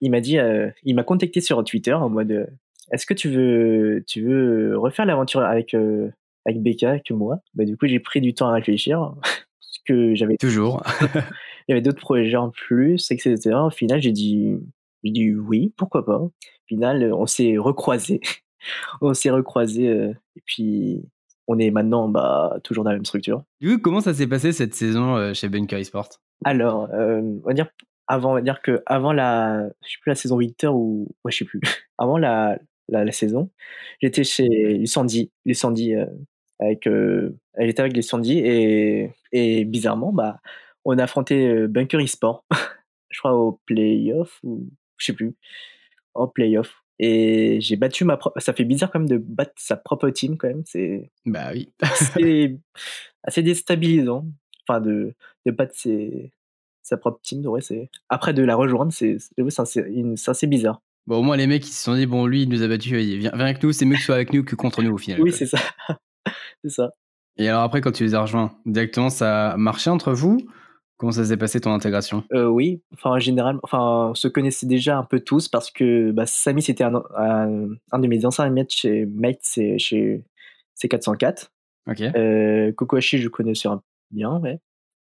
Il 0.00 0.10
m'a 0.10 0.20
dit, 0.20 0.38
euh, 0.38 0.70
il 0.84 0.94
m'a 0.94 1.02
contacté 1.02 1.40
sur 1.40 1.62
Twitter 1.64 1.92
en 1.92 2.08
mode, 2.08 2.30
euh, 2.30 2.46
est-ce 2.92 3.04
que 3.04 3.14
tu 3.14 3.28
veux, 3.28 4.04
tu 4.06 4.22
veux 4.22 4.78
refaire 4.78 5.06
l'aventure 5.06 5.40
avec 5.40 5.74
euh, 5.74 6.10
avec 6.46 6.62
Becca 6.62 7.00
que 7.00 7.12
moi? 7.12 7.40
Bah 7.54 7.64
du 7.64 7.76
coup, 7.76 7.86
j'ai 7.86 8.00
pris 8.00 8.20
du 8.20 8.32
temps 8.32 8.48
à 8.48 8.52
réfléchir 8.52 9.14
que 9.88 10.14
j'avais 10.14 10.36
toujours. 10.36 10.82
il 11.14 11.70
y 11.70 11.72
avait 11.72 11.80
d'autres 11.80 12.00
projets 12.00 12.36
en 12.36 12.50
plus, 12.50 13.10
etc. 13.10 13.36
Au 13.54 13.70
final, 13.70 14.00
j'ai 14.00 14.12
dit, 14.12 14.56
j'ai 15.02 15.10
dit 15.10 15.34
oui, 15.34 15.72
pourquoi 15.76 16.04
pas. 16.04 16.18
Au 16.18 16.32
final, 16.66 17.12
on 17.12 17.26
s'est 17.26 17.56
recroisés. 17.58 18.20
on 19.00 19.14
s'est 19.14 19.30
recroisés 19.30 19.86
et 20.36 20.42
puis 20.44 21.02
on 21.48 21.58
est 21.58 21.70
maintenant 21.70 22.08
bah, 22.08 22.58
toujours 22.62 22.84
dans 22.84 22.90
la 22.90 22.96
même 22.96 23.06
structure. 23.06 23.42
Du 23.60 23.74
coup, 23.74 23.78
comment 23.80 24.00
ça 24.00 24.14
s'est 24.14 24.26
passé 24.26 24.52
cette 24.52 24.74
saison 24.74 25.16
euh, 25.16 25.32
chez 25.32 25.48
Bunker 25.48 25.78
Esports? 25.78 26.20
Alors, 26.44 26.88
euh, 26.92 27.22
on 27.22 27.46
va 27.46 27.54
dire 27.54 27.68
avant, 28.06 28.30
on 28.32 28.34
va 28.34 28.42
dire 28.42 28.62
que 28.62 28.82
avant 28.86 29.12
la, 29.12 29.68
je 29.84 29.90
sais 29.90 29.98
plus 30.00 30.10
la 30.10 30.14
saison 30.14 30.36
Winter 30.36 30.68
ou, 30.68 31.08
ouais, 31.24 31.32
je 31.32 31.38
sais 31.38 31.44
plus. 31.44 31.60
Avant 32.00 32.16
la, 32.16 32.56
la, 32.88 33.10
saison, 33.10 33.50
j'étais 34.00 34.22
chez 34.22 34.46
Lucendi, 34.46 35.32
Lucendi 35.44 35.96
euh, 35.96 36.06
avec, 36.60 36.86
euh, 36.86 37.36
j'étais 37.58 37.80
avec 37.80 37.96
Lucendi 37.96 38.38
et, 38.38 39.10
et 39.32 39.64
bizarrement, 39.64 40.12
bah, 40.12 40.40
on 40.84 40.98
a 40.98 41.04
affronté 41.04 41.66
Bunker 41.68 42.00
Esports, 42.00 42.44
je 43.10 43.18
crois 43.18 43.34
au 43.34 43.60
playoff 43.66 44.38
ou 44.42 44.68
je 44.96 45.06
sais 45.06 45.12
plus, 45.12 45.34
au 46.14 46.26
playoff. 46.26 46.82
Et 47.00 47.60
j'ai 47.60 47.76
battu 47.76 48.04
ma 48.04 48.16
propre. 48.16 48.40
Ça 48.40 48.52
fait 48.52 48.64
bizarre 48.64 48.90
quand 48.90 48.98
même 48.98 49.08
de 49.08 49.18
battre 49.18 49.52
sa 49.56 49.76
propre 49.76 50.10
team 50.10 50.36
quand 50.36 50.48
même. 50.48 50.64
C'est. 50.66 51.12
Bah 51.26 51.50
oui. 51.52 51.72
c'est 51.94 52.56
assez 53.22 53.42
déstabilisant. 53.42 54.26
Enfin, 54.66 54.80
de, 54.80 55.14
de 55.46 55.50
battre 55.52 55.74
ses, 55.76 56.32
sa 56.82 56.96
propre 56.96 57.20
team. 57.22 57.46
Ouais, 57.46 57.60
c'est... 57.60 57.88
Après, 58.08 58.34
de 58.34 58.42
la 58.42 58.56
rejoindre, 58.56 58.92
c'est, 58.92 59.18
c'est, 59.18 60.28
assez 60.28 60.46
bizarre. 60.46 60.82
Bon, 61.06 61.18
au 61.18 61.22
moins, 61.22 61.36
les 61.36 61.46
mecs, 61.46 61.66
ils 61.66 61.72
se 61.72 61.84
sont 61.84 61.94
dit, 61.94 62.06
bon, 62.06 62.26
lui, 62.26 62.42
il 62.42 62.48
nous 62.48 62.62
a 62.62 62.68
battu, 62.68 62.96
viens, 62.96 63.30
viens 63.30 63.32
avec 63.32 63.62
nous, 63.62 63.72
c'est 63.72 63.86
mieux 63.86 63.96
que 63.96 64.02
soit 64.02 64.16
avec 64.16 64.32
nous 64.32 64.44
que 64.44 64.56
contre 64.56 64.82
nous 64.82 64.92
au 64.92 64.98
final. 64.98 65.22
Oui, 65.22 65.32
c'est 65.32 65.46
ça. 65.46 65.58
c'est 66.64 66.70
ça. 66.70 66.90
Et 67.36 67.48
alors, 67.48 67.62
après, 67.62 67.80
quand 67.80 67.92
tu 67.92 68.04
les 68.04 68.14
as 68.14 68.22
rejoints, 68.22 68.52
directement, 68.66 69.10
ça 69.10 69.50
a 69.50 69.56
marché 69.56 69.90
entre 69.90 70.12
vous? 70.12 70.38
Comment 70.98 71.12
ça 71.12 71.24
s'est 71.24 71.36
passé 71.36 71.60
ton 71.60 71.72
intégration? 71.72 72.24
Euh, 72.32 72.46
Oui, 72.46 72.82
enfin 72.92 73.10
en 73.10 73.18
général, 73.20 73.60
enfin 73.62 74.08
on 74.10 74.14
se 74.14 74.26
connaissait 74.26 74.66
déjà 74.66 74.98
un 74.98 75.04
peu 75.04 75.20
tous 75.20 75.46
parce 75.46 75.70
que 75.70 76.10
bah, 76.10 76.26
Samy 76.26 76.60
c'était 76.60 76.82
un, 76.82 77.00
un, 77.16 77.98
de 78.00 78.06
mes 78.08 78.26
anciens 78.26 78.50
mates 78.50 78.72
chez 78.72 79.06
Mate, 79.06 79.38
c'est 79.42 79.78
chez 79.78 80.24
C404. 80.76 81.50
Ok. 81.88 82.00
Euh, 82.00 82.72
Kokoashi 82.72 83.18
je 83.18 83.28
connaissais 83.28 83.68
bien, 84.10 84.38
ouais. 84.40 84.58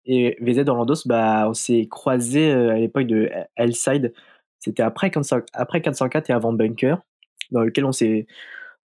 Et 0.05 0.37
VZ 0.43 0.69
Orlandos, 0.69 1.07
bah 1.07 1.47
on 1.49 1.55
s'est 1.55 1.87
croisés 1.91 2.53
euh, 2.53 2.71
à 2.71 2.79
l'époque 2.79 3.07
de 3.07 3.31
Hellside. 3.57 4.13
C'était 4.59 4.83
après, 4.83 5.11
après 5.55 5.81
404 5.81 6.29
et 6.29 6.33
avant 6.35 6.53
Bunker, 6.53 6.99
dans 7.51 7.63
lequel 7.63 7.87
on 7.87 7.93
s'est 7.93 8.27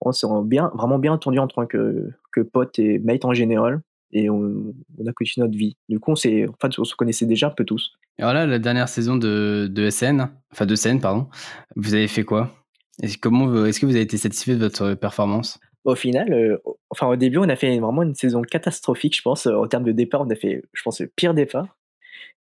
on 0.00 0.12
s'est 0.12 0.26
bien, 0.44 0.70
vraiment 0.74 0.98
bien 0.98 1.12
entendu 1.12 1.38
en 1.38 1.48
tant 1.48 1.66
que, 1.66 2.10
que 2.34 2.40
pote 2.40 2.78
et 2.78 2.98
mate 2.98 3.24
en 3.24 3.32
général 3.32 3.80
et 4.14 4.30
on, 4.30 4.72
a 5.06 5.12
continué 5.12 5.46
notre 5.46 5.58
vie. 5.58 5.76
Du 5.88 5.98
coup, 5.98 6.12
on, 6.12 6.14
en 6.14 6.16
fait, 6.16 6.78
on 6.78 6.84
se 6.84 6.94
connaissait 6.94 7.26
déjà 7.26 7.48
un 7.48 7.50
peu 7.50 7.64
tous. 7.64 7.92
Et 8.18 8.22
alors 8.22 8.34
là, 8.34 8.46
la 8.46 8.58
dernière 8.58 8.88
saison 8.88 9.16
de, 9.16 9.68
de 9.70 9.90
SN, 9.90 10.28
enfin 10.52 10.66
de 10.66 10.76
SN, 10.76 11.00
pardon, 11.00 11.28
vous 11.74 11.94
avez 11.94 12.08
fait 12.08 12.22
quoi? 12.22 12.54
Est-ce 13.02 13.14
est 13.14 13.20
que 13.20 13.86
vous 13.86 13.94
avez 13.94 14.02
été 14.02 14.16
satisfait 14.16 14.54
de 14.54 14.60
votre 14.60 14.94
performance? 14.94 15.58
Au 15.84 15.96
final, 15.96 16.32
euh, 16.32 16.56
enfin 16.90 17.08
au 17.08 17.16
début, 17.16 17.38
on 17.38 17.48
a 17.48 17.56
fait 17.56 17.78
vraiment 17.78 18.02
une 18.02 18.14
saison 18.14 18.40
catastrophique, 18.42 19.16
je 19.16 19.22
pense. 19.22 19.46
En 19.46 19.66
termes 19.66 19.84
de 19.84 19.92
départ, 19.92 20.22
on 20.22 20.30
a 20.30 20.36
fait, 20.36 20.62
je 20.72 20.82
pense, 20.82 21.00
le 21.00 21.10
pire 21.14 21.34
départ. 21.34 21.76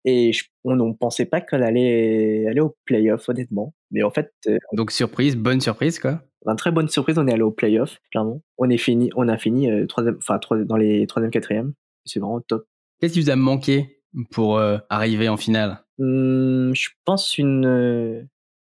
Et 0.04 0.32
on 0.64 0.74
ne 0.74 0.92
pensait 0.94 1.26
pas 1.26 1.40
qu'on 1.40 1.60
allait 1.62 2.46
aller 2.48 2.60
au 2.60 2.74
playoff, 2.84 3.28
honnêtement. 3.28 3.74
Mais 3.90 4.02
en 4.02 4.10
fait. 4.10 4.32
Euh, 4.48 4.58
Donc 4.72 4.90
surprise, 4.90 5.36
bonne 5.36 5.60
surprise, 5.60 5.98
quoi. 5.98 6.22
Une 6.46 6.56
très 6.56 6.70
bonne 6.70 6.88
surprise, 6.88 7.18
on 7.18 7.26
est 7.26 7.32
allé 7.32 7.42
au 7.42 7.50
playoff, 7.50 7.98
clairement. 8.10 8.40
On, 8.58 8.70
est 8.70 8.78
fini, 8.78 9.10
on 9.14 9.28
a 9.28 9.36
fini 9.36 9.70
euh, 9.70 9.86
troisième, 9.86 10.16
enfin, 10.16 10.38
dans 10.64 10.76
les 10.76 11.06
troisième, 11.06 11.30
quatrième. 11.30 11.74
C'est 12.04 12.20
vraiment 12.20 12.40
top. 12.40 12.66
Qu'est-ce 13.00 13.14
qui 13.14 13.20
vous 13.20 13.30
a 13.30 13.36
manqué 13.36 14.02
pour 14.30 14.58
euh, 14.58 14.78
arriver 14.88 15.28
en 15.28 15.36
finale? 15.36 15.84
Mmh, 15.98 16.72
Je 16.74 16.88
pense 17.04 17.36
une. 17.38 18.26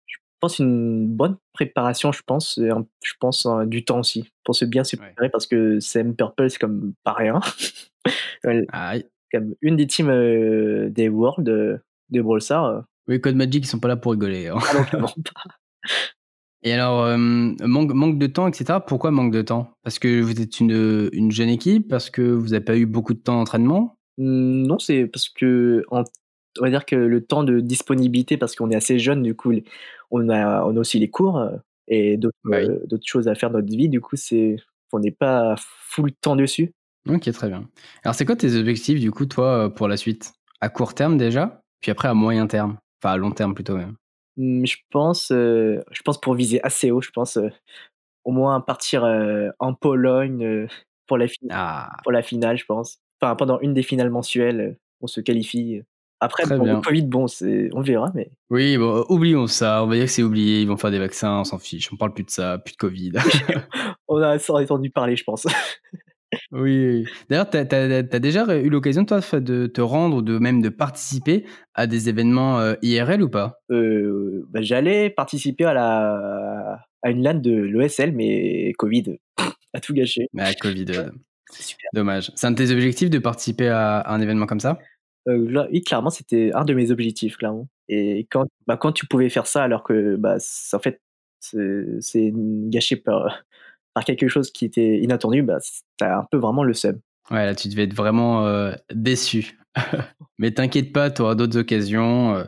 je 0.06 0.16
pense 0.40 0.58
une 0.58 1.06
bonne 1.06 1.36
préparation, 1.52 2.12
je 2.12 2.22
pense. 2.26 2.58
Je 2.58 3.12
pense 3.20 3.46
du 3.66 3.84
temps 3.84 4.00
aussi. 4.00 4.30
Pour 4.44 4.54
se 4.54 4.64
bien 4.64 4.84
se 4.84 4.96
préparer 4.96 5.28
parce 5.28 5.46
que 5.46 5.80
CM 5.80 6.16
Purple, 6.16 6.48
c'est 6.50 6.58
comme 6.58 6.94
pas 7.04 7.12
rien. 7.12 7.40
Aïe 8.72 9.04
comme 9.32 9.54
une 9.62 9.76
des 9.76 9.86
teams 9.86 10.10
euh, 10.10 10.88
des 10.90 11.08
Worlds 11.08 11.44
de, 11.44 11.80
Brawl 12.10 12.42
Stars. 12.42 12.84
Oui, 13.08 13.20
Code 13.20 13.36
Magic, 13.36 13.64
ils 13.64 13.68
sont 13.68 13.80
pas 13.80 13.88
là 13.88 13.96
pour 13.96 14.12
rigoler. 14.12 14.48
Hein. 14.48 14.58
Ah 14.92 15.06
Et 16.62 16.72
alors, 16.72 17.04
euh, 17.04 17.16
manque, 17.16 17.92
manque 17.92 18.18
de 18.18 18.26
temps, 18.26 18.46
etc. 18.46 18.80
Pourquoi 18.86 19.10
manque 19.10 19.32
de 19.32 19.42
temps? 19.42 19.70
Parce 19.82 19.98
que 19.98 20.20
vous 20.20 20.40
êtes 20.40 20.60
une, 20.60 21.08
une 21.12 21.30
jeune 21.30 21.48
équipe 21.48 21.88
Parce 21.88 22.10
que 22.10 22.22
vous 22.22 22.48
n'avez 22.48 22.64
pas 22.64 22.76
eu 22.76 22.86
beaucoup 22.86 23.14
de 23.14 23.18
temps 23.18 23.36
d'entraînement? 23.38 23.96
Mmh, 24.18 24.66
Non, 24.66 24.78
c'est 24.78 25.06
parce 25.06 25.28
que 25.28 25.84
on 25.90 26.04
va 26.62 26.70
dire 26.70 26.84
que 26.84 26.96
le 26.96 27.24
temps 27.24 27.44
de 27.44 27.60
disponibilité, 27.60 28.36
parce 28.36 28.54
qu'on 28.56 28.70
est 28.70 28.76
assez 28.76 28.98
jeune, 28.98 29.22
du 29.22 29.34
coup, 29.34 29.52
on 30.10 30.28
a, 30.28 30.64
on 30.64 30.76
a 30.76 30.80
aussi 30.80 30.98
les 30.98 31.08
cours 31.08 31.38
euh, 31.38 31.56
et 31.88 32.16
d'autres 32.16 32.36
bah 32.44 32.66
d'autres 32.66 33.06
choses 33.06 33.28
à 33.28 33.34
faire 33.34 33.50
dans 33.50 33.58
notre 33.60 33.74
vie. 33.74 33.88
Du 33.88 34.00
coup, 34.00 34.16
c'est 34.16 34.56
on 34.92 34.98
n'est 34.98 35.12
pas 35.12 35.54
full 35.58 36.12
temps 36.12 36.36
dessus. 36.36 36.72
Ok, 37.08 37.30
très 37.32 37.48
bien. 37.48 37.68
Alors, 38.02 38.14
c'est 38.14 38.26
quoi 38.26 38.36
tes 38.36 38.56
objectifs, 38.56 39.00
du 39.00 39.10
coup, 39.10 39.26
toi, 39.26 39.66
euh, 39.66 39.68
pour 39.68 39.88
la 39.88 39.96
suite? 39.96 40.32
À 40.60 40.68
court 40.68 40.94
terme 40.94 41.16
déjà, 41.16 41.62
puis 41.80 41.90
après 41.90 42.08
à 42.08 42.14
moyen 42.14 42.46
terme? 42.46 42.76
Enfin, 43.02 43.14
à 43.14 43.16
long 43.16 43.30
terme 43.30 43.54
plutôt, 43.54 43.76
même. 43.76 43.94
Mmh, 44.36 44.66
je 44.66 44.76
pense, 44.90 45.32
euh, 45.32 45.80
je 45.90 46.02
pense 46.02 46.20
pour 46.20 46.34
viser 46.34 46.62
assez 46.62 46.90
haut, 46.90 47.00
je 47.00 47.10
pense 47.10 47.36
euh, 47.36 47.48
au 48.24 48.32
moins 48.32 48.60
partir 48.60 49.04
en 49.58 49.74
Pologne 49.74 50.68
pour, 51.06 51.18
la 51.18 51.26
ah. 51.50 51.90
pour 52.02 52.12
la 52.12 52.22
finale, 52.22 52.58
je 52.58 52.64
pense. 52.66 52.98
Enfin, 53.20 53.34
pendant 53.34 53.58
une 53.60 53.74
des 53.74 53.82
finales 53.82 54.10
mensuelles, 54.10 54.78
on 55.00 55.06
se 55.06 55.20
qualifie. 55.20 55.82
Après, 56.20 56.44
bon, 56.46 56.62
le 56.64 56.80
Covid, 56.82 57.04
bon, 57.04 57.26
on 57.72 57.80
verra, 57.80 58.10
mais. 58.14 58.30
Oui, 58.50 58.76
bon, 58.76 59.06
oublions 59.08 59.46
ça. 59.46 59.82
On 59.82 59.86
va 59.86 59.94
dire 59.94 60.04
que 60.04 60.10
c'est 60.10 60.22
oublié. 60.22 60.60
Ils 60.60 60.68
vont 60.68 60.76
faire 60.76 60.90
des 60.90 60.98
vaccins, 60.98 61.40
on 61.40 61.44
s'en 61.44 61.58
fiche. 61.58 61.90
On 61.92 61.96
parle 61.96 62.12
plus 62.12 62.24
de 62.24 62.30
ça, 62.30 62.58
plus 62.58 62.72
de 62.72 62.76
Covid. 62.76 63.12
on 64.08 64.20
a 64.20 64.36
entendu 64.36 64.90
parler, 64.90 65.16
je 65.16 65.24
pense. 65.24 65.46
Oui, 66.52 67.04
D'ailleurs, 67.28 67.50
tu 67.50 67.56
as, 67.56 68.02
déjà 68.20 68.56
eu 68.56 68.68
l'occasion, 68.68 69.04
toi, 69.04 69.20
de 69.40 69.66
te 69.66 69.80
rendre 69.80 70.16
ou 70.16 70.22
de 70.22 70.38
même 70.38 70.62
de 70.62 70.68
participer 70.68 71.44
à 71.74 71.86
des 71.86 72.08
événements 72.08 72.60
euh, 72.60 72.74
IRL 72.82 73.22
ou 73.22 73.28
pas? 73.28 73.60
Euh, 73.70 74.46
bah, 74.50 74.60
J'allais 74.62 75.10
participer 75.10 75.64
à, 75.64 75.74
la, 75.74 76.80
à 77.02 77.10
une 77.10 77.22
LAN 77.22 77.34
de 77.34 77.52
l'ESL, 77.52 78.12
mais 78.12 78.72
Covid 78.78 79.16
a 79.74 79.80
tout 79.80 79.92
gâché. 79.92 80.28
Ah, 80.38 80.54
Covid, 80.54 80.86
super. 81.50 81.90
dommage. 81.94 82.30
C'est 82.34 82.46
un 82.46 82.52
de 82.52 82.56
tes 82.56 82.70
objectifs 82.70 83.10
de 83.10 83.18
participer 83.18 83.68
à, 83.68 84.08
un 84.10 84.20
événement 84.20 84.46
comme 84.46 84.60
ça? 84.60 84.78
Euh, 85.28 85.66
Oui, 85.72 85.82
clairement, 85.82 86.10
c'était 86.10 86.52
un 86.54 86.64
de 86.64 86.74
mes 86.74 86.90
objectifs, 86.90 87.36
clairement. 87.36 87.68
Et 87.88 88.26
quand, 88.30 88.46
bah, 88.66 88.76
quand 88.76 88.92
tu 88.92 89.06
pouvais 89.06 89.28
faire 89.28 89.46
ça 89.46 89.64
alors 89.64 89.82
que, 89.82 90.16
bah, 90.16 90.36
en 90.72 90.78
fait, 90.78 91.00
c'est 91.40 92.32
gâché 92.34 92.96
par 92.96 93.42
par 93.94 94.04
quelque 94.04 94.28
chose 94.28 94.50
qui 94.50 94.64
était 94.64 94.98
inattendu, 94.98 95.42
bah, 95.42 95.58
t'as 95.96 96.18
un 96.18 96.26
peu 96.30 96.38
vraiment 96.38 96.64
le 96.64 96.74
seum. 96.74 97.00
Ouais, 97.30 97.46
là, 97.46 97.54
tu 97.54 97.68
devais 97.68 97.84
être 97.84 97.94
vraiment 97.94 98.46
euh, 98.46 98.72
déçu. 98.92 99.58
Mais 100.38 100.50
t'inquiète 100.52 100.92
pas, 100.92 101.10
tu 101.10 101.22
auras 101.22 101.34
d'autres 101.34 101.58
occasions. 101.58 102.34
Euh, 102.34 102.44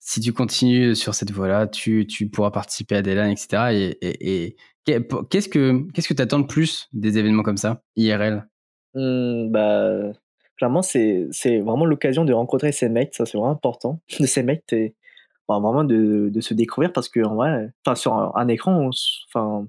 si 0.00 0.20
tu 0.20 0.32
continues 0.32 0.94
sur 0.94 1.14
cette 1.14 1.30
voie-là, 1.30 1.66
tu, 1.66 2.06
tu 2.06 2.28
pourras 2.28 2.50
participer 2.50 2.96
à 2.96 3.02
des 3.02 3.14
LAN, 3.14 3.30
etc. 3.30 3.94
Et, 4.02 4.56
qu'est-ce 4.84 5.48
que 5.48 5.90
qu'est-ce 5.92 6.08
que 6.08 6.14
tu 6.14 6.22
attends 6.22 6.38
le 6.38 6.46
plus 6.46 6.88
des 6.92 7.16
événements 7.16 7.42
comme 7.42 7.56
ça, 7.56 7.82
IRL 7.96 8.46
mmh, 8.94 9.50
Bah, 9.50 10.12
clairement, 10.58 10.82
c'est 10.82 11.28
vraiment 11.60 11.86
l'occasion 11.86 12.24
de 12.24 12.32
rencontrer 12.32 12.72
ces 12.72 12.88
mecs. 12.88 13.14
Ça, 13.14 13.24
c'est 13.24 13.38
vraiment 13.38 13.52
important. 13.52 14.00
De 14.20 14.26
ces 14.26 14.42
mecs, 14.42 14.64
et 14.72 14.94
vraiment 15.48 15.84
de, 15.84 16.30
de, 16.32 16.40
se 16.40 16.54
découvrir 16.54 16.92
parce 16.92 17.08
que 17.08 17.20
en 17.20 17.34
vrai, 17.34 17.72
enfin, 17.84 17.94
sur 17.94 18.36
un, 18.36 18.48
écran, 18.48 18.90
enfin, 19.28 19.66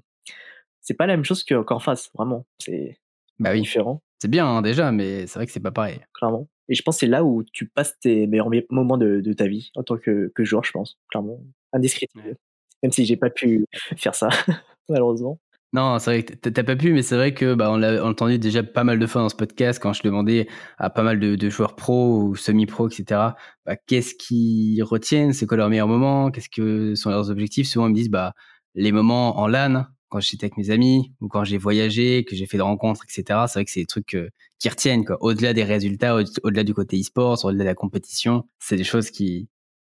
c'est 0.86 0.94
pas 0.94 1.06
la 1.06 1.16
même 1.16 1.24
chose 1.24 1.44
qu'en 1.44 1.78
face. 1.80 2.10
Vraiment, 2.14 2.46
c'est 2.58 2.98
bah 3.38 3.50
oui. 3.52 3.62
différent. 3.62 4.02
C'est 4.20 4.30
bien 4.30 4.46
hein, 4.46 4.62
déjà, 4.62 4.92
mais 4.92 5.26
c'est 5.26 5.38
vrai 5.38 5.46
que 5.46 5.52
c'est 5.52 5.60
pas 5.60 5.72
pareil. 5.72 6.00
Clairement. 6.14 6.48
Et 6.68 6.74
je 6.74 6.82
pense 6.82 6.96
que 6.96 7.00
c'est 7.00 7.06
là 7.06 7.24
où 7.24 7.44
tu 7.52 7.68
passes 7.68 7.98
tes 8.00 8.26
meilleurs 8.26 8.48
moments 8.70 8.96
de, 8.96 9.20
de 9.20 9.32
ta 9.32 9.46
vie 9.46 9.70
en 9.76 9.82
tant 9.82 9.98
que, 9.98 10.32
que, 10.34 10.44
joueur, 10.44 10.64
je 10.64 10.72
pense. 10.72 10.98
Clairement. 11.10 11.38
Indescriptible. 11.72 12.36
Même 12.82 12.92
si 12.92 13.04
j'ai 13.04 13.16
pas 13.16 13.30
pu 13.30 13.66
faire 13.96 14.14
ça, 14.14 14.28
malheureusement. 14.88 15.38
Non, 15.72 15.98
c'est 15.98 16.10
vrai 16.10 16.22
que 16.22 16.48
t'as 16.48 16.62
pas 16.62 16.76
pu, 16.76 16.92
mais 16.92 17.02
c'est 17.02 17.16
vrai 17.16 17.34
que 17.34 17.54
bah, 17.54 17.70
on 17.70 17.76
l'a 17.76 18.02
entendu 18.02 18.38
déjà 18.38 18.62
pas 18.62 18.84
mal 18.84 18.98
de 18.98 19.06
fois 19.06 19.20
dans 19.20 19.28
ce 19.28 19.36
podcast 19.36 19.78
quand 19.82 19.92
je 19.92 20.02
demandais 20.02 20.46
à 20.78 20.88
pas 20.88 21.02
mal 21.02 21.20
de, 21.20 21.34
de 21.34 21.50
joueurs 21.50 21.74
pro 21.74 22.22
ou 22.22 22.36
semi-pro, 22.36 22.88
etc. 22.88 23.20
Bah, 23.66 23.76
qu'est-ce 23.76 24.14
qu'ils 24.14 24.82
retiennent, 24.84 25.32
c'est 25.32 25.46
quoi 25.46 25.56
leurs 25.58 25.68
meilleurs 25.68 25.88
moments, 25.88 26.30
qu'est-ce 26.30 26.48
que 26.48 26.94
sont 26.94 27.10
leurs 27.10 27.30
objectifs? 27.30 27.66
Souvent 27.66 27.88
ils 27.88 27.90
me 27.90 27.94
disent 27.94 28.10
bah 28.10 28.32
les 28.74 28.92
moments 28.92 29.38
en 29.38 29.48
LAN 29.48 29.86
quand 30.16 30.20
j'étais 30.20 30.46
avec 30.46 30.56
mes 30.56 30.70
amis 30.70 31.12
ou 31.20 31.28
quand 31.28 31.44
j'ai 31.44 31.58
voyagé, 31.58 32.24
que 32.24 32.34
j'ai 32.34 32.46
fait 32.46 32.56
des 32.56 32.62
rencontres, 32.62 33.04
etc. 33.04 33.44
C'est 33.46 33.58
vrai 33.58 33.64
que 33.66 33.70
c'est 33.70 33.80
des 33.80 33.86
trucs 33.86 34.14
euh, 34.14 34.30
qui 34.58 34.68
retiennent, 34.70 35.04
quoi. 35.04 35.18
Au-delà 35.20 35.52
des 35.52 35.64
résultats, 35.64 36.16
au-delà 36.16 36.64
du 36.64 36.72
côté 36.72 36.98
e-sport, 36.98 37.44
au-delà 37.44 37.64
de 37.64 37.68
la 37.68 37.74
compétition, 37.74 38.48
c'est 38.58 38.76
des 38.76 38.84
choses 38.84 39.10
qui, 39.10 39.48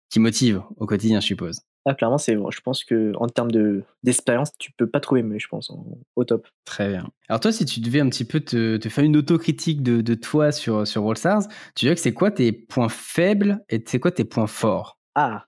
qui 0.10 0.20
motivent 0.20 0.62
au 0.78 0.86
quotidien, 0.86 1.20
je 1.20 1.26
suppose. 1.26 1.62
Ah, 1.86 1.96
clairement, 1.96 2.20
c'est, 2.20 2.36
je 2.36 2.62
pense 2.62 2.84
que 2.84 3.14
en 3.16 3.28
termes 3.28 3.50
de, 3.50 3.84
d'expérience, 4.04 4.52
tu 4.60 4.72
peux 4.72 4.86
pas 4.86 5.00
trouver 5.00 5.24
mieux, 5.24 5.40
je 5.40 5.48
pense, 5.48 5.74
au 6.16 6.24
top. 6.24 6.48
Très 6.66 6.90
bien. 6.90 7.10
Alors 7.28 7.40
toi, 7.40 7.52
si 7.52 7.66
tu 7.66 7.80
devais 7.80 8.02
un 8.02 8.10
petit 8.10 8.26
peu 8.26 8.40
te, 8.40 8.78
te 8.78 8.90
faire 8.90 9.04
une 9.04 9.18
autocritique 9.18 9.82
de, 9.82 10.02
de 10.02 10.14
toi 10.14 10.52
sur, 10.52 10.86
sur 10.86 11.10
All 11.10 11.18
Stars, 11.18 11.48
tu 11.76 11.86
dirais 11.86 11.96
que 11.96 12.02
c'est 12.02 12.14
quoi 12.14 12.30
tes 12.30 12.52
points 12.52 12.90
faibles 12.90 13.66
et 13.70 13.84
c'est 13.84 14.00
quoi 14.00 14.12
tes 14.12 14.26
points 14.26 14.46
forts? 14.46 15.00
Ah, 15.16 15.48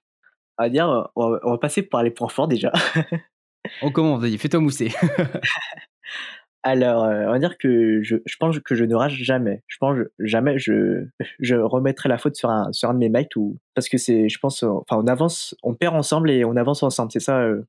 à 0.57 0.69
dire, 0.69 0.87
on 1.15 1.29
va, 1.29 1.39
on 1.43 1.51
va 1.51 1.57
passer 1.59 1.83
par 1.83 2.01
les 2.01 2.09
points 2.09 2.29
forts 2.29 2.47
déjà. 2.47 2.71
On 3.81 3.91
commence, 3.91 4.21
vas-y, 4.21 4.37
fais-toi 4.37 4.59
mousser. 4.59 4.91
Alors, 6.63 7.03
euh, 7.03 7.25
on 7.27 7.31
va 7.31 7.39
dire 7.39 7.57
que 7.57 8.01
je, 8.01 8.15
je, 8.25 8.35
pense 8.39 8.57
que 8.59 8.73
je 8.73 8.85
ne 8.85 8.95
rage 8.95 9.15
jamais. 9.15 9.63
Je 9.67 9.77
pense 9.79 9.97
que 9.97 10.11
jamais 10.19 10.57
je, 10.57 11.05
je 11.39 11.55
remettrai 11.55 12.07
la 12.07 12.17
faute 12.17 12.35
sur 12.35 12.49
un, 12.49 12.71
sur 12.71 12.89
un 12.89 12.93
de 12.93 12.99
mes 12.99 13.09
mates 13.09 13.35
ou 13.35 13.57
parce 13.75 13.89
que 13.89 13.97
c'est, 13.97 14.29
je 14.29 14.39
pense, 14.39 14.63
enfin, 14.63 14.95
on 14.97 15.07
avance, 15.07 15.55
on 15.61 15.73
perd 15.73 15.93
ensemble 15.93 16.31
et 16.31 16.45
on 16.45 16.55
avance 16.55 16.81
ensemble. 16.81 17.11
C'est 17.11 17.19
ça 17.19 17.39
euh, 17.39 17.63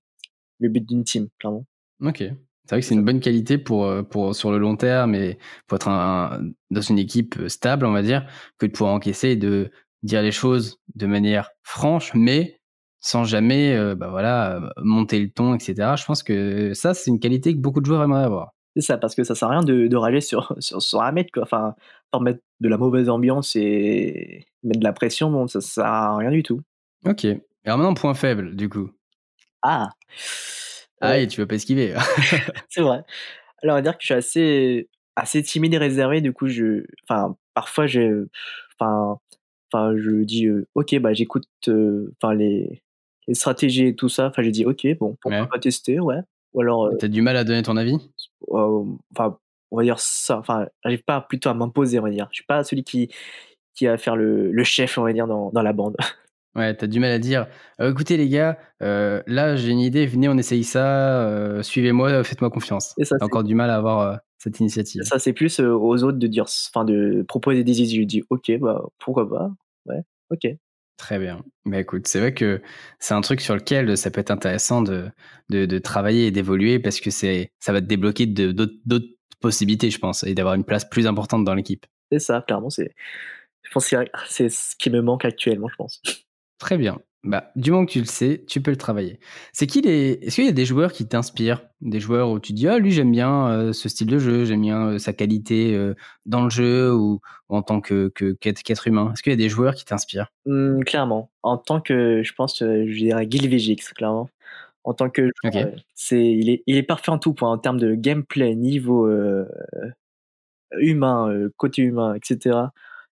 le 0.61 0.69
but 0.69 0.87
d'une 0.87 1.03
team, 1.03 1.29
clairement. 1.41 1.67
Ok. 2.01 2.19
C'est 2.19 2.71
vrai 2.71 2.81
que 2.81 2.87
c'est 2.87 2.95
une 2.95 3.05
bonne 3.05 3.21
qualité 3.21 3.59
pour, 3.59 3.85
euh, 3.85 4.03
pour, 4.03 4.35
sur 4.35 4.53
le 4.53 4.59
long 4.59 4.77
terme 4.77 5.15
et 5.15 5.39
pour 5.67 5.77
être 5.77 6.41
dans 6.71 6.81
une 6.81 6.99
équipe 6.99 7.49
stable, 7.49 7.85
on 7.85 7.93
va 7.93 8.03
dire, 8.03 8.27
que 8.59 8.67
de 8.67 8.71
pouvoir 8.71 8.95
encaisser 8.95 9.31
et 9.31 9.37
de 9.37 9.71
dire 10.05 10.23
les 10.23 10.33
choses 10.33 10.81
de 10.95 11.07
manière 11.07 11.51
franche, 11.63 12.13
mais 12.15 12.61
sans 13.05 13.25
jamais 13.25 13.77
euh, 13.77 13.95
bah 13.95 14.09
voilà, 14.09 14.73
monter 14.79 15.21
le 15.21 15.29
ton, 15.29 15.55
etc. 15.55 15.75
Je 15.99 16.07
pense 16.07 16.23
que 16.23 16.73
ça, 16.73 16.95
c'est 16.95 17.11
une 17.11 17.21
qualité 17.21 17.53
que 17.53 17.59
beaucoup 17.59 17.83
de 17.83 17.87
joueurs 17.87 18.03
aimeraient 18.03 18.25
avoir. 18.25 18.55
C'est 18.77 18.81
ça, 18.81 18.97
parce 18.97 19.15
que 19.15 19.25
ça 19.25 19.35
sert 19.35 19.49
à 19.49 19.51
rien 19.51 19.61
de, 19.61 19.89
de 19.89 19.97
rager 19.97 20.23
sur, 20.23 20.57
sur, 20.59 20.81
sur, 20.81 21.03
un 21.03 21.13
mec, 21.13 21.31
quoi. 21.31 21.43
Enfin, 21.43 21.75
pour 22.11 22.23
mettre 22.23 22.41
de 22.61 22.69
la 22.69 22.79
mauvaise 22.79 23.11
ambiance 23.11 23.57
et 23.57 24.47
mettre 24.63 24.81
de 24.81 24.85
la 24.85 24.95
pression, 24.95 25.31
bon, 25.31 25.47
ça 25.47 25.61
sert 25.61 25.85
à 25.85 26.17
rien 26.17 26.31
du 26.31 26.43
tout. 26.43 26.63
Ok. 27.05 27.27
Alors 27.67 27.77
maintenant, 27.77 27.93
point 27.93 28.15
faible, 28.15 28.57
du 28.57 28.71
coup. 28.71 28.91
Ah 29.61 29.91
Ah, 31.03 31.19
et 31.19 31.29
tu 31.29 31.43
vas 31.43 31.47
pas 31.47 31.57
esquiver. 31.57 31.95
c'est 32.71 32.81
vrai. 32.81 33.03
Alors, 33.63 33.75
on 33.75 33.79
va 33.79 33.83
dire 33.83 33.99
que 33.99 34.01
je 34.01 34.07
suis 34.07 34.15
assez, 34.15 34.89
assez 35.15 35.43
timide 35.43 35.75
et 35.75 35.79
réservé, 35.79 36.23
du 36.23 36.33
coup, 36.33 36.49
je. 36.49 36.85
Enfin, 37.07 37.37
parfois, 37.53 37.87
j'ai. 37.87 38.11
Enfin, 38.81 39.19
enfin, 39.71 39.95
je 39.95 40.25
dis, 40.25 40.47
euh, 40.47 40.67
ok, 40.75 40.99
bah, 41.01 41.13
j'écoute 41.13 41.45
euh, 41.69 42.15
enfin 42.17 42.35
les, 42.35 42.83
les 43.27 43.35
stratégies 43.35 43.89
et 43.89 43.95
tout 43.97 44.09
ça. 44.09 44.27
Enfin, 44.27 44.43
j'ai 44.43 44.51
dit, 44.51 44.65
ok, 44.65 44.87
bon, 44.99 45.17
pourquoi 45.21 45.47
pas 45.47 45.59
tester, 45.59 46.01
ouais. 46.01 46.21
Ou 46.53 46.61
alors. 46.61 46.87
Euh, 46.87 46.97
T'as 46.99 47.09
du 47.09 47.23
mal 47.23 47.37
à 47.37 47.45
donner 47.45 47.63
ton 47.63 47.77
avis? 47.77 47.97
Enfin, 48.51 49.39
on 49.71 49.77
va 49.77 49.83
dire 49.83 49.99
ça. 49.99 50.39
Enfin, 50.39 50.67
j'arrive 50.83 51.03
pas 51.03 51.21
plutôt 51.21 51.49
à 51.49 51.55
m'imposer, 51.55 51.99
on 51.99 52.03
va 52.03 52.11
dire. 52.11 52.29
Je 52.31 52.37
suis 52.37 52.47
pas 52.47 52.63
celui 52.65 52.85
qui, 52.85 53.09
qui 53.75 53.87
va 53.87 53.97
faire 53.99 54.17
le, 54.17 54.53
le 54.53 54.65
chef, 54.65 54.99
on 54.99 55.03
va 55.03 55.13
dire, 55.13 55.27
dans, 55.27 55.51
dans 55.51 55.63
la 55.63 55.73
bande. 55.73 55.97
Ouais, 56.57 56.73
t'as 56.73 56.87
du 56.87 57.01
mal 57.01 57.11
à 57.11 57.19
dire. 57.19 57.49
Euh, 57.81 57.91
écoutez 57.91 58.17
les 58.17 58.29
gars, 58.29 58.57
euh, 58.81 59.21
là 59.27 59.57
j'ai 59.57 59.71
une 59.73 59.81
idée, 59.81 60.07
venez 60.07 60.29
on 60.29 60.39
essaye 60.39 60.63
ça, 60.63 61.61
suivez-moi, 61.65 62.23
faites-moi 62.23 62.49
confiance. 62.49 62.95
T'as 62.97 63.25
encore 63.25 63.43
du 63.43 63.57
mal 63.57 63.71
à 63.71 63.75
avoir 63.75 64.21
cette 64.39 64.61
initiative. 64.61 65.03
Ça 65.03 65.19
c'est 65.19 65.33
plus 65.33 65.59
aux 65.59 66.05
autres 66.05 66.19
de 66.19 66.27
dire, 66.29 66.45
enfin 66.73 66.85
de 66.85 67.25
proposer 67.27 67.65
des 67.65 67.83
idées. 67.83 68.03
Je 68.03 68.07
dis 68.07 68.23
ok, 68.31 68.53
bah 68.61 68.85
pourquoi 69.01 69.29
pas, 69.29 69.51
ouais, 69.87 70.03
ok. 70.31 70.47
Très 70.97 71.19
bien. 71.19 71.43
Mais 71.65 71.81
écoute, 71.81 72.07
c'est 72.07 72.21
vrai 72.21 72.35
que 72.35 72.63
c'est 73.01 73.15
un 73.15 73.21
truc 73.21 73.41
sur 73.41 73.55
lequel 73.55 73.97
ça 73.97 74.11
peut 74.11 74.21
être 74.21 74.31
intéressant 74.31 74.81
de, 74.81 75.11
de, 75.51 75.67
de 75.67 75.79
travailler 75.79 76.27
et 76.27 76.31
d'évoluer 76.31 76.79
parce 76.79 77.01
que 77.01 77.11
c'est 77.11 77.51
ça 77.59 77.73
va 77.73 77.81
te 77.81 77.87
débloquer 77.87 78.27
d'autres 78.27 79.07
possibilités, 79.41 79.91
je 79.91 79.99
pense, 79.99 80.25
et 80.25 80.35
d'avoir 80.35 80.55
une 80.55 80.65
place 80.65 80.89
plus 80.89 81.07
importante 81.07 81.45
dans 81.45 81.55
l'équipe. 81.55 81.85
C'est 82.11 82.21
ça, 82.21 82.43
clairement. 82.47 82.71
C'est, 82.71 82.95
je 83.63 83.71
pense 83.71 83.89
que 83.89 83.97
c'est 84.29 84.49
ce 84.49 84.77
qui 84.77 84.91
me 84.91 85.01
manque 85.03 85.25
actuellement, 85.25 85.69
je 85.69 85.77
pense. 85.77 86.01
Très 86.59 86.79
bien. 86.79 86.99
Bah, 87.25 87.51
du 87.57 87.71
moment 87.71 87.87
que 87.87 87.93
tu 87.93 88.01
le 88.01 88.05
sais, 88.05 88.45
tu 88.47 88.61
peux 88.61 88.71
le 88.71 88.77
travailler. 88.77 89.19
C'est 89.55 89.67
qui 89.67 89.81
les 89.81 90.19
Est-ce 90.23 90.35
qu'il 90.35 90.45
y 90.45 90.49
a 90.49 90.53
des 90.53 90.67
joueurs 90.67 90.93
qui 90.93 91.09
t'inspirent, 91.09 91.63
des 91.81 91.99
joueurs 91.99 92.29
où 92.31 92.39
tu 92.39 92.53
dis 92.53 92.69
ah 92.69 92.79
lui 92.79 92.91
j'aime 92.91 93.11
bien 93.11 93.49
euh, 93.49 93.73
ce 93.73 93.89
style 93.89 94.09
de 94.09 94.19
jeu, 94.19 94.45
j'aime 94.45 94.61
bien 94.61 94.89
euh, 94.89 94.99
sa 94.99 95.15
qualité 95.15 95.75
euh, 95.75 95.95
dans 96.27 96.45
le 96.45 96.51
jeu 96.51 96.95
ou, 96.95 97.21
en 97.49 97.63
tant 97.63 97.81
que 97.81 98.09
qu'être 98.09 98.87
humain? 98.87 99.11
Est-ce 99.13 99.23
qu'il 99.23 99.33
y 99.33 99.35
a 99.35 99.37
des 99.39 99.49
joueurs 99.49 99.75
qui 99.75 99.87
t'inspirent? 99.87 100.31
Mmh, 100.45 100.83
Clairement. 100.85 101.31
En 101.43 101.57
tant 101.57 101.81
que 101.81 102.23
je 102.23 102.33
pense 102.35 102.59
je 102.59 102.95
dirais 102.95 103.27
Gil 103.31 103.49
Vegix, 103.49 103.77
clairement. 103.95 104.29
En 104.85 104.93
tant 104.93 105.09
que 105.09 105.31
c'est 105.95 106.23
il 106.23 106.51
est 106.51 106.63
il 106.67 106.77
est 106.77 106.83
parfait 106.83 107.11
en 107.11 107.19
tout 107.19 107.33
point 107.33 107.51
en 107.51 107.57
termes 107.57 107.81
de 107.81 107.95
gameplay, 107.95 108.55
niveau 108.55 109.09
humain, 110.77 111.49
côté 111.57 111.81
humain, 111.81 112.15
etc. 112.17 112.59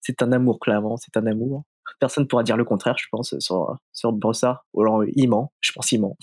C'est 0.01 0.23
un 0.23 0.31
amour 0.31 0.59
clairement, 0.59 0.97
c'est 0.97 1.15
un 1.15 1.27
amour 1.27 1.63
personne 1.99 2.27
pourra 2.27 2.43
dire 2.43 2.57
le 2.57 2.65
contraire, 2.65 2.95
je 2.97 3.07
pense, 3.11 3.37
sur, 3.39 3.77
sur 3.93 4.11
Brossard. 4.11 4.65
Ou 4.73 4.81
alors, 4.81 5.03
il 5.05 5.29
ment, 5.29 5.51
je 5.61 5.71
pense 5.71 5.91
il 5.91 6.01
ment. 6.01 6.17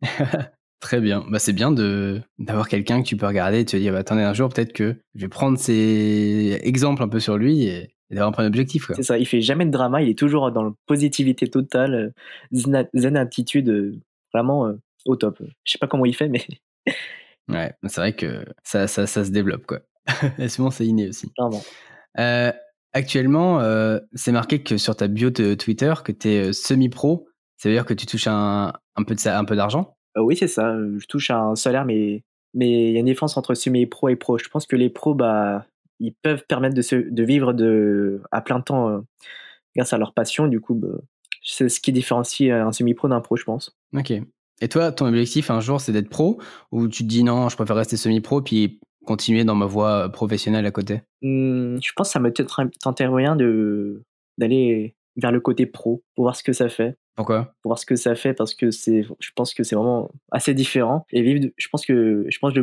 Très 0.82 1.00
bien. 1.00 1.24
Bah, 1.30 1.38
c'est 1.38 1.52
bien 1.52 1.70
de, 1.70 2.20
d'avoir 2.38 2.68
quelqu'un 2.68 3.00
que 3.02 3.06
tu 3.06 3.16
peux 3.16 3.26
regarder 3.26 3.60
et 3.60 3.64
te 3.64 3.76
dire, 3.76 3.92
bah, 3.92 4.00
attendez, 4.00 4.22
un 4.22 4.34
jour, 4.34 4.48
peut-être 4.48 4.72
que 4.72 4.96
je 5.14 5.20
vais 5.20 5.28
prendre 5.28 5.56
ces 5.56 6.58
exemples 6.64 7.04
un 7.04 7.08
peu 7.08 7.20
sur 7.20 7.38
lui 7.38 7.66
et, 7.66 7.94
d'avoir 8.10 8.38
un 8.38 8.46
objectif. 8.46 8.90
C'est 8.94 9.04
ça, 9.04 9.16
il 9.16 9.24
fait 9.24 9.40
jamais 9.40 9.64
de 9.64 9.70
drama, 9.70 10.02
il 10.02 10.10
est 10.10 10.18
toujours 10.18 10.50
dans 10.50 10.64
la 10.64 10.72
positivité 10.86 11.48
totale, 11.48 12.12
zen 12.52 13.16
attitude, 13.16 13.70
euh, 13.70 13.94
vraiment 14.34 14.66
euh, 14.66 14.74
au 15.06 15.16
top. 15.16 15.38
Je 15.64 15.72
sais 15.72 15.78
pas 15.78 15.86
comment 15.86 16.04
il 16.04 16.14
fait, 16.14 16.28
mais. 16.28 16.44
ouais, 17.48 17.72
c'est 17.86 18.00
vrai 18.00 18.12
que 18.12 18.44
ça, 18.64 18.86
ça, 18.88 19.06
ça 19.06 19.24
se 19.24 19.30
développe, 19.30 19.64
quoi. 19.66 19.80
et 20.38 20.48
souvent, 20.48 20.70
c'est 20.70 20.84
inné 20.84 21.08
aussi. 21.08 21.30
Clairement. 21.32 21.62
Euh, 22.18 22.52
Actuellement, 22.94 23.60
euh, 23.60 23.98
c'est 24.14 24.32
marqué 24.32 24.62
que 24.62 24.76
sur 24.76 24.94
ta 24.94 25.08
bio 25.08 25.30
de 25.30 25.54
Twitter 25.54 25.94
que 26.04 26.12
tu 26.12 26.28
es 26.28 26.48
euh, 26.48 26.52
semi-pro. 26.52 27.26
Ça 27.56 27.68
veut 27.68 27.74
dire 27.74 27.86
que 27.86 27.94
tu 27.94 28.06
touches 28.06 28.26
un, 28.26 28.72
un 28.96 29.02
peu, 29.04 29.14
de, 29.14 29.28
un 29.28 29.44
peu 29.44 29.56
d'argent? 29.56 29.96
Euh, 30.16 30.22
Oui, 30.22 30.36
c'est 30.36 30.48
ça. 30.48 30.76
Je 30.76 31.06
touche 31.06 31.30
un 31.30 31.54
salaire, 31.54 31.84
mais 31.84 32.22
mais 32.54 32.88
il 32.88 32.92
y 32.92 32.96
a 32.96 33.00
une 33.00 33.06
différence 33.06 33.38
entre 33.38 33.54
semi-pro 33.54 34.10
et 34.10 34.16
pro. 34.16 34.36
Je 34.36 34.48
pense 34.48 34.66
que 34.66 34.76
les 34.76 34.90
pros, 34.90 35.14
bah, 35.14 35.64
ils 36.00 36.14
peuvent 36.22 36.44
permettre 36.46 36.74
de, 36.74 36.82
se, 36.82 36.96
de 36.96 37.22
vivre 37.22 37.54
de, 37.54 38.20
à 38.30 38.42
plein 38.42 38.60
temps 38.60 39.02
grâce 39.74 39.94
à 39.94 39.98
leur 39.98 40.12
passion. 40.12 40.48
Du 40.48 40.60
coup, 40.60 40.74
bah, 40.74 40.88
c'est 41.42 41.70
ce 41.70 41.80
qui 41.80 41.92
différencie 41.92 42.50
un 42.52 42.72
semi-pro 42.72 43.08
d'un 43.08 43.20
pro, 43.20 43.36
je 43.36 43.44
pense. 43.44 43.74
Ok. 43.96 44.12
Et 44.60 44.68
toi, 44.68 44.92
ton 44.92 45.06
objectif 45.06 45.50
un 45.50 45.60
jour, 45.60 45.80
c'est 45.80 45.92
d'être 45.92 46.10
pro? 46.10 46.40
Ou 46.72 46.88
tu 46.88 47.04
te 47.04 47.08
dis 47.08 47.24
non, 47.24 47.48
je 47.48 47.56
préfère 47.56 47.76
rester 47.76 47.96
semi-pro 47.96 48.42
puis 48.42 48.80
continuer 49.04 49.44
dans 49.44 49.54
ma 49.54 49.66
voie 49.66 50.10
professionnelle 50.10 50.66
à 50.66 50.70
côté? 50.70 51.02
Mmh, 51.22 51.78
Je 51.82 51.92
pense 51.94 52.08
que 52.08 52.12
ça 52.12 52.20
me 52.20 52.32
tenterait 52.32 53.06
rien 53.08 53.36
de 53.36 54.04
d'aller 54.38 54.96
vers 55.16 55.30
le 55.32 55.40
côté 55.40 55.66
pro 55.66 56.02
pour 56.14 56.24
voir 56.24 56.36
ce 56.36 56.42
que 56.42 56.52
ça 56.52 56.68
fait. 56.68 56.96
Pourquoi? 57.16 57.54
Pour 57.62 57.70
voir 57.70 57.78
ce 57.78 57.84
que 57.84 57.96
ça 57.96 58.14
fait 58.14 58.32
parce 58.32 58.54
que 58.54 58.70
c'est, 58.70 59.04
je 59.20 59.30
pense 59.36 59.52
que 59.52 59.62
c'est 59.62 59.76
vraiment 59.76 60.10
assez 60.30 60.54
différent 60.54 61.04
et 61.10 61.20
vivre. 61.22 61.50
je 61.58 61.68
pense 61.68 61.84
que 61.84 62.24
je 62.28 62.38
pense 62.38 62.54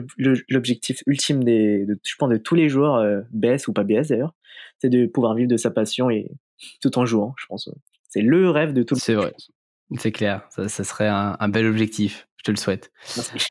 l'objectif 0.50 1.04
ultime 1.06 1.44
des, 1.44 1.86
de, 1.86 2.00
je 2.04 2.16
pense 2.18 2.30
de 2.30 2.38
tous 2.38 2.56
les 2.56 2.68
joueurs 2.68 2.96
euh, 2.96 3.22
BS 3.32 3.68
ou 3.68 3.74
pas 3.74 3.84
BS 3.84 4.08
d'ailleurs, 4.10 4.34
c'est 4.80 4.90
de 4.90 5.06
pouvoir 5.06 5.36
vivre 5.36 5.50
de 5.50 5.58
sa 5.58 5.70
passion 5.70 6.10
et 6.10 6.32
tout 6.82 6.98
en 6.98 7.06
jouant. 7.06 7.36
Je 7.38 7.46
pense 7.46 7.70
c'est 8.10 8.22
le 8.22 8.50
rêve 8.50 8.74
de 8.74 8.82
tout 8.82 8.96
le 8.96 9.00
C'est 9.00 9.14
vrai. 9.14 9.34
C'est 9.98 10.12
clair, 10.12 10.46
ça, 10.50 10.68
ça 10.68 10.84
serait 10.84 11.08
un, 11.08 11.36
un, 11.40 11.50
bel 11.50 11.66
objectif, 11.66 12.28
je 12.38 12.44
te 12.44 12.52
le 12.52 12.58
souhaite. 12.58 12.92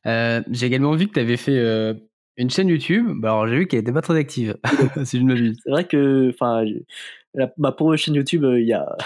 Euh, 0.07 0.41
J'ai 0.51 0.67
également 0.67 0.95
vu 0.95 1.09
que 1.09 1.15
tu 1.15 1.21
avais 1.21 1.37
fait 1.37 1.59
euh, 1.59 1.95
une 2.39 2.51
chaîne 2.51 2.69
YouTube, 2.69 3.07
bah 3.17 3.31
alors 3.31 3.49
j'ai 3.49 3.59
vu 3.59 3.67
qu'elle 3.67 3.81
était 3.81 3.93
pas 3.93 4.01
très 4.01 4.17
active, 4.17 4.57
si 5.05 5.19
je 5.19 5.25
me 5.25 5.53
C'est 5.55 5.71
vrai 5.71 5.87
que, 5.87 6.31
enfin, 6.31 6.65
ma 7.57 7.73
pour 7.73 7.97
chaîne 7.97 8.15
YouTube, 8.15 8.45
euh, 8.45 8.61
il 8.61 8.67
y 8.67 8.73
a, 8.73 8.97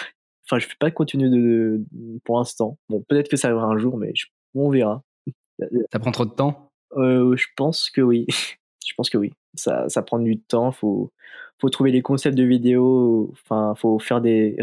enfin, 0.45 0.59
je 0.59 0.67
fais 0.67 0.77
pas 0.79 0.91
de 0.91 0.95
contenu 0.95 1.31
de, 1.31 1.83
pour 2.25 2.39
l'instant. 2.39 2.79
Bon, 2.89 3.03
peut-être 3.09 3.29
que 3.29 3.37
ça 3.37 3.49
arrivera 3.49 3.67
un 3.67 3.79
jour, 3.79 3.97
mais 3.97 4.13
on 4.55 4.71
verra. 4.71 5.03
Ça 5.93 5.99
prend 5.99 6.11
trop 6.11 6.25
de 6.25 6.31
temps? 6.31 6.73
Euh, 6.97 7.37
Je 7.37 7.47
pense 7.57 7.89
que 7.91 8.01
oui. 8.01 8.27
je 8.87 8.95
pense 8.97 9.09
que 9.11 9.19
oui. 9.19 9.33
Ça, 9.55 9.89
ça 9.89 10.03
prend 10.03 10.19
du 10.19 10.41
temps. 10.41 10.73
Faut, 10.73 11.13
faut 11.61 11.69
trouver 11.69 11.93
les 11.93 12.03
concepts 12.03 12.37
de 12.37 12.43
vidéos. 12.43 13.31
Enfin, 13.33 13.75
faut 13.77 13.99
faire 13.99 14.21
des 14.21 14.57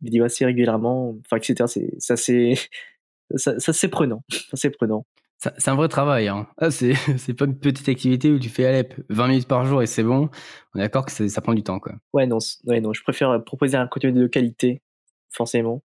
vidéos 0.00 0.24
assez 0.24 0.44
régulièrement. 0.46 1.16
Enfin, 1.20 1.36
etc. 1.36 1.64
C'est, 1.66 1.94
ça, 1.98 2.16
c'est, 2.16 2.54
ça, 3.34 3.58
ça 3.58 3.72
c'est 3.72 3.88
prenant. 3.88 4.22
c'est 4.54 4.70
prenant. 4.70 5.04
C'est 5.38 5.68
un 5.68 5.74
vrai 5.74 5.88
travail. 5.88 6.28
Hein. 6.28 6.46
Ah, 6.58 6.70
c'est 6.70 7.34
pas 7.34 7.44
une 7.44 7.58
petite 7.58 7.88
activité 7.88 8.30
où 8.30 8.38
tu 8.38 8.48
fais 8.48 8.64
Alep 8.64 8.94
20 9.10 9.28
minutes 9.28 9.48
par 9.48 9.64
jour 9.64 9.82
et 9.82 9.86
c'est 9.86 10.02
bon. 10.02 10.30
On 10.74 10.78
est 10.78 10.82
d'accord 10.82 11.04
que 11.04 11.28
ça 11.28 11.40
prend 11.40 11.54
du 11.54 11.62
temps. 11.62 11.78
Quoi. 11.78 11.94
Ouais, 12.12 12.26
non, 12.26 12.38
ouais, 12.64 12.80
non, 12.80 12.92
je 12.92 13.02
préfère 13.02 13.42
proposer 13.44 13.76
un 13.76 13.86
contenu 13.86 14.12
de 14.12 14.26
qualité, 14.26 14.82
forcément, 15.30 15.82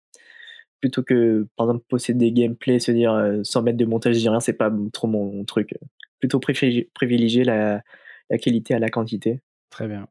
plutôt 0.80 1.04
que, 1.04 1.48
par 1.58 1.68
exemple, 1.68 1.86
posséder 1.90 2.32
des 2.32 2.32
gameplays, 2.32 2.80
se 2.80 2.92
dire 2.92 3.14
euh, 3.14 3.42
sans 3.44 3.62
mettre 3.62 3.78
de 3.78 3.86
montage, 3.86 4.16
rien, 4.18 4.40
c'est 4.40 4.54
pas 4.54 4.72
trop 4.94 5.08
mon 5.08 5.44
truc. 5.44 5.76
Plutôt 6.20 6.40
privilégier 6.40 7.44
la, 7.44 7.82
la 8.30 8.38
qualité 8.38 8.74
à 8.74 8.80
la 8.80 8.90
quantité. 8.90 9.42
Très 9.70 9.88
bien. 9.88 10.08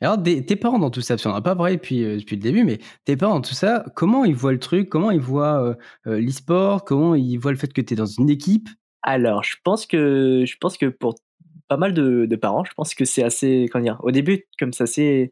Alors, 0.00 0.22
tes 0.22 0.56
parents 0.56 0.78
dans 0.78 0.90
tout 0.90 1.00
ça, 1.00 1.14
parce 1.14 1.22
qu'on 1.22 1.32
n'a 1.32 1.40
pas 1.40 1.56
parlé 1.56 1.76
depuis, 1.76 2.04
euh, 2.04 2.18
depuis 2.18 2.36
le 2.36 2.42
début, 2.42 2.64
mais 2.64 2.78
tes 3.04 3.16
parents 3.16 3.36
dans 3.36 3.40
tout 3.40 3.54
ça, 3.54 3.84
comment 3.94 4.24
ils 4.24 4.34
voient 4.34 4.52
le 4.52 4.58
truc 4.58 4.88
Comment 4.88 5.10
ils 5.10 5.20
voient 5.20 5.62
euh, 5.62 5.74
euh, 6.06 6.20
l'e-sport 6.20 6.84
Comment 6.84 7.14
ils 7.14 7.36
voient 7.38 7.52
le 7.52 7.58
fait 7.58 7.72
que 7.72 7.80
tu 7.80 7.94
es 7.94 7.96
dans 7.96 8.06
une 8.06 8.30
équipe? 8.30 8.68
Alors, 9.02 9.42
je 9.42 9.56
pense 9.64 9.86
que, 9.86 10.44
je 10.46 10.56
pense 10.60 10.76
que 10.76 10.86
pour 10.86 11.14
pas 11.68 11.76
mal 11.76 11.94
de, 11.94 12.36
parents, 12.36 12.64
je 12.64 12.72
pense 12.74 12.94
que 12.94 13.04
c'est 13.04 13.22
assez, 13.22 13.68
comment 13.72 13.84
dire, 13.84 14.00
au 14.02 14.10
début, 14.10 14.44
comme 14.58 14.72
ça, 14.72 14.86
c'est 14.86 15.30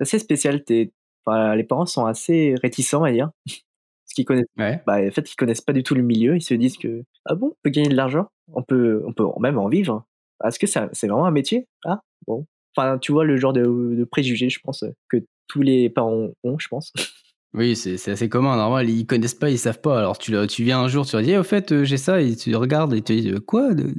assez 0.00 0.18
spécial. 0.18 0.62
les 0.68 1.64
parents 1.68 1.86
sont 1.86 2.06
assez 2.06 2.54
réticents 2.62 3.04
à 3.04 3.12
dire. 3.12 3.30
Parce 4.06 4.14
qu'ils 4.16 4.24
connaissent, 4.24 4.46
bah, 4.56 4.98
en 5.06 5.10
fait, 5.12 5.30
ils 5.30 5.36
connaissent 5.36 5.60
pas 5.60 5.72
du 5.72 5.84
tout 5.84 5.94
le 5.94 6.02
milieu. 6.02 6.34
Ils 6.34 6.42
se 6.42 6.54
disent 6.54 6.76
que, 6.76 7.04
ah 7.26 7.36
bon, 7.36 7.48
on 7.48 7.56
peut 7.62 7.70
gagner 7.70 7.90
de 7.90 7.94
l'argent 7.94 8.26
on 8.54 8.62
peut, 8.62 9.02
on 9.06 9.12
peut 9.12 9.26
même 9.40 9.58
en 9.58 9.68
vivre. 9.68 10.04
Est-ce 10.44 10.58
que 10.58 10.66
c'est 10.66 11.06
vraiment 11.06 11.26
un 11.26 11.30
métier? 11.30 11.66
Ah, 11.84 12.00
bon, 12.26 12.46
Enfin, 12.76 12.98
tu 12.98 13.12
vois 13.12 13.24
le 13.24 13.36
genre 13.36 13.52
de, 13.52 14.04
préjugés, 14.10 14.48
je 14.48 14.60
pense, 14.60 14.84
que 15.08 15.18
tous 15.48 15.62
les 15.62 15.90
parents 15.90 16.28
ont, 16.44 16.58
je 16.58 16.68
pense. 16.68 16.92
Oui, 17.52 17.74
c'est 17.74 18.08
assez 18.08 18.28
commun. 18.28 18.54
Normal, 18.54 18.88
ils 18.88 19.04
connaissent 19.06 19.34
pas, 19.34 19.50
ils 19.50 19.58
savent 19.58 19.80
pas. 19.80 19.98
Alors 19.98 20.18
tu, 20.18 20.32
tu 20.46 20.62
viens 20.62 20.78
un 20.78 20.86
jour, 20.86 21.04
tu 21.04 21.16
leur 21.16 21.24
dis, 21.24 21.36
au 21.36 21.42
fait, 21.42 21.72
euh, 21.72 21.82
j'ai 21.82 21.96
ça, 21.96 22.22
et 22.22 22.36
tu 22.36 22.54
regardes 22.54 22.94
et 22.94 23.02
tu 23.02 23.16
dis, 23.16 23.34
quoi 23.44 23.74
de, 23.74 23.92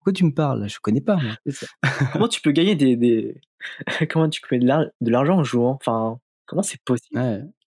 Quoi 0.00 0.12
tu 0.12 0.24
me 0.24 0.32
parles 0.32 0.68
Je 0.68 0.78
connais 0.80 1.00
pas. 1.00 1.16
Moi. 1.16 1.36
comment 2.12 2.28
tu 2.28 2.40
peux 2.40 2.52
gagner 2.52 2.74
des, 2.74 3.40
comment 4.10 4.28
tu 4.28 4.40
peux 4.48 4.58
de 4.58 5.10
l'argent 5.10 5.38
en 5.38 5.44
jouant? 5.44 5.72
Enfin, 5.72 6.18
comment 6.46 6.62
c'est 6.62 6.82
possible? 6.84 7.18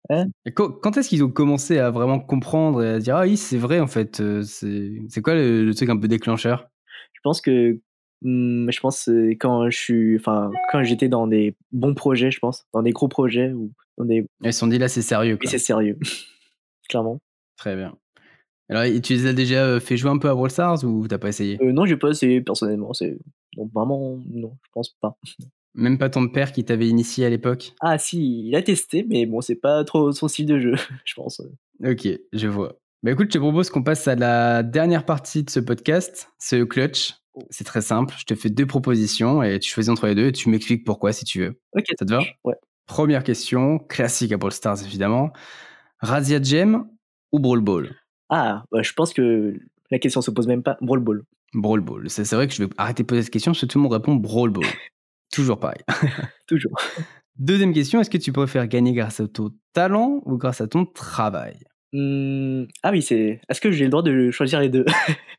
Hein? 0.10 0.26
Quand 0.56 0.98
est-ce 0.98 1.10
qu'ils 1.10 1.24
ont 1.24 1.32
commencé 1.32 1.78
à 1.78 1.92
vraiment 1.92 2.20
comprendre 2.20 2.84
et 2.84 2.94
à 2.94 3.00
dire 3.00 3.16
ah 3.16 3.22
oui 3.22 3.38
c'est 3.38 3.58
vrai 3.58 3.80
en 3.80 3.88
fait 3.88 4.20
euh, 4.20 4.42
c'est 4.42 5.22
quoi 5.22 5.36
le, 5.36 5.64
le, 5.64 5.74
truc 5.74 5.90
un 5.90 5.98
peu 5.98 6.08
déclencheur? 6.08 6.68
Je 7.14 7.20
pense 7.24 7.40
que 7.40 7.80
Mmh, 8.22 8.70
je 8.72 8.80
pense 8.80 9.10
quand 9.40 9.70
je 9.70 9.78
suis, 9.78 10.16
enfin, 10.18 10.52
quand 10.72 10.84
j'étais 10.84 11.10
dans 11.10 11.28
des 11.28 11.56
bons 11.72 11.94
projets, 11.96 12.32
je 12.32 12.40
pense, 12.40 12.66
dans 12.74 12.84
des 12.84 12.92
gros 12.92 13.08
projets 13.08 13.52
ou 13.52 13.72
dans 13.98 14.06
des. 14.06 14.26
Ils 14.44 14.54
se 14.54 14.60
sont 14.60 14.68
dit 14.68 14.78
là, 14.78 14.88
c'est 14.88 15.02
sérieux. 15.02 15.38
Oui, 15.42 15.48
c'est 15.48 15.58
sérieux, 15.58 15.98
clairement. 16.90 17.20
Très 17.58 17.76
bien. 17.76 17.96
Alors, 18.70 18.84
tu 19.04 19.14
les 19.14 19.26
as 19.26 19.34
déjà 19.34 19.66
euh, 19.66 19.80
fait 19.82 19.98
jouer 19.98 20.12
un 20.12 20.18
peu 20.18 20.30
à 20.30 20.34
Brawl 20.34 20.50
Stars 20.50 20.84
ou 20.86 21.06
t'as 21.08 21.18
pas 21.18 21.28
essayé? 21.28 21.58
Euh, 21.62 21.74
Non, 21.74 21.86
j'ai 21.86 21.98
pas 21.98 22.10
essayé 22.10 22.40
personnellement. 22.42 22.94
C'est 22.94 23.18
vraiment 23.74 24.18
non, 24.30 24.56
je 24.64 24.70
pense 24.72 24.96
pas. 25.02 25.18
Même 25.74 25.98
pas 25.98 26.10
ton 26.10 26.28
père 26.30 26.52
qui 26.54 26.64
t'avait 26.64 26.88
initié 26.88 27.26
à 27.26 27.30
l'époque? 27.30 27.74
Ah 27.82 27.98
si, 27.98 28.48
il 28.48 28.56
a 28.56 28.62
testé, 28.62 29.06
mais 29.08 29.26
bon, 29.26 29.42
c'est 29.42 29.56
pas 29.56 29.84
trop 29.84 30.12
son 30.12 30.28
style 30.28 30.46
de 30.46 30.60
jeu, 30.60 30.74
je 31.06 31.14
pense. 31.16 31.42
Ok, 31.84 32.08
je 32.32 32.48
vois. 32.48 32.78
Bah 33.04 33.12
écoute, 33.12 33.28
je 33.30 33.34
te 33.34 33.38
propose 33.40 33.70
qu'on 33.70 33.84
passe 33.84 34.08
à 34.08 34.16
la 34.16 34.64
dernière 34.64 35.06
partie 35.06 35.44
de 35.44 35.50
ce 35.50 35.60
podcast, 35.60 36.30
ce 36.40 36.64
clutch. 36.64 37.16
C'est 37.50 37.64
très 37.64 37.82
simple. 37.82 38.14
Je 38.18 38.26
te 38.26 38.36
fais 38.36 38.50
deux 38.50 38.66
propositions 38.66 39.42
et 39.44 39.60
tu 39.60 39.70
choisis 39.72 39.90
entre 39.90 40.08
les 40.08 40.16
deux 40.16 40.28
et 40.28 40.32
tu 40.32 40.50
m'expliques 40.50 40.84
pourquoi 40.86 41.14
si 41.14 41.26
tu 41.26 41.40
veux. 41.40 41.60
Ok. 41.78 41.86
Ça 41.98 42.06
te 42.06 42.12
va? 42.12 42.22
Ouais. 42.44 42.56
Première 42.88 43.24
question, 43.24 43.80
classique 43.80 44.32
à 44.34 44.38
Brawl 44.38 44.52
Stars 44.52 44.84
évidemment. 44.84 45.32
Razia 46.00 46.42
Gem 46.42 46.86
ou 47.32 47.40
Brawl 47.40 47.62
Ball? 47.62 47.96
Ah, 48.30 48.64
bah, 48.72 48.82
je 48.82 48.92
pense 48.94 49.14
que 49.14 49.56
la 49.92 50.00
question 50.00 50.22
se 50.22 50.32
pose 50.32 50.48
même 50.48 50.64
pas. 50.64 50.78
Brawl 50.82 51.00
Ball. 51.00 51.22
Brawl 51.54 51.82
Ball. 51.82 52.10
C'est 52.10 52.30
vrai 52.34 52.48
que 52.48 52.54
je 52.54 52.64
vais 52.64 52.70
arrêter 52.78 53.04
de 53.04 53.08
poser 53.08 53.24
cette 53.24 53.32
question 53.34 53.52
parce 53.52 53.62
que 53.62 53.66
tout 53.66 53.78
le 53.78 53.84
monde 53.84 53.94
répond 53.94 54.16
Brawl 54.16 54.50
Ball. 54.50 54.66
Toujours 55.32 55.60
pareil. 55.60 55.80
Toujours. 56.48 56.72
Deuxième 57.38 57.74
question, 57.74 58.02
est-ce 58.02 58.10
que 58.10 58.18
tu 58.18 58.32
préfères 58.34 58.68
gagner 58.68 58.94
grâce 58.94 59.20
à 59.22 59.28
ton 59.28 59.52
talent 59.74 60.22
ou 60.26 60.38
grâce 60.38 60.60
à 60.60 60.68
ton 60.68 60.86
travail? 60.86 61.58
Mmh, 61.94 62.64
Ah 62.84 62.92
oui, 62.92 63.02
c'est. 63.02 63.40
Est-ce 63.50 63.62
que 63.62 63.72
j'ai 63.72 63.86
le 63.86 63.90
droit 63.90 64.04
de 64.04 64.32
choisir 64.32 64.60
les 64.60 64.70
deux? 64.70 64.86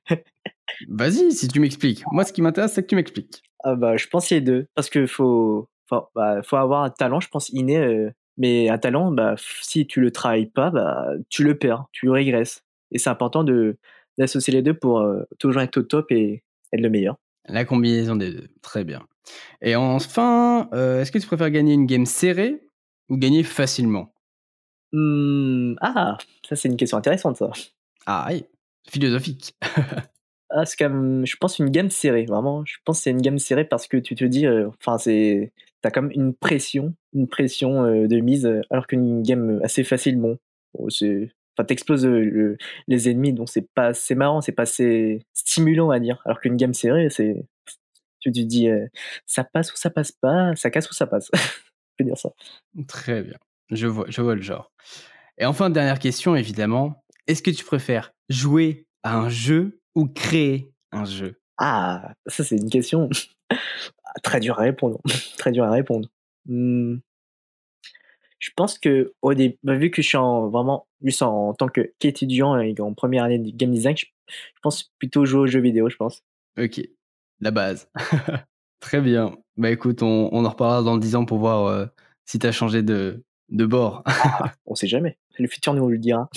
Vas-y, 0.88 1.32
si 1.32 1.48
tu 1.48 1.60
m'expliques. 1.60 2.02
Moi, 2.12 2.24
ce 2.24 2.32
qui 2.32 2.42
m'intéresse, 2.42 2.72
c'est 2.72 2.82
que 2.82 2.88
tu 2.88 2.96
m'expliques. 2.96 3.42
Ah 3.64 3.74
bah, 3.74 3.96
je 3.96 4.06
pense 4.06 4.30
les 4.30 4.40
deux. 4.40 4.66
Parce 4.74 4.90
que 4.90 5.06
faut, 5.06 5.68
faut, 5.88 6.08
bah, 6.14 6.42
faut 6.42 6.56
avoir 6.56 6.82
un 6.84 6.90
talent, 6.90 7.20
je 7.20 7.28
pense, 7.28 7.48
inné. 7.50 7.78
Euh, 7.78 8.10
mais 8.38 8.68
un 8.68 8.78
talent, 8.78 9.12
bah, 9.12 9.34
si 9.38 9.86
tu 9.86 10.00
le 10.00 10.10
travailles 10.10 10.46
pas, 10.46 10.70
bah, 10.70 11.06
tu 11.28 11.44
le 11.44 11.56
perds, 11.58 11.84
tu 11.92 12.06
le 12.06 12.12
régresses. 12.12 12.62
Et 12.90 12.98
c'est 12.98 13.10
important 13.10 13.44
de 13.44 13.76
d'associer 14.18 14.52
les 14.52 14.60
deux 14.62 14.74
pour 14.74 15.00
euh, 15.00 15.22
toujours 15.38 15.62
être 15.62 15.78
au 15.78 15.82
top 15.82 16.10
et 16.12 16.42
être 16.72 16.80
le 16.80 16.90
meilleur. 16.90 17.16
La 17.48 17.64
combinaison 17.64 18.14
des 18.14 18.30
deux, 18.30 18.48
très 18.60 18.84
bien. 18.84 19.06
Et 19.62 19.74
enfin, 19.74 20.68
euh, 20.74 21.00
est-ce 21.00 21.10
que 21.10 21.18
tu 21.18 21.26
préfères 21.26 21.50
gagner 21.50 21.72
une 21.72 21.86
game 21.86 22.04
serrée 22.04 22.60
ou 23.08 23.16
gagner 23.16 23.42
facilement? 23.42 24.12
Mmh, 24.92 25.76
Ah, 25.80 26.18
ça 26.46 26.56
c'est 26.56 26.68
une 26.68 26.76
question 26.76 26.98
intéressante 26.98 27.38
ça. 27.38 27.50
Ah 28.04 28.26
oui, 28.30 28.44
philosophique. 28.88 29.54
Ah, 30.55 30.66
c'est 30.66 30.76
quand 30.76 31.24
je 31.24 31.36
pense, 31.36 31.59
une 31.59 31.70
gamme 31.70 31.90
serrée, 31.90 32.26
vraiment. 32.26 32.64
Je 32.64 32.76
pense 32.84 32.98
que 32.98 33.05
c'est 33.05 33.11
une 33.11 33.22
gamme 33.22 33.38
serrée 33.38 33.64
parce 33.64 33.88
que 33.88 33.96
tu 33.96 34.14
te 34.14 34.24
dis, 34.24 34.46
euh, 34.46 34.68
enfin, 34.68 34.98
c'est, 34.98 35.53
t'as 35.80 35.90
comme 35.90 36.11
une 36.12 36.34
pression, 36.34 36.94
une 37.14 37.26
pression 37.26 37.84
euh, 37.84 38.07
de 38.07 38.20
mise, 38.20 38.46
alors 38.70 38.86
qu'une 38.86 39.22
game 39.22 39.61
assez 39.64 39.82
facile, 39.84 40.18
bon, 40.18 40.38
c'est, 40.88 41.30
enfin, 41.57 41.64
t'exploses 41.64 42.07
euh, 42.07 42.57
les 42.86 43.09
ennemis, 43.09 43.32
donc 43.32 43.48
c'est 43.48 43.66
pas, 43.74 43.94
c'est 43.94 44.14
marrant, 44.14 44.42
c'est 44.42 44.53
pas 44.53 44.64
assez 44.64 45.20
stimulant 45.32 45.90
à 45.90 46.00
dire. 46.00 46.20
Alors 46.26 46.40
qu'une 46.40 46.57
gamme 46.57 46.74
serrée, 46.74 47.09
c'est, 47.11 47.44
tu 48.20 48.30
te 48.30 48.40
dis, 48.40 48.68
ça 49.26 49.44
passe 49.44 49.72
ou 49.72 49.76
ça 49.76 49.90
passe 49.90 50.12
pas, 50.12 50.55
ça 50.55 50.70
casse 50.70 50.90
ou 50.90 50.94
ça 50.94 51.07
passe. 51.07 51.30
je 51.34 51.96
peux 51.96 52.05
dire 52.05 52.18
ça. 52.18 52.30
Très 52.88 53.22
bien. 53.22 53.38
Je 53.70 53.86
vois, 53.86 54.05
je 54.09 54.20
vois 54.20 54.34
le 54.34 54.42
genre. 54.42 54.70
Et 55.38 55.46
enfin, 55.46 55.70
dernière 55.70 55.98
question, 55.98 56.36
évidemment. 56.36 57.03
Est-ce 57.26 57.42
que 57.42 57.50
tu 57.50 57.64
préfères 57.64 58.12
jouer 58.28 58.86
à 59.03 59.16
un 59.16 59.28
jeu 59.28 59.80
ou 59.95 60.07
créer 60.07 60.70
un 60.90 61.05
jeu? 61.05 61.38
Ah, 61.59 62.14
ça 62.26 62.45
c'est 62.45 62.57
une 62.57 62.70
question 62.70 63.09
très 64.22 64.40
dure 64.40 64.59
à 64.59 64.62
répondre. 64.62 65.01
très 65.38 65.53
dur 65.53 65.64
à 65.64 65.70
répondre. 65.70 66.09
Mmh. 66.47 66.97
Je 68.38 68.51
pense 68.57 68.78
que 68.78 69.14
au 69.22 69.34
début, 69.34 69.57
bah, 69.62 69.76
vu 69.76 69.90
que 69.90 70.03
je 70.03 70.09
suis 70.09 70.16
en, 70.16 70.49
vraiment 70.49 70.88
juste 71.03 71.22
en, 71.22 71.55
tant 71.55 71.68
qu'étudiant 71.68 72.59
et 72.59 72.74
en 72.80 72.93
première 72.93 73.22
année 73.24 73.38
de 73.38 73.57
game 73.57 73.70
design, 73.70 73.97
je, 73.97 74.07
pense 74.62 74.90
plutôt 74.99 75.24
jouer 75.24 75.43
aux 75.43 75.47
jeux 75.47 75.61
vidéo, 75.61 75.88
je 75.88 75.97
pense. 75.97 76.24
Ok, 76.59 76.80
la 77.40 77.53
base. 77.53 77.88
Très 78.80 79.01
bien. 79.01 79.36
Bah 79.57 79.70
écoute, 79.70 80.03
on, 80.03 80.28
en 80.32 80.49
reparlera 80.49 80.82
dans 80.82 80.97
10 80.97 81.14
ans 81.14 81.24
pour 81.24 81.38
voir 81.38 81.66
euh, 81.66 81.86
si 82.24 82.40
tu 82.40 82.47
as 82.49 82.53
changé 82.53 82.82
de, 82.82 83.22
de 83.49 83.64
bord. 83.64 84.03
ah, 84.07 84.53
on 84.66 84.74
sait 84.74 84.88
jamais. 84.88 85.18
Le 85.38 85.47
futur 85.47 85.72
nous 85.74 85.88
le 85.88 85.99
dira. 85.99 86.28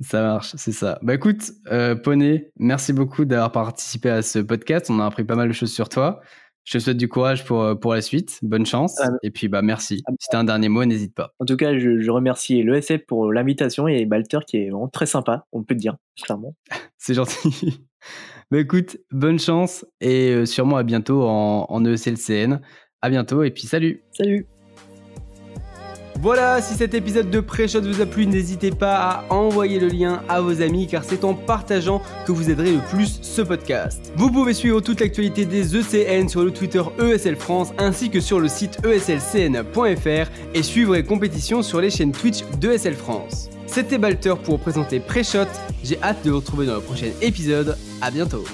Ça 0.00 0.22
marche, 0.22 0.52
c'est 0.56 0.72
ça. 0.72 0.98
Bah 1.02 1.14
écoute, 1.14 1.52
euh, 1.72 1.94
Poney, 1.94 2.50
merci 2.58 2.92
beaucoup 2.92 3.24
d'avoir 3.24 3.52
participé 3.52 4.10
à 4.10 4.22
ce 4.22 4.38
podcast. 4.40 4.90
On 4.90 5.00
a 5.00 5.06
appris 5.06 5.24
pas 5.24 5.36
mal 5.36 5.48
de 5.48 5.52
choses 5.54 5.72
sur 5.72 5.88
toi. 5.88 6.20
Je 6.64 6.72
te 6.72 6.82
souhaite 6.82 6.96
du 6.96 7.08
courage 7.08 7.44
pour, 7.44 7.62
euh, 7.62 7.74
pour 7.76 7.94
la 7.94 8.02
suite. 8.02 8.40
Bonne 8.42 8.66
chance. 8.66 9.00
Ah, 9.00 9.08
et 9.22 9.30
puis, 9.30 9.46
bah, 9.46 9.62
merci. 9.62 10.02
Ah, 10.06 10.12
si 10.18 10.28
tu 10.28 10.36
as 10.36 10.40
un 10.40 10.44
dernier 10.44 10.68
mot, 10.68 10.84
n'hésite 10.84 11.14
pas. 11.14 11.32
En 11.38 11.44
tout 11.44 11.56
cas, 11.56 11.78
je, 11.78 12.00
je 12.00 12.10
remercie 12.10 12.62
l'ESF 12.64 13.06
pour 13.06 13.32
l'invitation 13.32 13.86
et 13.86 14.04
Balter 14.04 14.40
qui 14.46 14.56
est 14.58 14.70
vraiment 14.70 14.88
très 14.88 15.06
sympa, 15.06 15.46
on 15.52 15.62
peut 15.62 15.76
te 15.76 15.80
dire, 15.80 15.96
clairement. 16.20 16.56
C'est 16.98 17.14
gentil. 17.14 17.86
bah, 18.50 18.58
écoute, 18.58 18.98
bonne 19.12 19.38
chance 19.38 19.86
et 20.00 20.32
euh, 20.32 20.44
sûrement 20.44 20.76
à 20.76 20.82
bientôt 20.82 21.22
en, 21.22 21.66
en 21.68 21.84
ESLCN. 21.84 22.60
À 23.00 23.10
bientôt 23.10 23.44
et 23.44 23.52
puis 23.52 23.66
salut. 23.68 24.02
Salut. 24.10 24.46
Voilà, 26.20 26.62
si 26.62 26.74
cet 26.74 26.94
épisode 26.94 27.30
de 27.30 27.40
Pré-Shot 27.40 27.82
vous 27.82 28.00
a 28.00 28.06
plu, 28.06 28.26
n'hésitez 28.26 28.70
pas 28.70 28.96
à 28.96 29.32
envoyer 29.32 29.78
le 29.78 29.88
lien 29.88 30.22
à 30.28 30.40
vos 30.40 30.62
amis 30.62 30.86
car 30.86 31.04
c'est 31.04 31.24
en 31.24 31.34
partageant 31.34 32.02
que 32.26 32.32
vous 32.32 32.50
aiderez 32.50 32.72
le 32.72 32.80
plus 32.90 33.18
ce 33.22 33.42
podcast. 33.42 34.12
Vous 34.16 34.30
pouvez 34.30 34.54
suivre 34.54 34.80
toute 34.80 35.00
l'actualité 35.00 35.44
des 35.44 35.76
ECN 35.76 36.28
sur 36.28 36.42
le 36.42 36.50
Twitter 36.50 36.82
ESL 36.98 37.36
France 37.36 37.72
ainsi 37.78 38.10
que 38.10 38.20
sur 38.20 38.40
le 38.40 38.48
site 38.48 38.78
eslcn.fr 38.84 40.30
et 40.54 40.62
suivre 40.62 40.94
les 40.94 41.04
compétitions 41.04 41.62
sur 41.62 41.80
les 41.80 41.90
chaînes 41.90 42.12
Twitch 42.12 42.42
d'ESL 42.58 42.94
France. 42.94 43.50
C'était 43.66 43.98
Balter 43.98 44.34
pour 44.42 44.58
présenter 44.58 45.00
Pré-Shot, 45.00 45.46
j'ai 45.84 46.02
hâte 46.02 46.24
de 46.24 46.30
vous 46.30 46.36
retrouver 46.36 46.66
dans 46.66 46.76
le 46.76 46.80
prochain 46.80 47.10
épisode, 47.20 47.76
à 48.00 48.10
bientôt 48.10 48.44